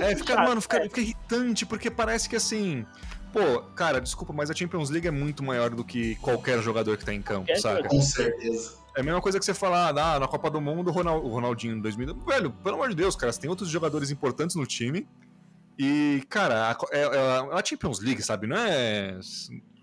É, 0.00 0.14
fica, 0.16 0.34
Chato, 0.34 0.48
mano, 0.48 0.60
fica, 0.60 0.78
é. 0.78 0.82
fica 0.84 1.00
irritante, 1.00 1.66
porque 1.66 1.90
parece 1.90 2.28
que 2.28 2.36
assim. 2.36 2.84
Pô, 3.32 3.62
cara, 3.76 4.00
desculpa, 4.00 4.32
mas 4.32 4.50
a 4.50 4.54
Champions 4.54 4.90
League 4.90 5.06
é 5.06 5.10
muito 5.10 5.42
maior 5.42 5.70
do 5.70 5.84
que 5.84 6.16
qualquer 6.16 6.60
jogador 6.60 6.96
que 6.96 7.04
tá 7.04 7.14
em 7.14 7.22
campo, 7.22 7.48
sabe? 7.60 7.86
Com 7.88 8.02
certeza. 8.02 8.74
É 8.96 9.02
a 9.02 9.04
mesma 9.04 9.20
coisa 9.20 9.38
que 9.38 9.44
você 9.44 9.54
falar, 9.54 9.96
ah, 9.96 10.18
na 10.18 10.26
Copa 10.26 10.50
do 10.50 10.60
Mundo, 10.60 10.90
o 10.90 11.28
Ronaldinho 11.28 11.76
em 11.76 11.80
2000. 11.80 12.14
Velho, 12.26 12.50
pelo 12.50 12.74
amor 12.74 12.88
de 12.88 12.96
Deus, 12.96 13.14
cara, 13.14 13.32
você 13.32 13.40
tem 13.40 13.48
outros 13.48 13.68
jogadores 13.68 14.10
importantes 14.10 14.56
no 14.56 14.66
time. 14.66 15.06
E, 15.78 16.24
cara, 16.28 16.70
a, 16.70 16.76
é, 16.90 17.02
é 17.02 17.38
a 17.52 17.64
Champions 17.64 18.00
League, 18.00 18.20
sabe? 18.20 18.48
Não 18.48 18.56
é 18.56 19.18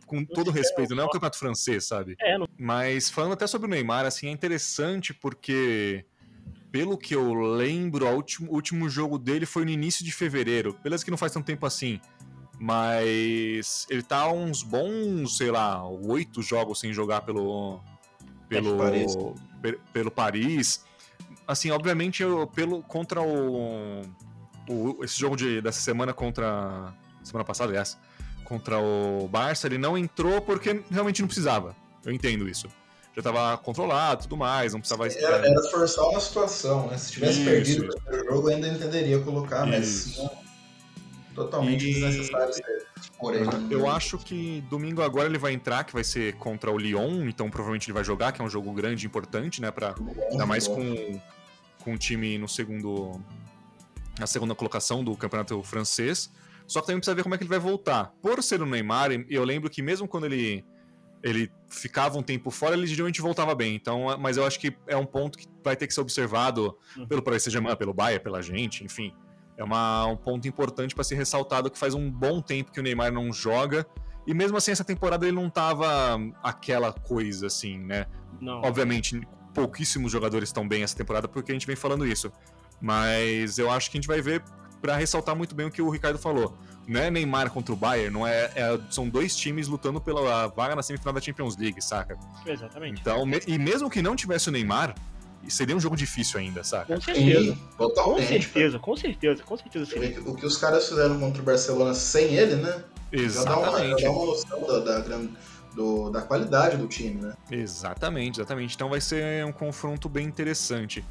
com 0.07 0.25
todo 0.25 0.49
respeito, 0.49 0.95
não 0.95 1.03
é 1.03 1.05
o 1.05 1.09
campeonato 1.09 1.37
francês, 1.37 1.85
sabe? 1.85 2.15
É, 2.19 2.37
não... 2.37 2.47
Mas 2.57 3.09
falando 3.09 3.33
até 3.33 3.45
sobre 3.45 3.67
o 3.67 3.69
Neymar, 3.69 4.05
assim, 4.05 4.27
é 4.27 4.31
interessante 4.31 5.13
porque 5.13 6.05
pelo 6.71 6.97
que 6.97 7.15
eu 7.15 7.33
lembro, 7.33 8.05
o 8.07 8.15
último, 8.15 8.51
último 8.51 8.89
jogo 8.89 9.17
dele 9.17 9.45
foi 9.45 9.65
no 9.65 9.71
início 9.71 10.03
de 10.03 10.11
fevereiro. 10.11 10.77
Beleza 10.83 11.03
que 11.03 11.11
não 11.11 11.17
faz 11.17 11.31
tanto 11.31 11.45
tempo 11.45 11.65
assim. 11.65 11.99
Mas 12.59 13.85
ele 13.89 14.01
tá 14.01 14.31
uns 14.31 14.63
bons, 14.63 15.37
sei 15.37 15.51
lá, 15.51 15.87
oito 15.87 16.41
jogos 16.41 16.79
sem 16.79 16.91
jogar 16.91 17.21
pelo. 17.21 17.79
Pelo 18.49 18.77
Paris. 18.77 19.17
pelo 19.93 20.09
Paris. 20.09 20.85
Assim, 21.47 21.69
obviamente, 21.71 22.23
eu, 22.23 22.47
pelo, 22.47 22.81
contra 22.81 23.21
o, 23.21 24.01
o. 24.67 25.03
Esse 25.03 25.19
jogo 25.19 25.35
de, 25.35 25.61
dessa 25.61 25.79
semana 25.79 26.13
contra. 26.13 26.93
Semana 27.23 27.45
passada, 27.45 27.71
aliás. 27.71 27.97
Contra 28.47 28.79
o 28.79 29.27
Barça, 29.27 29.67
ele 29.67 29.77
não 29.77 29.97
entrou 29.97 30.39
porque 30.41 30.81
realmente 30.89 31.21
não 31.21 31.27
precisava. 31.27 31.75
Eu 32.05 32.13
entendo 32.13 32.47
isso 32.47 32.69
já 33.17 33.21
estava 33.21 33.57
controlado 33.57 34.23
tudo 34.23 34.37
mais, 34.37 34.73
não 34.73 34.79
precisava. 34.79 35.07
Era, 35.07 35.47
era 35.47 35.63
forçar 35.71 36.05
uma 36.05 36.19
situação, 36.19 36.87
né? 36.87 36.97
Se 36.99 37.11
tivesse 37.11 37.39
isso. 37.39 37.49
perdido 37.49 37.91
o 37.91 38.01
primeiro 38.01 38.29
jogo, 38.29 38.49
ainda 38.49 38.67
entenderia 38.67 39.19
colocar, 39.19 39.65
mas 39.65 40.17
não, 40.17 40.29
totalmente 41.33 41.89
e... 41.89 41.93
desnecessário 41.93 42.53
Porém, 43.19 43.41
eu 43.71 43.89
acho 43.89 44.19
que 44.19 44.61
domingo 44.69 45.01
agora 45.01 45.27
ele 45.27 45.39
vai 45.39 45.51
entrar, 45.51 45.83
que 45.83 45.93
vai 45.93 46.03
ser 46.03 46.35
contra 46.35 46.71
o 46.71 46.77
Lyon, 46.77 47.27
então 47.27 47.49
provavelmente 47.49 47.87
ele 47.87 47.93
vai 47.93 48.03
jogar, 48.03 48.31
que 48.31 48.39
é 48.39 48.45
um 48.45 48.49
jogo 48.49 48.71
grande 48.71 49.05
e 49.05 49.07
importante, 49.07 49.59
né? 49.59 49.71
Pra, 49.71 49.95
ainda 50.29 50.45
mais 50.45 50.67
com, 50.67 51.19
com 51.83 51.93
o 51.93 51.97
time 51.97 52.37
no 52.37 52.47
segundo. 52.47 53.19
na 54.19 54.27
segunda 54.27 54.53
colocação 54.53 55.03
do 55.03 55.17
campeonato 55.17 55.63
francês. 55.63 56.29
Só 56.67 56.81
que 56.81 56.87
também 56.87 56.99
precisa 56.99 57.15
ver 57.15 57.23
como 57.23 57.33
é 57.33 57.37
que 57.37 57.43
ele 57.43 57.49
vai 57.49 57.59
voltar. 57.59 58.11
Por 58.21 58.43
ser 58.43 58.61
o 58.61 58.65
Neymar, 58.65 59.11
eu 59.29 59.43
lembro 59.43 59.69
que 59.69 59.81
mesmo 59.81 60.07
quando 60.07 60.25
ele 60.25 60.65
ele 61.23 61.51
ficava 61.67 62.17
um 62.17 62.23
tempo 62.23 62.51
fora, 62.51 62.75
ele 62.75 62.85
geralmente 62.85 63.21
voltava 63.21 63.55
bem. 63.55 63.75
Então, 63.75 64.17
mas 64.19 64.37
eu 64.37 64.45
acho 64.45 64.59
que 64.59 64.75
é 64.85 64.95
um 64.95 65.05
ponto 65.05 65.37
que 65.37 65.47
vai 65.63 65.75
ter 65.75 65.87
que 65.87 65.93
ser 65.93 66.01
observado 66.01 66.77
uhum. 66.95 67.07
pelo 67.07 67.21
Paris 67.21 67.43
Saint-Germain, 67.43 67.75
pelo 67.75 67.93
Bayern, 67.93 68.23
pela 68.23 68.41
gente, 68.41 68.83
enfim. 68.83 69.13
É 69.57 69.63
uma, 69.63 70.05
um 70.05 70.15
ponto 70.15 70.47
importante 70.47 70.93
para 70.93 71.03
ser 71.03 71.15
ressaltado 71.15 71.71
que 71.71 71.77
faz 71.77 71.93
um 71.95 72.11
bom 72.11 72.41
tempo 72.41 72.71
que 72.71 72.79
o 72.79 72.83
Neymar 72.83 73.11
não 73.11 73.33
joga. 73.33 73.85
E 74.25 74.33
mesmo 74.33 74.57
assim, 74.57 74.71
essa 74.71 74.83
temporada 74.83 75.25
ele 75.25 75.35
não 75.35 75.49
tava 75.49 76.19
aquela 76.43 76.93
coisa 76.93 77.47
assim, 77.47 77.79
né? 77.79 78.05
Não. 78.39 78.61
Obviamente, 78.61 79.19
pouquíssimos 79.53 80.11
jogadores 80.11 80.49
estão 80.49 80.67
bem 80.67 80.83
essa 80.83 80.95
temporada 80.95 81.27
porque 81.27 81.51
a 81.51 81.55
gente 81.55 81.65
vem 81.65 81.75
falando 81.75 82.05
isso. 82.05 82.31
Mas 82.79 83.57
eu 83.57 83.71
acho 83.71 83.89
que 83.89 83.97
a 83.97 83.99
gente 84.01 84.07
vai 84.07 84.21
ver 84.21 84.43
para 84.81 84.95
ressaltar 84.95 85.35
muito 85.35 85.55
bem 85.55 85.65
o 85.65 85.71
que 85.71 85.81
o 85.81 85.89
Ricardo 85.89 86.17
falou 86.17 86.53
não 86.87 87.01
é 87.01 87.11
Neymar 87.11 87.51
contra 87.51 87.73
o 87.73 87.75
Bayern, 87.75 88.13
não 88.13 88.25
é, 88.25 88.45
é, 88.55 88.79
são 88.89 89.09
dois 89.09 89.35
times 89.35 89.67
lutando 89.67 89.99
pela 89.99 90.47
vaga 90.47 90.75
na 90.75 90.81
semifinal 90.81 91.13
da 91.13 91.19
Champions 91.19 91.57
League, 91.57 91.81
saca? 91.81 92.17
Exatamente. 92.45 93.01
Então, 93.01 93.25
me, 93.25 93.41
e 93.45 93.57
mesmo 93.57 93.89
que 93.89 94.01
não 94.01 94.15
tivesse 94.15 94.47
o 94.47 94.51
Neymar, 94.53 94.95
seria 95.49 95.75
um 95.75 95.79
jogo 95.79 95.97
difícil 95.97 96.39
ainda, 96.39 96.63
saca? 96.63 96.95
Com 96.95 97.01
certeza. 97.01 97.53
Sim, 97.53 97.59
totalmente. 97.77 98.25
Com 98.25 98.31
certeza, 98.31 98.79
com 98.79 98.95
certeza, 98.95 99.43
com 99.43 99.57
certeza. 99.57 99.85
Seria. 99.85 100.21
O 100.21 100.33
que 100.33 100.45
os 100.45 100.55
caras 100.57 100.87
fizeram 100.87 101.19
contra 101.19 101.41
o 101.41 101.45
Barcelona 101.45 101.93
sem 101.93 102.33
ele, 102.33 102.55
né? 102.55 102.83
Exatamente. 103.11 103.35
Já 103.35 103.43
dá 103.43 103.59
uma, 103.69 103.99
já 103.99 104.07
dá 104.07 104.11
uma 104.11 104.25
noção 104.25 104.67
da, 104.67 104.99
da, 104.99 105.21
do, 105.75 106.09
da 106.09 106.21
qualidade 106.21 106.77
do 106.77 106.87
time, 106.87 107.21
né? 107.21 107.33
Exatamente, 107.51 108.39
exatamente. 108.39 108.75
Então 108.75 108.89
vai 108.89 109.01
ser 109.01 109.45
um 109.45 109.51
confronto 109.51 110.07
bem 110.07 110.25
interessante. 110.25 111.03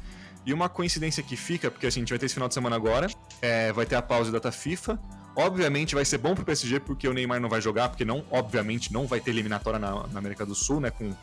E 0.43 0.53
uma 0.53 0.69
coincidência 0.69 1.21
que 1.21 1.35
fica, 1.35 1.69
porque 1.69 1.85
assim, 1.85 1.99
a 1.99 2.01
gente 2.01 2.09
vai 2.09 2.17
ter 2.17 2.25
esse 2.25 2.33
final 2.33 2.47
de 2.47 2.53
semana 2.53 2.75
agora, 2.75 3.07
é, 3.41 3.71
vai 3.71 3.85
ter 3.85 3.95
a 3.95 4.01
pausa 4.01 4.31
da 4.31 4.37
data 4.37 4.51
FIFA, 4.51 4.99
Obviamente 5.37 5.93
vai 5.93 6.03
ser 6.03 6.17
bom 6.17 6.33
pro 6.33 6.43
PSG 6.43 6.79
porque 6.79 7.07
o 7.07 7.13
Neymar 7.13 7.39
não 7.39 7.47
vai 7.47 7.61
jogar, 7.61 7.89
porque 7.89 8.03
não, 8.03 8.25
obviamente 8.31 8.91
não 8.91 9.05
vai 9.05 9.19
ter 9.19 9.29
eliminatória 9.29 9.77
na, 9.77 10.07
na 10.07 10.17
América 10.17 10.43
do 10.43 10.55
Sul, 10.55 10.81
né? 10.81 10.89
Com 10.89 11.13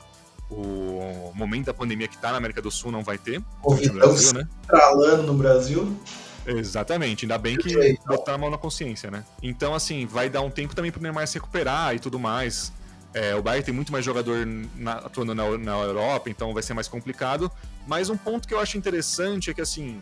o 0.49 1.33
momento 1.35 1.67
da 1.67 1.75
pandemia 1.75 2.07
que 2.07 2.17
tá 2.17 2.31
na 2.31 2.37
América 2.37 2.63
do 2.63 2.71
Sul 2.71 2.93
não 2.93 3.03
vai 3.03 3.19
ter. 3.19 3.43
No 3.65 3.93
Brasil, 3.93 4.35
né? 4.35 4.49
Tralando 4.69 5.25
no 5.25 5.35
Brasil. 5.35 5.99
Exatamente, 6.47 7.25
ainda 7.25 7.39
bem 7.39 7.57
que 7.57 7.99
botar 8.07 8.35
a 8.35 8.39
mão 8.39 8.51
na 8.51 8.59
consciência, 8.59 9.11
né? 9.11 9.25
Então, 9.43 9.75
assim, 9.75 10.07
vai 10.07 10.31
dar 10.31 10.43
um 10.43 10.51
tempo 10.51 10.77
também 10.77 10.93
pro 10.93 11.03
Neymar 11.03 11.27
se 11.27 11.35
recuperar 11.35 11.97
e 11.97 11.99
tudo 11.99 12.17
mais. 12.17 12.73
É, 13.13 13.35
o 13.35 13.43
Bayern 13.43 13.65
tem 13.65 13.75
muito 13.75 13.91
mais 13.91 14.05
jogador 14.05 14.47
na, 14.77 14.93
atuando 14.93 15.35
na, 15.35 15.59
na 15.59 15.73
Europa, 15.79 16.31
então 16.31 16.55
vai 16.55 16.63
ser 16.63 16.75
mais 16.75 16.87
complicado. 16.87 17.51
Mas 17.85 18.09
um 18.11 18.17
ponto 18.17 18.47
que 18.47 18.55
eu 18.55 18.61
acho 18.61 18.79
interessante 18.79 19.51
é 19.51 19.55
que, 19.55 19.61
assim, 19.61 20.01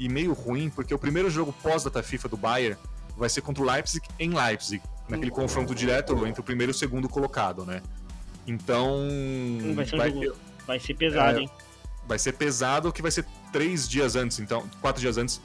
e 0.00 0.08
meio 0.08 0.32
ruim, 0.32 0.70
porque 0.70 0.94
o 0.94 0.98
primeiro 0.98 1.28
jogo 1.30 1.54
pós-data 1.62 2.02
FIFA 2.02 2.28
do 2.30 2.36
Bayern 2.36 2.76
vai 3.16 3.28
ser 3.28 3.42
contra 3.42 3.62
o 3.62 3.66
Leipzig 3.66 4.04
em 4.18 4.30
Leipzig, 4.30 4.82
naquele 5.06 5.30
confronto 5.30 5.74
direto 5.74 6.26
entre 6.26 6.40
o 6.40 6.44
primeiro 6.44 6.70
e 6.70 6.74
o 6.74 6.76
segundo 6.76 7.06
colocado, 7.08 7.66
né? 7.66 7.82
Então. 8.46 8.96
Hum, 8.98 9.74
vai 9.76 9.86
ser, 9.86 9.94
um 9.94 9.98
vai, 9.98 10.12
vai 10.66 10.80
ser 10.80 10.94
pesado, 10.94 11.38
é, 11.38 11.42
hein? 11.42 11.50
Vai 12.08 12.18
ser 12.18 12.32
pesado, 12.32 12.92
que 12.92 13.02
vai 13.02 13.10
ser 13.10 13.26
três 13.52 13.86
dias 13.86 14.16
antes, 14.16 14.40
então, 14.40 14.66
quatro 14.80 15.02
dias 15.02 15.18
antes 15.18 15.38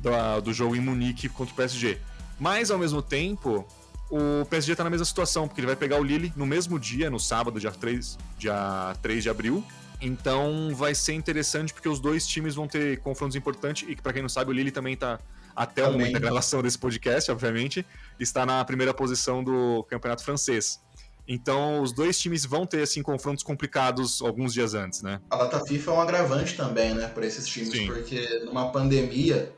do, 0.00 0.40
do 0.40 0.52
jogo 0.52 0.74
em 0.74 0.80
Munique 0.80 1.28
contra 1.28 1.54
o 1.54 1.56
PSG. 1.56 1.98
Mas, 2.38 2.70
ao 2.70 2.78
mesmo 2.78 3.00
tempo, 3.00 3.64
o 4.10 4.44
PSG 4.46 4.74
tá 4.74 4.82
na 4.82 4.90
mesma 4.90 5.04
situação, 5.04 5.46
porque 5.46 5.60
ele 5.60 5.68
vai 5.68 5.76
pegar 5.76 6.00
o 6.00 6.02
Lille 6.02 6.32
no 6.34 6.44
mesmo 6.44 6.80
dia, 6.80 7.08
no 7.08 7.20
sábado, 7.20 7.60
dia 7.60 7.70
3, 7.70 8.18
dia 8.36 8.96
3 9.00 9.22
de 9.22 9.30
abril. 9.30 9.64
Então 10.00 10.74
vai 10.74 10.94
ser 10.94 11.12
interessante 11.12 11.72
porque 11.74 11.88
os 11.88 12.00
dois 12.00 12.26
times 12.26 12.54
vão 12.54 12.66
ter 12.66 12.98
confrontos 13.00 13.36
importantes 13.36 13.86
e 13.88 13.94
para 13.96 14.12
quem 14.12 14.22
não 14.22 14.28
sabe, 14.28 14.50
o 14.50 14.54
Lille 14.54 14.70
também 14.70 14.96
tá 14.96 15.18
até 15.54 15.82
Também. 15.82 15.88
o 15.88 15.98
momento 15.98 16.12
da 16.14 16.18
gravação 16.18 16.62
desse 16.62 16.78
podcast, 16.78 17.30
obviamente, 17.30 17.84
está 18.18 18.46
na 18.46 18.64
primeira 18.64 18.94
posição 18.94 19.44
do 19.44 19.84
campeonato 19.84 20.24
francês. 20.24 20.80
Então, 21.28 21.82
os 21.82 21.92
dois 21.92 22.18
times 22.18 22.44
vão 22.44 22.66
ter 22.66 22.82
assim 22.82 23.02
confrontos 23.02 23.44
complicados 23.44 24.20
alguns 24.20 24.52
dias 24.52 24.74
antes, 24.74 25.02
né? 25.02 25.20
A 25.30 25.36
data 25.36 25.64
FIFA 25.64 25.90
é 25.90 25.94
um 25.94 26.00
agravante 26.00 26.56
também, 26.56 26.94
né, 26.94 27.06
para 27.08 27.24
esses 27.24 27.46
times, 27.46 27.70
Sim. 27.70 27.86
porque 27.86 28.26
numa 28.44 28.72
pandemia 28.72 29.54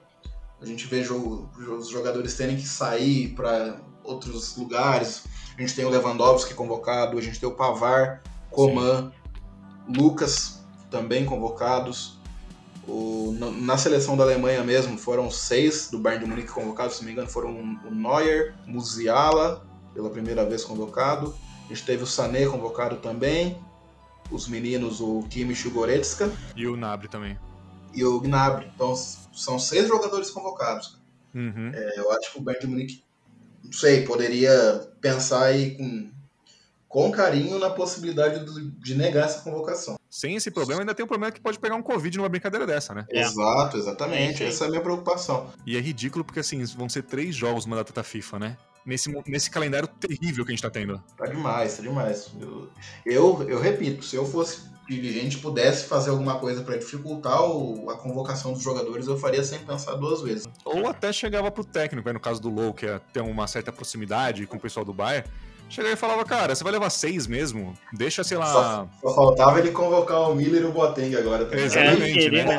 a 0.61 0.67
gente 0.67 0.87
vê 0.87 1.03
jogo, 1.03 1.51
os 1.79 1.89
jogadores 1.89 2.35
terem 2.35 2.57
que 2.57 2.69
sair 2.69 3.31
para 3.31 3.81
outros 4.05 4.57
lugares. 4.57 5.25
A 5.57 5.61
gente 5.61 5.75
tem 5.75 5.85
o 5.85 5.91
Lewandowski 5.91 6.55
convocado, 6.55 7.19
a 7.19 7.21
gente 7.21 7.41
tem 7.41 7.49
o 7.49 7.53
Pavar, 7.53 8.23
Coman, 8.51 9.11
Sim. 9.11 9.22
Lucas 9.89 10.63
também 10.91 11.25
convocados. 11.25 12.19
O, 12.87 13.35
na 13.39 13.79
seleção 13.79 14.17
da 14.17 14.25
Alemanha 14.25 14.65
mesmo, 14.65 14.99
foram 14.99 15.31
seis 15.31 15.89
do 15.91 15.99
Bayern 15.99 16.25
de 16.25 16.31
Munique 16.31 16.51
convocados, 16.51 16.97
se 16.97 17.03
não 17.03 17.07
me 17.07 17.13
engano, 17.13 17.29
foram 17.29 17.51
o 17.85 17.95
Neuer, 17.95 18.55
Musiala, 18.67 19.65
pela 19.95 20.11
primeira 20.11 20.45
vez 20.45 20.65
convocado. 20.65 21.35
A 21.65 21.69
gente 21.69 21.85
teve 21.85 22.03
o 22.03 22.07
Sané 22.07 22.47
convocado 22.47 22.97
também. 22.97 23.57
Os 24.31 24.49
meninos, 24.49 25.01
o 25.01 25.23
Kimmich 25.31 25.65
e 25.67 25.69
o 25.69 25.71
Goretzka. 25.73 26.33
E 26.57 26.67
o 26.67 26.75
Gnabry 26.75 27.09
também. 27.09 27.39
E 27.95 28.05
o 28.05 28.21
Gnabry. 28.21 28.71
Então, 28.75 28.95
são 28.97 29.59
seis 29.59 29.87
jogadores 29.87 30.31
convocados. 30.31 30.99
Uhum. 31.35 31.71
É, 31.73 31.99
eu 31.99 32.11
acho 32.13 32.33
que 32.33 32.39
o 32.39 32.43
Bayern 32.43 32.67
de 32.67 32.71
Munique, 32.71 33.05
não 33.65 33.73
sei, 33.73 34.05
poderia 34.05 34.91
pensar 35.01 35.45
aí 35.45 35.77
com 35.77 36.11
com 36.93 37.11
carinho 37.11 37.59
na 37.59 37.71
possibilidade 37.71 38.45
de 38.79 38.95
negar 38.95 39.25
essa 39.25 39.41
convocação. 39.41 39.97
Sem 40.11 40.37
esse 40.37 40.51
problema, 40.51 40.83
ainda 40.83 40.95
tem 40.95 41.03
um 41.03 41.09
problema 41.09 41.33
que 41.33 41.41
pode 41.41 41.59
pegar 41.59 41.75
um 41.75 41.83
Covid 41.83 42.19
numa 42.19 42.29
brincadeira 42.29 42.67
dessa, 42.67 42.95
né? 42.95 43.07
É. 43.11 43.23
Exato, 43.23 43.79
exatamente. 43.79 44.45
É, 44.45 44.49
essa 44.49 44.65
é 44.65 44.67
a 44.67 44.71
minha 44.71 44.83
preocupação. 44.83 45.51
E 45.67 45.75
é 45.75 45.81
ridículo 45.81 46.23
porque, 46.23 46.41
assim, 46.41 46.63
vão 46.67 46.91
ser 46.91 47.05
três 47.05 47.35
jogos 47.35 47.65
numa 47.65 47.77
data 47.77 47.95
da 47.95 48.03
FIFA, 48.03 48.39
né? 48.39 48.59
Nesse, 48.85 49.11
nesse 49.27 49.51
calendário 49.51 49.89
terrível 49.89 50.45
que 50.45 50.51
a 50.51 50.55
gente 50.55 50.63
tá 50.63 50.69
tendo. 50.69 51.03
Tá 51.17 51.25
demais, 51.25 51.79
tá 51.79 51.83
demais. 51.83 52.31
Eu, 52.39 52.69
eu, 53.07 53.49
eu 53.49 53.59
repito, 53.59 54.05
se 54.05 54.17
eu 54.17 54.27
fosse 54.27 54.71
dirigente 54.87 55.39
pudesse 55.39 55.87
fazer 55.87 56.11
alguma 56.11 56.39
coisa 56.39 56.63
para 56.63 56.77
dificultar 56.77 57.39
a 57.39 57.95
convocação 57.95 58.53
dos 58.53 58.63
jogadores, 58.63 59.07
eu 59.07 59.17
faria 59.17 59.43
sem 59.43 59.61
pensar 59.61 59.95
duas 59.95 60.21
vezes. 60.21 60.47
Ou 60.63 60.87
até 60.87 61.11
chegava 61.11 61.51
pro 61.51 61.65
técnico, 61.65 62.07
né? 62.07 62.13
no 62.13 62.21
caso 62.21 62.43
do 62.43 62.51
Low, 62.51 62.75
que 62.75 62.85
é 62.85 63.01
ter 63.15 63.23
uma 63.23 63.47
certa 63.47 63.73
proximidade 63.73 64.47
com 64.47 64.59
o 64.59 64.61
pessoal 64.61 64.85
do 64.85 64.93
Bayern, 64.93 65.27
Chegava 65.73 65.95
e 65.95 65.97
falava, 65.97 66.23
cara, 66.23 66.55
você 66.55 66.63
vai 66.63 66.71
levar 66.71 66.91
seis 66.91 67.27
mesmo? 67.27 67.73
Deixa, 67.95 68.23
sei 68.23 68.37
lá. 68.37 68.53
Só, 68.53 68.89
só 69.01 69.15
faltava 69.15 69.59
ele 69.59 69.71
convocar 69.71 70.31
o 70.31 70.35
Miller 70.35 70.61
e 70.61 70.65
o 70.67 70.71
Boateng 70.71 71.17
agora. 71.17 71.47
Também. 71.47 71.65
Exatamente, 71.65 72.27
é, 72.27 72.31
né? 72.31 72.45
né? 72.45 72.57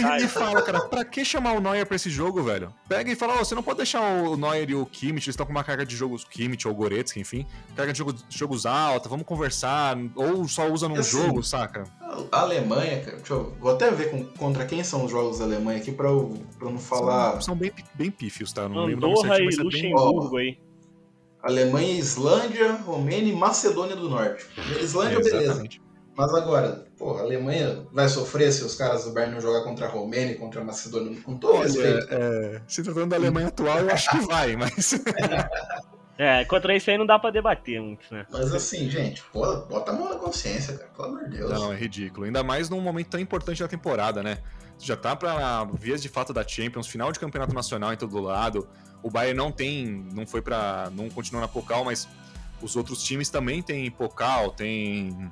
Não, 0.00 0.16
e 0.16 0.28
fala, 0.28 0.62
cara, 0.62 0.82
pra 0.82 1.04
que 1.04 1.24
chamar 1.24 1.54
o 1.54 1.60
Neuer 1.60 1.84
pra 1.84 1.96
esse 1.96 2.08
jogo, 2.08 2.40
velho? 2.40 2.72
Pega 2.88 3.10
e 3.10 3.16
fala, 3.16 3.34
oh, 3.34 3.44
você 3.44 3.56
não 3.56 3.64
pode 3.64 3.78
deixar 3.78 4.00
o 4.00 4.36
Neuer 4.36 4.70
e 4.70 4.76
o 4.76 4.86
Kimmich, 4.86 5.26
eles 5.26 5.32
estão 5.32 5.44
com 5.44 5.50
uma 5.50 5.64
carga 5.64 5.84
de 5.84 5.96
jogos, 5.96 6.22
Kimmich 6.22 6.68
ou 6.68 6.72
Goretzka, 6.72 7.18
enfim, 7.18 7.44
carga 7.74 7.92
de 7.92 7.98
jogo, 7.98 8.14
jogos 8.28 8.64
alta, 8.64 9.08
vamos 9.08 9.26
conversar, 9.26 9.98
ou 10.14 10.46
só 10.46 10.68
usa 10.70 10.88
num 10.88 10.94
assim, 10.94 11.10
jogo, 11.10 11.42
saca? 11.42 11.82
A 12.30 12.42
Alemanha, 12.42 13.00
cara, 13.00 13.16
deixa 13.16 13.34
eu, 13.34 13.56
vou 13.58 13.72
até 13.72 13.90
ver 13.90 14.12
com, 14.12 14.24
contra 14.24 14.64
quem 14.64 14.84
são 14.84 15.04
os 15.04 15.10
jogos 15.10 15.40
da 15.40 15.46
Alemanha 15.46 15.80
aqui 15.80 15.90
pra 15.90 16.06
eu, 16.08 16.38
pra 16.56 16.68
eu 16.68 16.72
não 16.72 16.78
falar... 16.78 17.32
São, 17.32 17.40
são 17.40 17.56
bem, 17.56 17.72
bem 17.92 18.10
pífios, 18.12 18.52
tá? 18.52 18.68
Não 18.68 18.86
Andorra 18.86 19.34
lembro 19.34 19.52
e 19.52 19.64
Luxemburgo 19.64 20.36
aí. 20.36 20.56
Alemanha, 21.42 21.92
Islândia, 21.92 22.72
Romênia 22.72 23.32
e 23.32 23.36
Macedônia 23.36 23.96
do 23.96 24.08
Norte. 24.08 24.46
Islândia, 24.80 25.16
é, 25.16 25.22
beleza. 25.22 25.62
Mas 26.16 26.34
agora, 26.34 26.84
pô, 26.98 27.16
a 27.16 27.20
Alemanha 27.20 27.86
vai 27.90 28.08
sofrer 28.08 28.52
se 28.52 28.62
os 28.62 28.74
caras 28.74 29.04
do 29.04 29.12
Bayern 29.12 29.34
não 29.34 29.40
jogar 29.40 29.64
contra 29.64 29.86
a 29.86 29.88
Romênia 29.88 30.32
e 30.32 30.34
contra 30.36 30.60
a 30.60 30.64
Macedônia 30.64 31.20
com 31.22 31.36
todo 31.38 31.54
Olha, 31.54 31.62
respeito. 31.64 32.06
É, 32.10 32.62
se 32.68 32.82
tratando 32.82 33.08
da 33.08 33.16
Alemanha 33.16 33.48
atual, 33.48 33.78
eu 33.78 33.90
acho 33.90 34.10
que 34.10 34.20
vai, 34.26 34.54
mas. 34.56 34.94
É, 36.18 36.44
contra 36.44 36.76
isso 36.76 36.90
aí 36.90 36.98
não 36.98 37.06
dá 37.06 37.18
pra 37.18 37.30
debater 37.30 37.80
muito, 37.80 38.04
né? 38.12 38.26
Mas 38.30 38.54
assim, 38.54 38.88
gente, 38.88 39.24
pô, 39.32 39.56
bota 39.62 39.90
a 39.90 39.94
mão 39.94 40.10
na 40.10 40.16
consciência, 40.16 40.76
cara, 40.76 40.90
pelo 40.90 41.08
amor 41.08 41.24
de 41.24 41.38
Deus. 41.38 41.50
Não, 41.50 41.72
é 41.72 41.76
ridículo. 41.76 42.26
Ainda 42.26 42.44
mais 42.44 42.68
num 42.68 42.80
momento 42.80 43.08
tão 43.08 43.18
importante 43.18 43.60
da 43.60 43.66
temporada, 43.66 44.22
né? 44.22 44.38
Já 44.78 44.94
tá 44.94 45.16
pra 45.16 45.64
vias 45.72 46.02
de 46.02 46.08
fato 46.08 46.32
da 46.32 46.46
Champions, 46.46 46.86
final 46.86 47.10
de 47.10 47.18
campeonato 47.18 47.54
nacional 47.54 47.92
em 47.92 47.96
todo 47.96 48.20
lado. 48.20 48.68
O 49.02 49.10
Bayern 49.10 49.36
não 49.36 49.50
tem, 49.50 50.06
não 50.12 50.26
foi 50.26 50.40
para, 50.40 50.90
não 50.94 51.08
continuou 51.10 51.40
na 51.40 51.48
Pokal, 51.48 51.84
mas 51.84 52.08
os 52.60 52.76
outros 52.76 53.02
times 53.02 53.28
também 53.28 53.60
têm 53.60 53.90
Pokal, 53.90 54.50
tem 54.50 55.30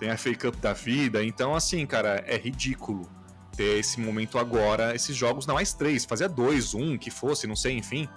tem 0.00 0.10
a 0.10 0.16
FA 0.16 0.34
Cup 0.34 0.56
da 0.56 0.72
vida. 0.72 1.22
Então, 1.22 1.54
assim, 1.54 1.84
cara, 1.84 2.24
é 2.26 2.36
ridículo 2.38 3.06
ter 3.54 3.78
esse 3.78 4.00
momento 4.00 4.38
agora, 4.38 4.94
esses 4.94 5.14
jogos, 5.14 5.46
não 5.46 5.56
mais 5.56 5.74
três, 5.74 6.06
fazia 6.06 6.28
dois, 6.28 6.72
um, 6.74 6.96
que 6.96 7.10
fosse, 7.10 7.46
não 7.46 7.54
sei, 7.54 7.76
enfim. 7.76 8.08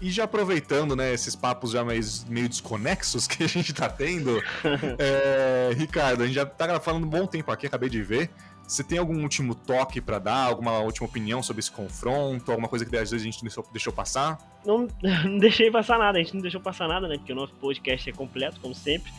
E 0.00 0.10
já 0.10 0.24
aproveitando, 0.24 0.96
né, 0.96 1.12
esses 1.12 1.36
papos 1.36 1.70
já 1.72 1.84
mais, 1.84 2.24
meio 2.24 2.48
desconexos 2.48 3.26
que 3.26 3.44
a 3.44 3.46
gente 3.46 3.72
tá 3.72 3.88
tendo, 3.88 4.42
é, 4.98 5.72
Ricardo, 5.76 6.22
a 6.22 6.26
gente 6.26 6.34
já 6.34 6.46
tá 6.46 6.80
falando 6.80 7.04
um 7.04 7.10
bom 7.10 7.26
tempo 7.26 7.52
aqui, 7.52 7.66
acabei 7.66 7.90
de 7.90 8.02
ver. 8.02 8.30
Você 8.66 8.82
tem 8.82 8.98
algum 8.98 9.22
último 9.22 9.54
toque 9.54 10.00
para 10.00 10.18
dar, 10.18 10.44
alguma 10.46 10.80
última 10.80 11.06
opinião 11.06 11.42
sobre 11.42 11.60
esse 11.60 11.70
confronto, 11.70 12.50
alguma 12.50 12.68
coisa 12.68 12.84
que 12.84 12.96
às 12.96 13.10
vezes 13.10 13.22
a 13.22 13.24
gente 13.24 13.40
deixou, 13.40 13.64
deixou 13.70 13.92
passar? 13.92 14.38
Não, 14.64 14.88
não 15.24 15.38
deixei 15.38 15.70
passar 15.70 15.98
nada, 15.98 16.18
a 16.18 16.22
gente 16.22 16.34
não 16.34 16.42
deixou 16.42 16.60
passar 16.60 16.88
nada, 16.88 17.06
né? 17.06 17.16
Porque 17.16 17.32
o 17.32 17.36
nosso 17.36 17.54
podcast 17.54 18.10
é 18.10 18.12
completo, 18.12 18.60
como 18.60 18.74
sempre. 18.74 19.12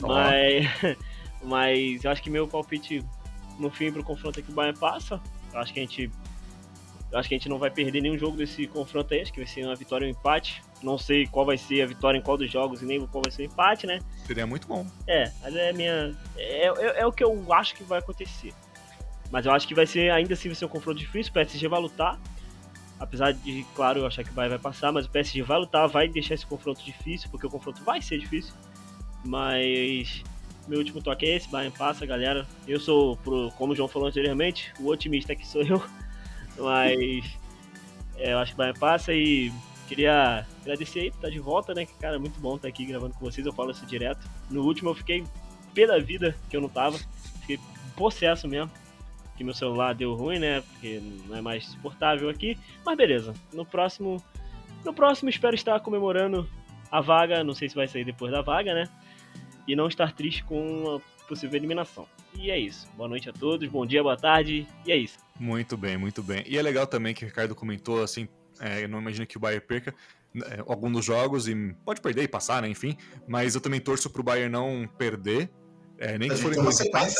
Oh. 0.00 0.06
Mas, 0.06 0.96
mas 1.42 2.04
eu 2.04 2.10
acho 2.10 2.22
que 2.22 2.30
meu 2.30 2.46
palpite 2.46 3.04
no 3.58 3.70
fim 3.70 3.90
pro 3.92 4.04
confronto 4.04 4.38
aqui 4.38 4.50
o 4.50 4.54
Bayern 4.54 4.78
passa. 4.78 5.20
Eu 5.52 5.58
acho 5.58 5.72
que 5.72 5.80
a 5.80 5.82
gente 5.82 6.10
acho 7.12 7.28
que 7.28 7.34
a 7.34 7.38
gente 7.38 7.48
não 7.48 7.58
vai 7.58 7.70
perder 7.70 8.00
nenhum 8.00 8.16
jogo 8.16 8.36
desse 8.36 8.66
confronto 8.66 9.12
aí, 9.12 9.20
acho 9.20 9.32
que 9.32 9.40
vai 9.40 9.46
ser 9.46 9.64
uma 9.64 9.76
vitória 9.76 10.06
ou 10.06 10.08
um 10.08 10.16
empate. 10.16 10.62
Não 10.82 10.96
sei 10.98 11.26
qual 11.26 11.44
vai 11.44 11.58
ser 11.58 11.82
a 11.82 11.86
vitória 11.86 12.18
em 12.18 12.22
qual 12.22 12.36
dos 12.36 12.50
jogos 12.50 12.82
e 12.82 12.86
nem 12.86 13.04
qual 13.06 13.22
vai 13.22 13.30
ser 13.30 13.42
o 13.42 13.44
empate, 13.46 13.86
né? 13.86 14.00
Seria 14.26 14.46
muito 14.46 14.66
bom. 14.66 14.86
É, 15.06 15.30
mas 15.42 15.54
é 15.54 15.72
minha. 15.72 16.16
É, 16.36 16.66
é, 16.66 17.00
é, 17.00 17.06
o 17.06 17.12
que 17.12 17.22
eu 17.22 17.52
acho 17.52 17.74
que 17.74 17.84
vai 17.84 17.98
acontecer. 17.98 18.52
Mas 19.32 19.46
eu 19.46 19.52
acho 19.52 19.66
que 19.66 19.74
vai 19.74 19.86
ser, 19.86 20.10
ainda 20.10 20.34
assim, 20.34 20.50
vai 20.50 20.54
ser 20.54 20.66
um 20.66 20.68
confronto 20.68 20.98
difícil. 20.98 21.30
O 21.30 21.32
PSG 21.32 21.66
vai 21.66 21.80
lutar. 21.80 22.20
Apesar 23.00 23.32
de, 23.32 23.64
claro, 23.74 24.00
eu 24.00 24.06
achar 24.06 24.22
que 24.22 24.32
vai, 24.32 24.46
vai 24.46 24.58
passar, 24.58 24.92
mas 24.92 25.06
o 25.06 25.10
PSG 25.10 25.42
vai 25.42 25.58
lutar, 25.58 25.88
vai 25.88 26.06
deixar 26.06 26.34
esse 26.34 26.46
confronto 26.46 26.84
difícil, 26.84 27.30
porque 27.30 27.46
o 27.46 27.50
confronto 27.50 27.82
vai 27.82 28.02
ser 28.02 28.18
difícil. 28.18 28.52
Mas 29.24 30.22
meu 30.68 30.78
último 30.78 31.02
toque 31.02 31.24
é 31.24 31.36
esse, 31.36 31.48
Bayern 31.48 31.76
passa, 31.76 32.04
galera. 32.04 32.46
Eu 32.68 32.78
sou, 32.78 33.16
pro, 33.16 33.50
como 33.52 33.72
o 33.72 33.76
João 33.76 33.88
falou 33.88 34.06
anteriormente, 34.06 34.72
o 34.78 34.88
otimista 34.88 35.34
que 35.34 35.48
sou 35.48 35.62
eu. 35.62 35.82
Mas 36.58 37.24
é, 38.18 38.34
eu 38.34 38.38
acho 38.38 38.52
que 38.52 38.56
o 38.56 38.58
Bayern 38.58 38.78
passa 38.78 39.14
e 39.14 39.50
queria 39.88 40.46
agradecer 40.60 41.00
aí 41.00 41.10
por 41.10 41.16
estar 41.16 41.30
de 41.30 41.40
volta, 41.40 41.72
né? 41.72 41.86
Cara, 41.98 42.18
muito 42.18 42.38
bom 42.38 42.56
estar 42.56 42.68
aqui 42.68 42.84
gravando 42.84 43.14
com 43.14 43.24
vocês, 43.24 43.46
eu 43.46 43.52
falo 43.52 43.70
isso 43.70 43.86
direto. 43.86 44.28
No 44.50 44.62
último 44.62 44.90
eu 44.90 44.94
fiquei 44.94 45.24
pé 45.74 45.86
da 45.86 45.98
vida 45.98 46.36
que 46.50 46.56
eu 46.56 46.60
não 46.60 46.68
tava. 46.68 46.98
Fiquei 47.40 47.58
possesso 47.96 48.46
mesmo. 48.46 48.70
Que 49.36 49.44
meu 49.44 49.54
celular 49.54 49.94
deu 49.94 50.14
ruim, 50.14 50.38
né? 50.38 50.60
Porque 50.60 51.00
não 51.26 51.36
é 51.36 51.40
mais 51.40 51.66
suportável 51.66 52.28
aqui. 52.28 52.58
Mas 52.84 52.96
beleza. 52.96 53.34
No 53.52 53.64
próximo. 53.64 54.22
No 54.84 54.92
próximo 54.92 55.30
espero 55.30 55.54
estar 55.54 55.78
comemorando 55.80 56.48
a 56.90 57.00
vaga. 57.00 57.42
Não 57.42 57.54
sei 57.54 57.68
se 57.68 57.74
vai 57.74 57.88
sair 57.88 58.04
depois 58.04 58.32
da 58.32 58.42
vaga, 58.42 58.74
né? 58.74 58.88
E 59.66 59.76
não 59.76 59.88
estar 59.88 60.12
triste 60.12 60.44
com 60.44 60.96
a 60.96 61.26
possível 61.26 61.56
eliminação. 61.56 62.06
E 62.34 62.50
é 62.50 62.58
isso. 62.58 62.88
Boa 62.96 63.08
noite 63.08 63.28
a 63.28 63.32
todos, 63.32 63.68
bom 63.68 63.86
dia, 63.86 64.02
boa 64.02 64.16
tarde, 64.16 64.66
e 64.86 64.92
é 64.92 64.96
isso. 64.96 65.18
Muito 65.38 65.76
bem, 65.76 65.96
muito 65.96 66.22
bem. 66.22 66.44
E 66.46 66.58
é 66.58 66.62
legal 66.62 66.86
também 66.86 67.14
que 67.14 67.24
o 67.24 67.28
Ricardo 67.28 67.54
comentou, 67.54 68.02
assim, 68.02 68.28
é, 68.60 68.84
eu 68.84 68.88
não 68.88 69.00
imagino 69.00 69.26
que 69.26 69.36
o 69.36 69.40
Bayern 69.40 69.64
perca 69.66 69.94
é, 70.34 70.62
algum 70.66 70.90
dos 70.90 71.04
jogos 71.04 71.48
e 71.48 71.74
pode 71.84 72.00
perder 72.00 72.22
e 72.22 72.28
passar, 72.28 72.62
né, 72.62 72.68
enfim. 72.68 72.96
Mas 73.26 73.54
eu 73.54 73.60
também 73.60 73.80
torço 73.80 74.10
pro 74.10 74.22
Bayern 74.22 74.50
não 74.50 74.88
perder, 74.98 75.50
é, 75.98 76.18
nem 76.18 76.28
que 76.28 76.36
forem 76.36 76.62
dois 76.62 76.80
empates. 76.80 77.16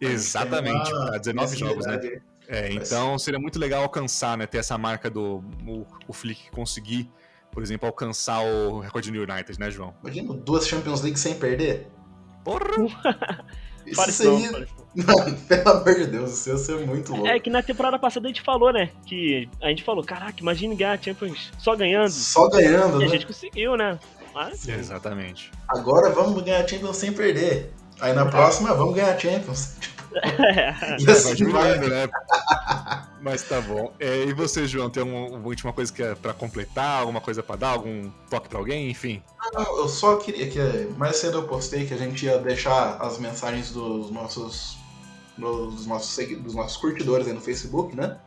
Exatamente, 0.00 0.90
para 0.90 1.18
19 1.18 1.56
jogos, 1.56 1.86
né? 1.86 2.20
É, 2.48 2.72
então 2.72 3.16
seria 3.18 3.38
muito 3.38 3.58
legal 3.58 3.82
alcançar, 3.82 4.36
né, 4.36 4.44
ter 4.44 4.58
essa 4.58 4.76
marca 4.76 5.08
do 5.08 5.44
o, 5.64 5.86
o 6.08 6.12
Flick 6.12 6.50
conseguir, 6.50 7.08
por 7.52 7.62
exemplo, 7.62 7.86
alcançar 7.86 8.40
o 8.40 8.80
recorde 8.80 9.12
do 9.12 9.18
United, 9.22 9.58
né, 9.60 9.70
João? 9.70 9.94
Imagina 10.02 10.34
duas 10.34 10.66
Champions 10.66 11.00
League 11.00 11.18
sem 11.18 11.34
perder. 11.34 11.86
Porra! 12.42 13.44
Isso 13.86 14.22
aí. 14.22 14.66
Mano, 14.94 15.36
pelo 15.48 15.68
amor 15.68 15.94
de 15.94 16.06
Deus, 16.06 16.32
isso 16.32 16.50
ia 16.50 16.56
ser 16.56 16.86
muito 16.86 17.12
louco. 17.12 17.26
É 17.26 17.38
que 17.38 17.50
na 17.50 17.62
temporada 17.62 17.98
passada 17.98 18.26
a 18.26 18.28
gente 18.28 18.42
falou, 18.42 18.72
né? 18.72 18.90
Que 19.06 19.48
a 19.62 19.68
gente 19.68 19.82
falou, 19.82 20.04
caraca, 20.04 20.40
imagine 20.40 20.74
ganhar 20.74 20.98
a 20.98 21.02
Champions 21.02 21.50
só 21.58 21.76
ganhando. 21.76 22.10
Só 22.10 22.48
ganhando, 22.48 22.96
e 22.96 22.98
né? 23.00 23.04
a 23.06 23.08
gente 23.08 23.26
conseguiu, 23.26 23.76
né? 23.76 23.98
Mas... 24.34 24.68
Exatamente. 24.68 25.50
Agora 25.68 26.10
vamos 26.10 26.42
ganhar 26.42 26.64
a 26.64 26.68
Champions 26.68 26.96
sem 26.96 27.12
perder. 27.12 27.72
Aí 28.00 28.12
na 28.12 28.26
próxima, 28.26 28.74
vamos 28.74 28.94
ganhar 28.94 29.14
a 29.14 29.18
Champions. 29.18 29.74
e 30.98 31.10
assim 31.10 31.44
vai, 31.50 31.78
né? 31.78 32.08
Mas 33.20 33.42
tá 33.42 33.60
bom. 33.60 33.92
É, 34.00 34.24
e 34.24 34.32
você, 34.32 34.66
João, 34.66 34.88
tem 34.88 35.02
uma, 35.02 35.36
uma 35.36 35.46
última 35.46 35.72
coisa 35.72 35.92
que 35.92 36.02
é 36.02 36.14
pra 36.14 36.32
completar? 36.32 37.00
Alguma 37.00 37.20
coisa 37.20 37.42
pra 37.42 37.54
dar? 37.54 37.68
Algum 37.68 38.10
toque 38.30 38.48
pra 38.48 38.58
alguém? 38.58 38.90
Enfim. 38.90 39.22
Não, 39.52 39.78
eu 39.78 39.88
só 39.88 40.16
queria 40.16 40.48
que 40.48 40.58
mais 40.96 41.16
cedo 41.16 41.38
eu 41.38 41.42
postei 41.46 41.86
que 41.86 41.92
a 41.92 41.98
gente 41.98 42.24
ia 42.24 42.38
deixar 42.38 42.96
as 42.96 43.18
mensagens 43.18 43.70
dos 43.72 44.10
nossos 44.10 44.78
dos 45.36 45.86
nossos, 45.86 46.16
dos 46.42 46.54
nossos 46.54 46.76
curtidores 46.76 47.26
aí 47.26 47.32
no 47.32 47.40
Facebook, 47.40 47.96
né? 47.96 48.18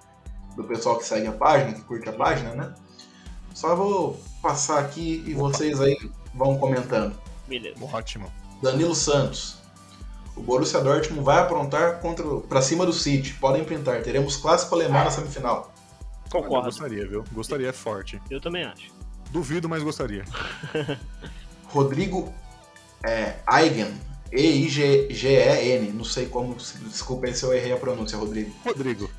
Do 0.55 0.63
pessoal 0.63 0.97
que 0.97 1.05
segue 1.05 1.27
a 1.27 1.31
página, 1.31 1.73
que 1.73 1.81
curte 1.81 2.09
a 2.09 2.13
página, 2.13 2.53
né? 2.53 2.73
Só 3.53 3.75
vou 3.75 4.19
passar 4.41 4.79
aqui 4.79 5.23
e 5.25 5.33
vocês 5.33 5.79
aí 5.79 5.97
vão 6.33 6.57
comentando. 6.57 7.15
Beleza. 7.47 7.77
Ótimo. 7.91 8.31
Danilo 8.61 8.95
Santos. 8.95 9.62
O 10.35 10.41
Borussia 10.41 10.79
Dortmund 10.79 11.23
vai 11.23 11.39
aprontar 11.39 11.99
contra 11.99 12.25
para 12.41 12.61
cima 12.61 12.85
do 12.85 12.93
City. 12.93 13.33
Podem 13.35 13.63
printar. 13.63 14.01
Teremos 14.01 14.35
clássico 14.35 14.73
alemão 14.73 15.03
na 15.03 15.11
semifinal. 15.11 15.71
Concordo. 16.29 16.55
Eu 16.55 16.63
gostaria, 16.63 17.07
viu? 17.07 17.23
Gostaria 17.31 17.69
é 17.69 17.73
forte. 17.73 18.19
Eu 18.29 18.41
também 18.41 18.63
acho. 18.63 18.91
Duvido, 19.31 19.69
mas 19.69 19.83
gostaria. 19.83 20.25
Rodrigo 21.65 22.33
é, 23.05 23.35
Eigen. 23.59 23.93
E-I-G-E-N. 24.31 25.93
Não 25.93 26.03
sei 26.03 26.25
como. 26.25 26.55
Desculpa 26.55 27.27
aí 27.27 27.35
se 27.35 27.43
eu 27.43 27.53
errei 27.53 27.71
a 27.71 27.77
pronúncia, 27.77 28.17
Rodrigo. 28.17 28.51
Rodrigo. 28.65 29.09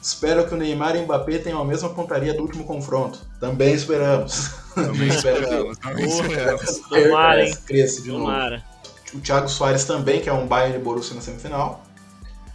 Espero 0.00 0.46
que 0.46 0.54
o 0.54 0.56
Neymar 0.56 0.94
e 0.96 1.00
o 1.00 1.04
Mbappé 1.04 1.38
tenham 1.38 1.60
a 1.60 1.64
mesma 1.64 1.88
pontaria 1.88 2.34
do 2.34 2.42
último 2.42 2.64
confronto. 2.64 3.26
Também 3.40 3.74
esperamos. 3.74 4.50
Também 4.74 5.08
esperamos. 5.08 5.78
Também 5.78 6.06
esperamos. 6.06 6.78
Tomara, 6.88 7.46
hein? 7.46 7.56
Cresça 7.66 8.02
de 8.02 8.10
Tomara. 8.10 8.58
novo 8.58 8.73
o 9.14 9.20
Thiago 9.20 9.48
Soares 9.48 9.84
também, 9.84 10.20
que 10.20 10.28
é 10.28 10.32
um 10.32 10.46
Bayern 10.46 10.78
e 10.78 10.82
Borussia 10.82 11.14
na 11.14 11.20
semifinal. 11.20 11.84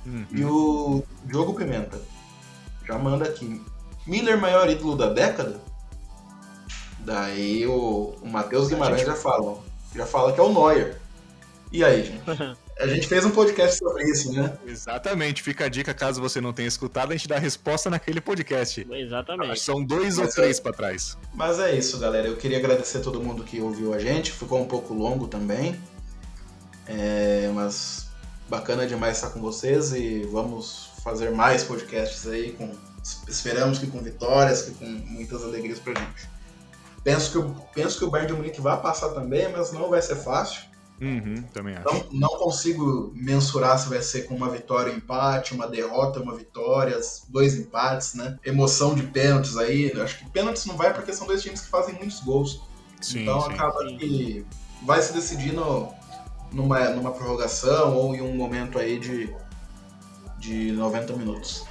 Uhum. 0.05 0.25
E 0.31 0.45
o 0.45 1.03
Diogo 1.25 1.53
Pimenta. 1.53 1.99
Já 2.85 2.97
manda 2.97 3.25
aqui. 3.25 3.61
Miller, 4.05 4.39
maior 4.39 4.69
ídolo 4.69 4.95
da 4.95 5.07
década? 5.07 5.61
Daí 6.99 7.65
o, 7.67 8.15
o 8.21 8.27
Matheus 8.27 8.67
Guimarães 8.67 9.05
já 9.05 9.15
fala. 9.15 9.57
Já 9.95 10.05
fala 10.05 10.33
que 10.33 10.39
é 10.39 10.43
o 10.43 10.51
Neuer. 10.51 10.99
E 11.71 11.83
aí, 11.83 12.03
gente? 12.03 12.23
A 12.79 12.87
gente 12.87 13.07
fez 13.07 13.25
um 13.25 13.31
podcast 13.31 13.77
sobre 13.77 14.05
isso, 14.05 14.31
né? 14.31 14.57
Exatamente. 14.65 15.43
Fica 15.43 15.65
a 15.65 15.67
dica, 15.67 15.93
caso 15.93 16.21
você 16.21 16.39
não 16.39 16.53
tenha 16.53 16.69
escutado, 16.69 17.11
a 17.11 17.13
gente 17.13 17.27
dá 17.27 17.35
a 17.35 17.39
resposta 17.39 17.89
naquele 17.89 18.21
podcast. 18.21 18.87
Exatamente. 18.89 19.59
São 19.59 19.83
dois 19.83 20.17
Mas 20.17 20.27
ou 20.29 20.33
três 20.33 20.59
é... 20.59 20.61
para 20.61 20.71
trás. 20.71 21.17
Mas 21.33 21.59
é 21.59 21.75
isso, 21.75 21.99
galera. 21.99 22.29
Eu 22.29 22.37
queria 22.37 22.57
agradecer 22.57 22.99
a 22.99 23.01
todo 23.01 23.21
mundo 23.21 23.43
que 23.43 23.59
ouviu 23.59 23.93
a 23.93 23.99
gente. 23.99 24.31
Ficou 24.31 24.61
um 24.61 24.65
pouco 24.65 24.93
longo 24.93 25.27
também. 25.27 25.77
É, 26.89 27.51
mas 27.53 28.07
bacana 28.49 28.87
demais 28.87 29.17
estar 29.17 29.29
com 29.29 29.39
vocês 29.39 29.93
e 29.93 30.23
vamos 30.23 30.89
fazer 31.03 31.29
mais 31.29 31.63
podcasts 31.63 32.27
aí 32.27 32.51
com 32.53 32.71
esperamos 33.27 33.77
que 33.77 33.87
com 33.87 33.99
vitórias, 33.99 34.63
que 34.63 34.71
com 34.71 34.85
muitas 34.85 35.43
alegrias 35.43 35.79
pra 35.79 35.93
gente. 35.93 36.29
Penso 37.03 37.31
que, 37.31 37.37
eu, 37.37 37.55
penso 37.73 37.97
que 37.97 38.05
o 38.05 38.09
Bayern 38.09 38.33
de 38.33 38.37
Munique 38.37 38.59
vai 38.59 38.79
passar 38.81 39.09
também, 39.09 39.49
mas 39.51 39.71
não 39.71 39.89
vai 39.89 40.01
ser 40.01 40.17
fácil. 40.17 40.63
Uhum, 40.99 41.41
também 41.53 41.75
acho. 41.75 41.85
Não, 41.85 42.05
não 42.11 42.39
consigo 42.39 43.13
mensurar 43.15 43.79
se 43.79 43.87
vai 43.87 44.01
ser 44.01 44.23
com 44.23 44.35
uma 44.35 44.49
vitória, 44.49 44.91
um 44.91 44.97
empate, 44.97 45.53
uma 45.53 45.65
derrota, 45.65 46.19
uma 46.19 46.35
vitória, 46.35 46.99
dois 47.29 47.55
empates, 47.55 48.15
né? 48.15 48.37
Emoção 48.43 48.93
de 48.93 49.03
pênaltis 49.03 49.55
aí. 49.55 49.93
Acho 50.01 50.19
que 50.19 50.29
pênaltis 50.29 50.65
não 50.65 50.75
vai 50.75 50.93
porque 50.93 51.13
são 51.13 51.25
dois 51.25 51.41
times 51.41 51.61
que 51.61 51.69
fazem 51.69 51.95
muitos 51.95 52.19
gols. 52.19 52.61
Sim, 52.99 53.21
então 53.21 53.41
sim, 53.41 53.53
acaba 53.53 53.79
sim. 53.87 53.97
que 53.97 54.45
vai 54.83 55.01
se 55.01 55.13
decidir 55.13 55.53
no, 55.53 55.93
numa, 56.51 56.89
numa 56.89 57.11
prorrogação 57.11 57.95
ou 57.95 58.15
em 58.15 58.21
um 58.21 58.35
momento 58.35 58.79
aí 58.79 58.99
de, 58.99 59.33
de 60.37 60.71
90 60.71 61.13
minutos. 61.13 61.65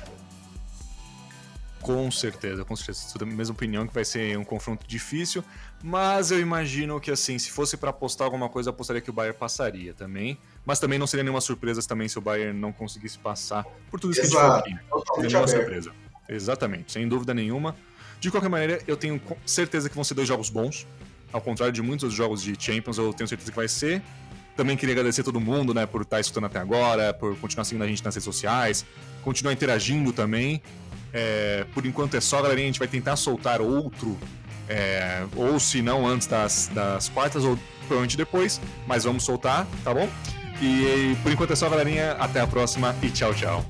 Com 1.80 2.10
certeza, 2.10 2.64
com 2.64 2.76
certeza. 2.76 3.08
Sou 3.08 3.18
da 3.18 3.24
mesma 3.24 3.54
opinião 3.54 3.86
que 3.86 3.94
vai 3.94 4.04
ser 4.04 4.36
um 4.36 4.44
confronto 4.44 4.86
difícil, 4.86 5.42
mas 5.82 6.30
eu 6.30 6.40
imagino 6.40 7.00
que 7.00 7.10
assim, 7.10 7.38
se 7.38 7.50
fosse 7.50 7.76
para 7.76 7.90
apostar 7.90 8.26
alguma 8.26 8.48
coisa, 8.48 8.68
eu 8.68 8.72
apostaria 8.72 9.00
que 9.00 9.08
o 9.08 9.12
Bayern 9.12 9.38
passaria 9.38 9.94
também. 9.94 10.38
Mas 10.66 10.78
também 10.78 10.98
não 10.98 11.06
seria 11.06 11.22
nenhuma 11.22 11.40
surpresa 11.40 11.80
também 11.86 12.08
se 12.08 12.18
o 12.18 12.20
Bayern 12.20 12.58
não 12.58 12.72
conseguisse 12.72 13.18
passar 13.18 13.64
por 13.90 13.98
tudo 13.98 14.12
isso 14.12 14.20
Exato. 14.20 14.64
que 14.64 14.70
a 14.70 14.72
gente 14.74 14.84
falou 14.88 15.02
aqui. 15.02 15.14
Seria 15.14 15.28
nenhuma 15.28 15.48
surpresa. 15.48 15.92
Exatamente, 16.28 16.92
sem 16.92 17.08
dúvida 17.08 17.32
nenhuma. 17.32 17.74
De 18.20 18.30
qualquer 18.30 18.48
maneira, 18.48 18.82
eu 18.86 18.96
tenho 18.96 19.20
certeza 19.46 19.88
que 19.88 19.94
vão 19.94 20.04
ser 20.04 20.14
dois 20.14 20.26
jogos 20.26 20.50
bons. 20.50 20.86
Ao 21.32 21.40
contrário 21.40 21.72
de 21.72 21.80
muitos 21.80 22.04
outros 22.04 22.16
jogos 22.16 22.42
de 22.42 22.56
Champions, 22.58 22.98
eu 22.98 23.12
tenho 23.14 23.28
certeza 23.28 23.50
que 23.50 23.56
vai 23.56 23.68
ser. 23.68 24.02
Também 24.58 24.76
queria 24.76 24.92
agradecer 24.92 25.20
a 25.20 25.24
todo 25.24 25.38
mundo, 25.38 25.72
né, 25.72 25.86
por 25.86 26.02
estar 26.02 26.18
escutando 26.18 26.46
até 26.46 26.58
agora, 26.58 27.14
por 27.14 27.36
continuar 27.36 27.64
seguindo 27.64 27.84
a 27.84 27.86
gente 27.86 28.04
nas 28.04 28.12
redes 28.12 28.24
sociais, 28.24 28.84
continuar 29.22 29.52
interagindo 29.52 30.12
também. 30.12 30.60
É, 31.12 31.64
por 31.72 31.86
enquanto 31.86 32.16
é 32.16 32.20
só, 32.20 32.42
galerinha. 32.42 32.64
A 32.64 32.70
gente 32.70 32.80
vai 32.80 32.88
tentar 32.88 33.14
soltar 33.14 33.60
outro, 33.60 34.18
é, 34.68 35.24
ou 35.36 35.60
se 35.60 35.80
não 35.80 36.04
antes 36.04 36.26
das, 36.26 36.72
das 36.74 37.08
quartas, 37.08 37.44
ou 37.44 37.56
provavelmente 37.82 38.16
depois, 38.16 38.60
mas 38.84 39.04
vamos 39.04 39.22
soltar, 39.22 39.64
tá 39.84 39.94
bom? 39.94 40.08
E 40.60 41.16
por 41.22 41.30
enquanto 41.30 41.52
é 41.52 41.56
só, 41.56 41.68
galerinha. 41.68 42.14
Até 42.14 42.40
a 42.40 42.46
próxima 42.48 42.96
e 43.00 43.10
tchau, 43.10 43.32
tchau. 43.32 43.64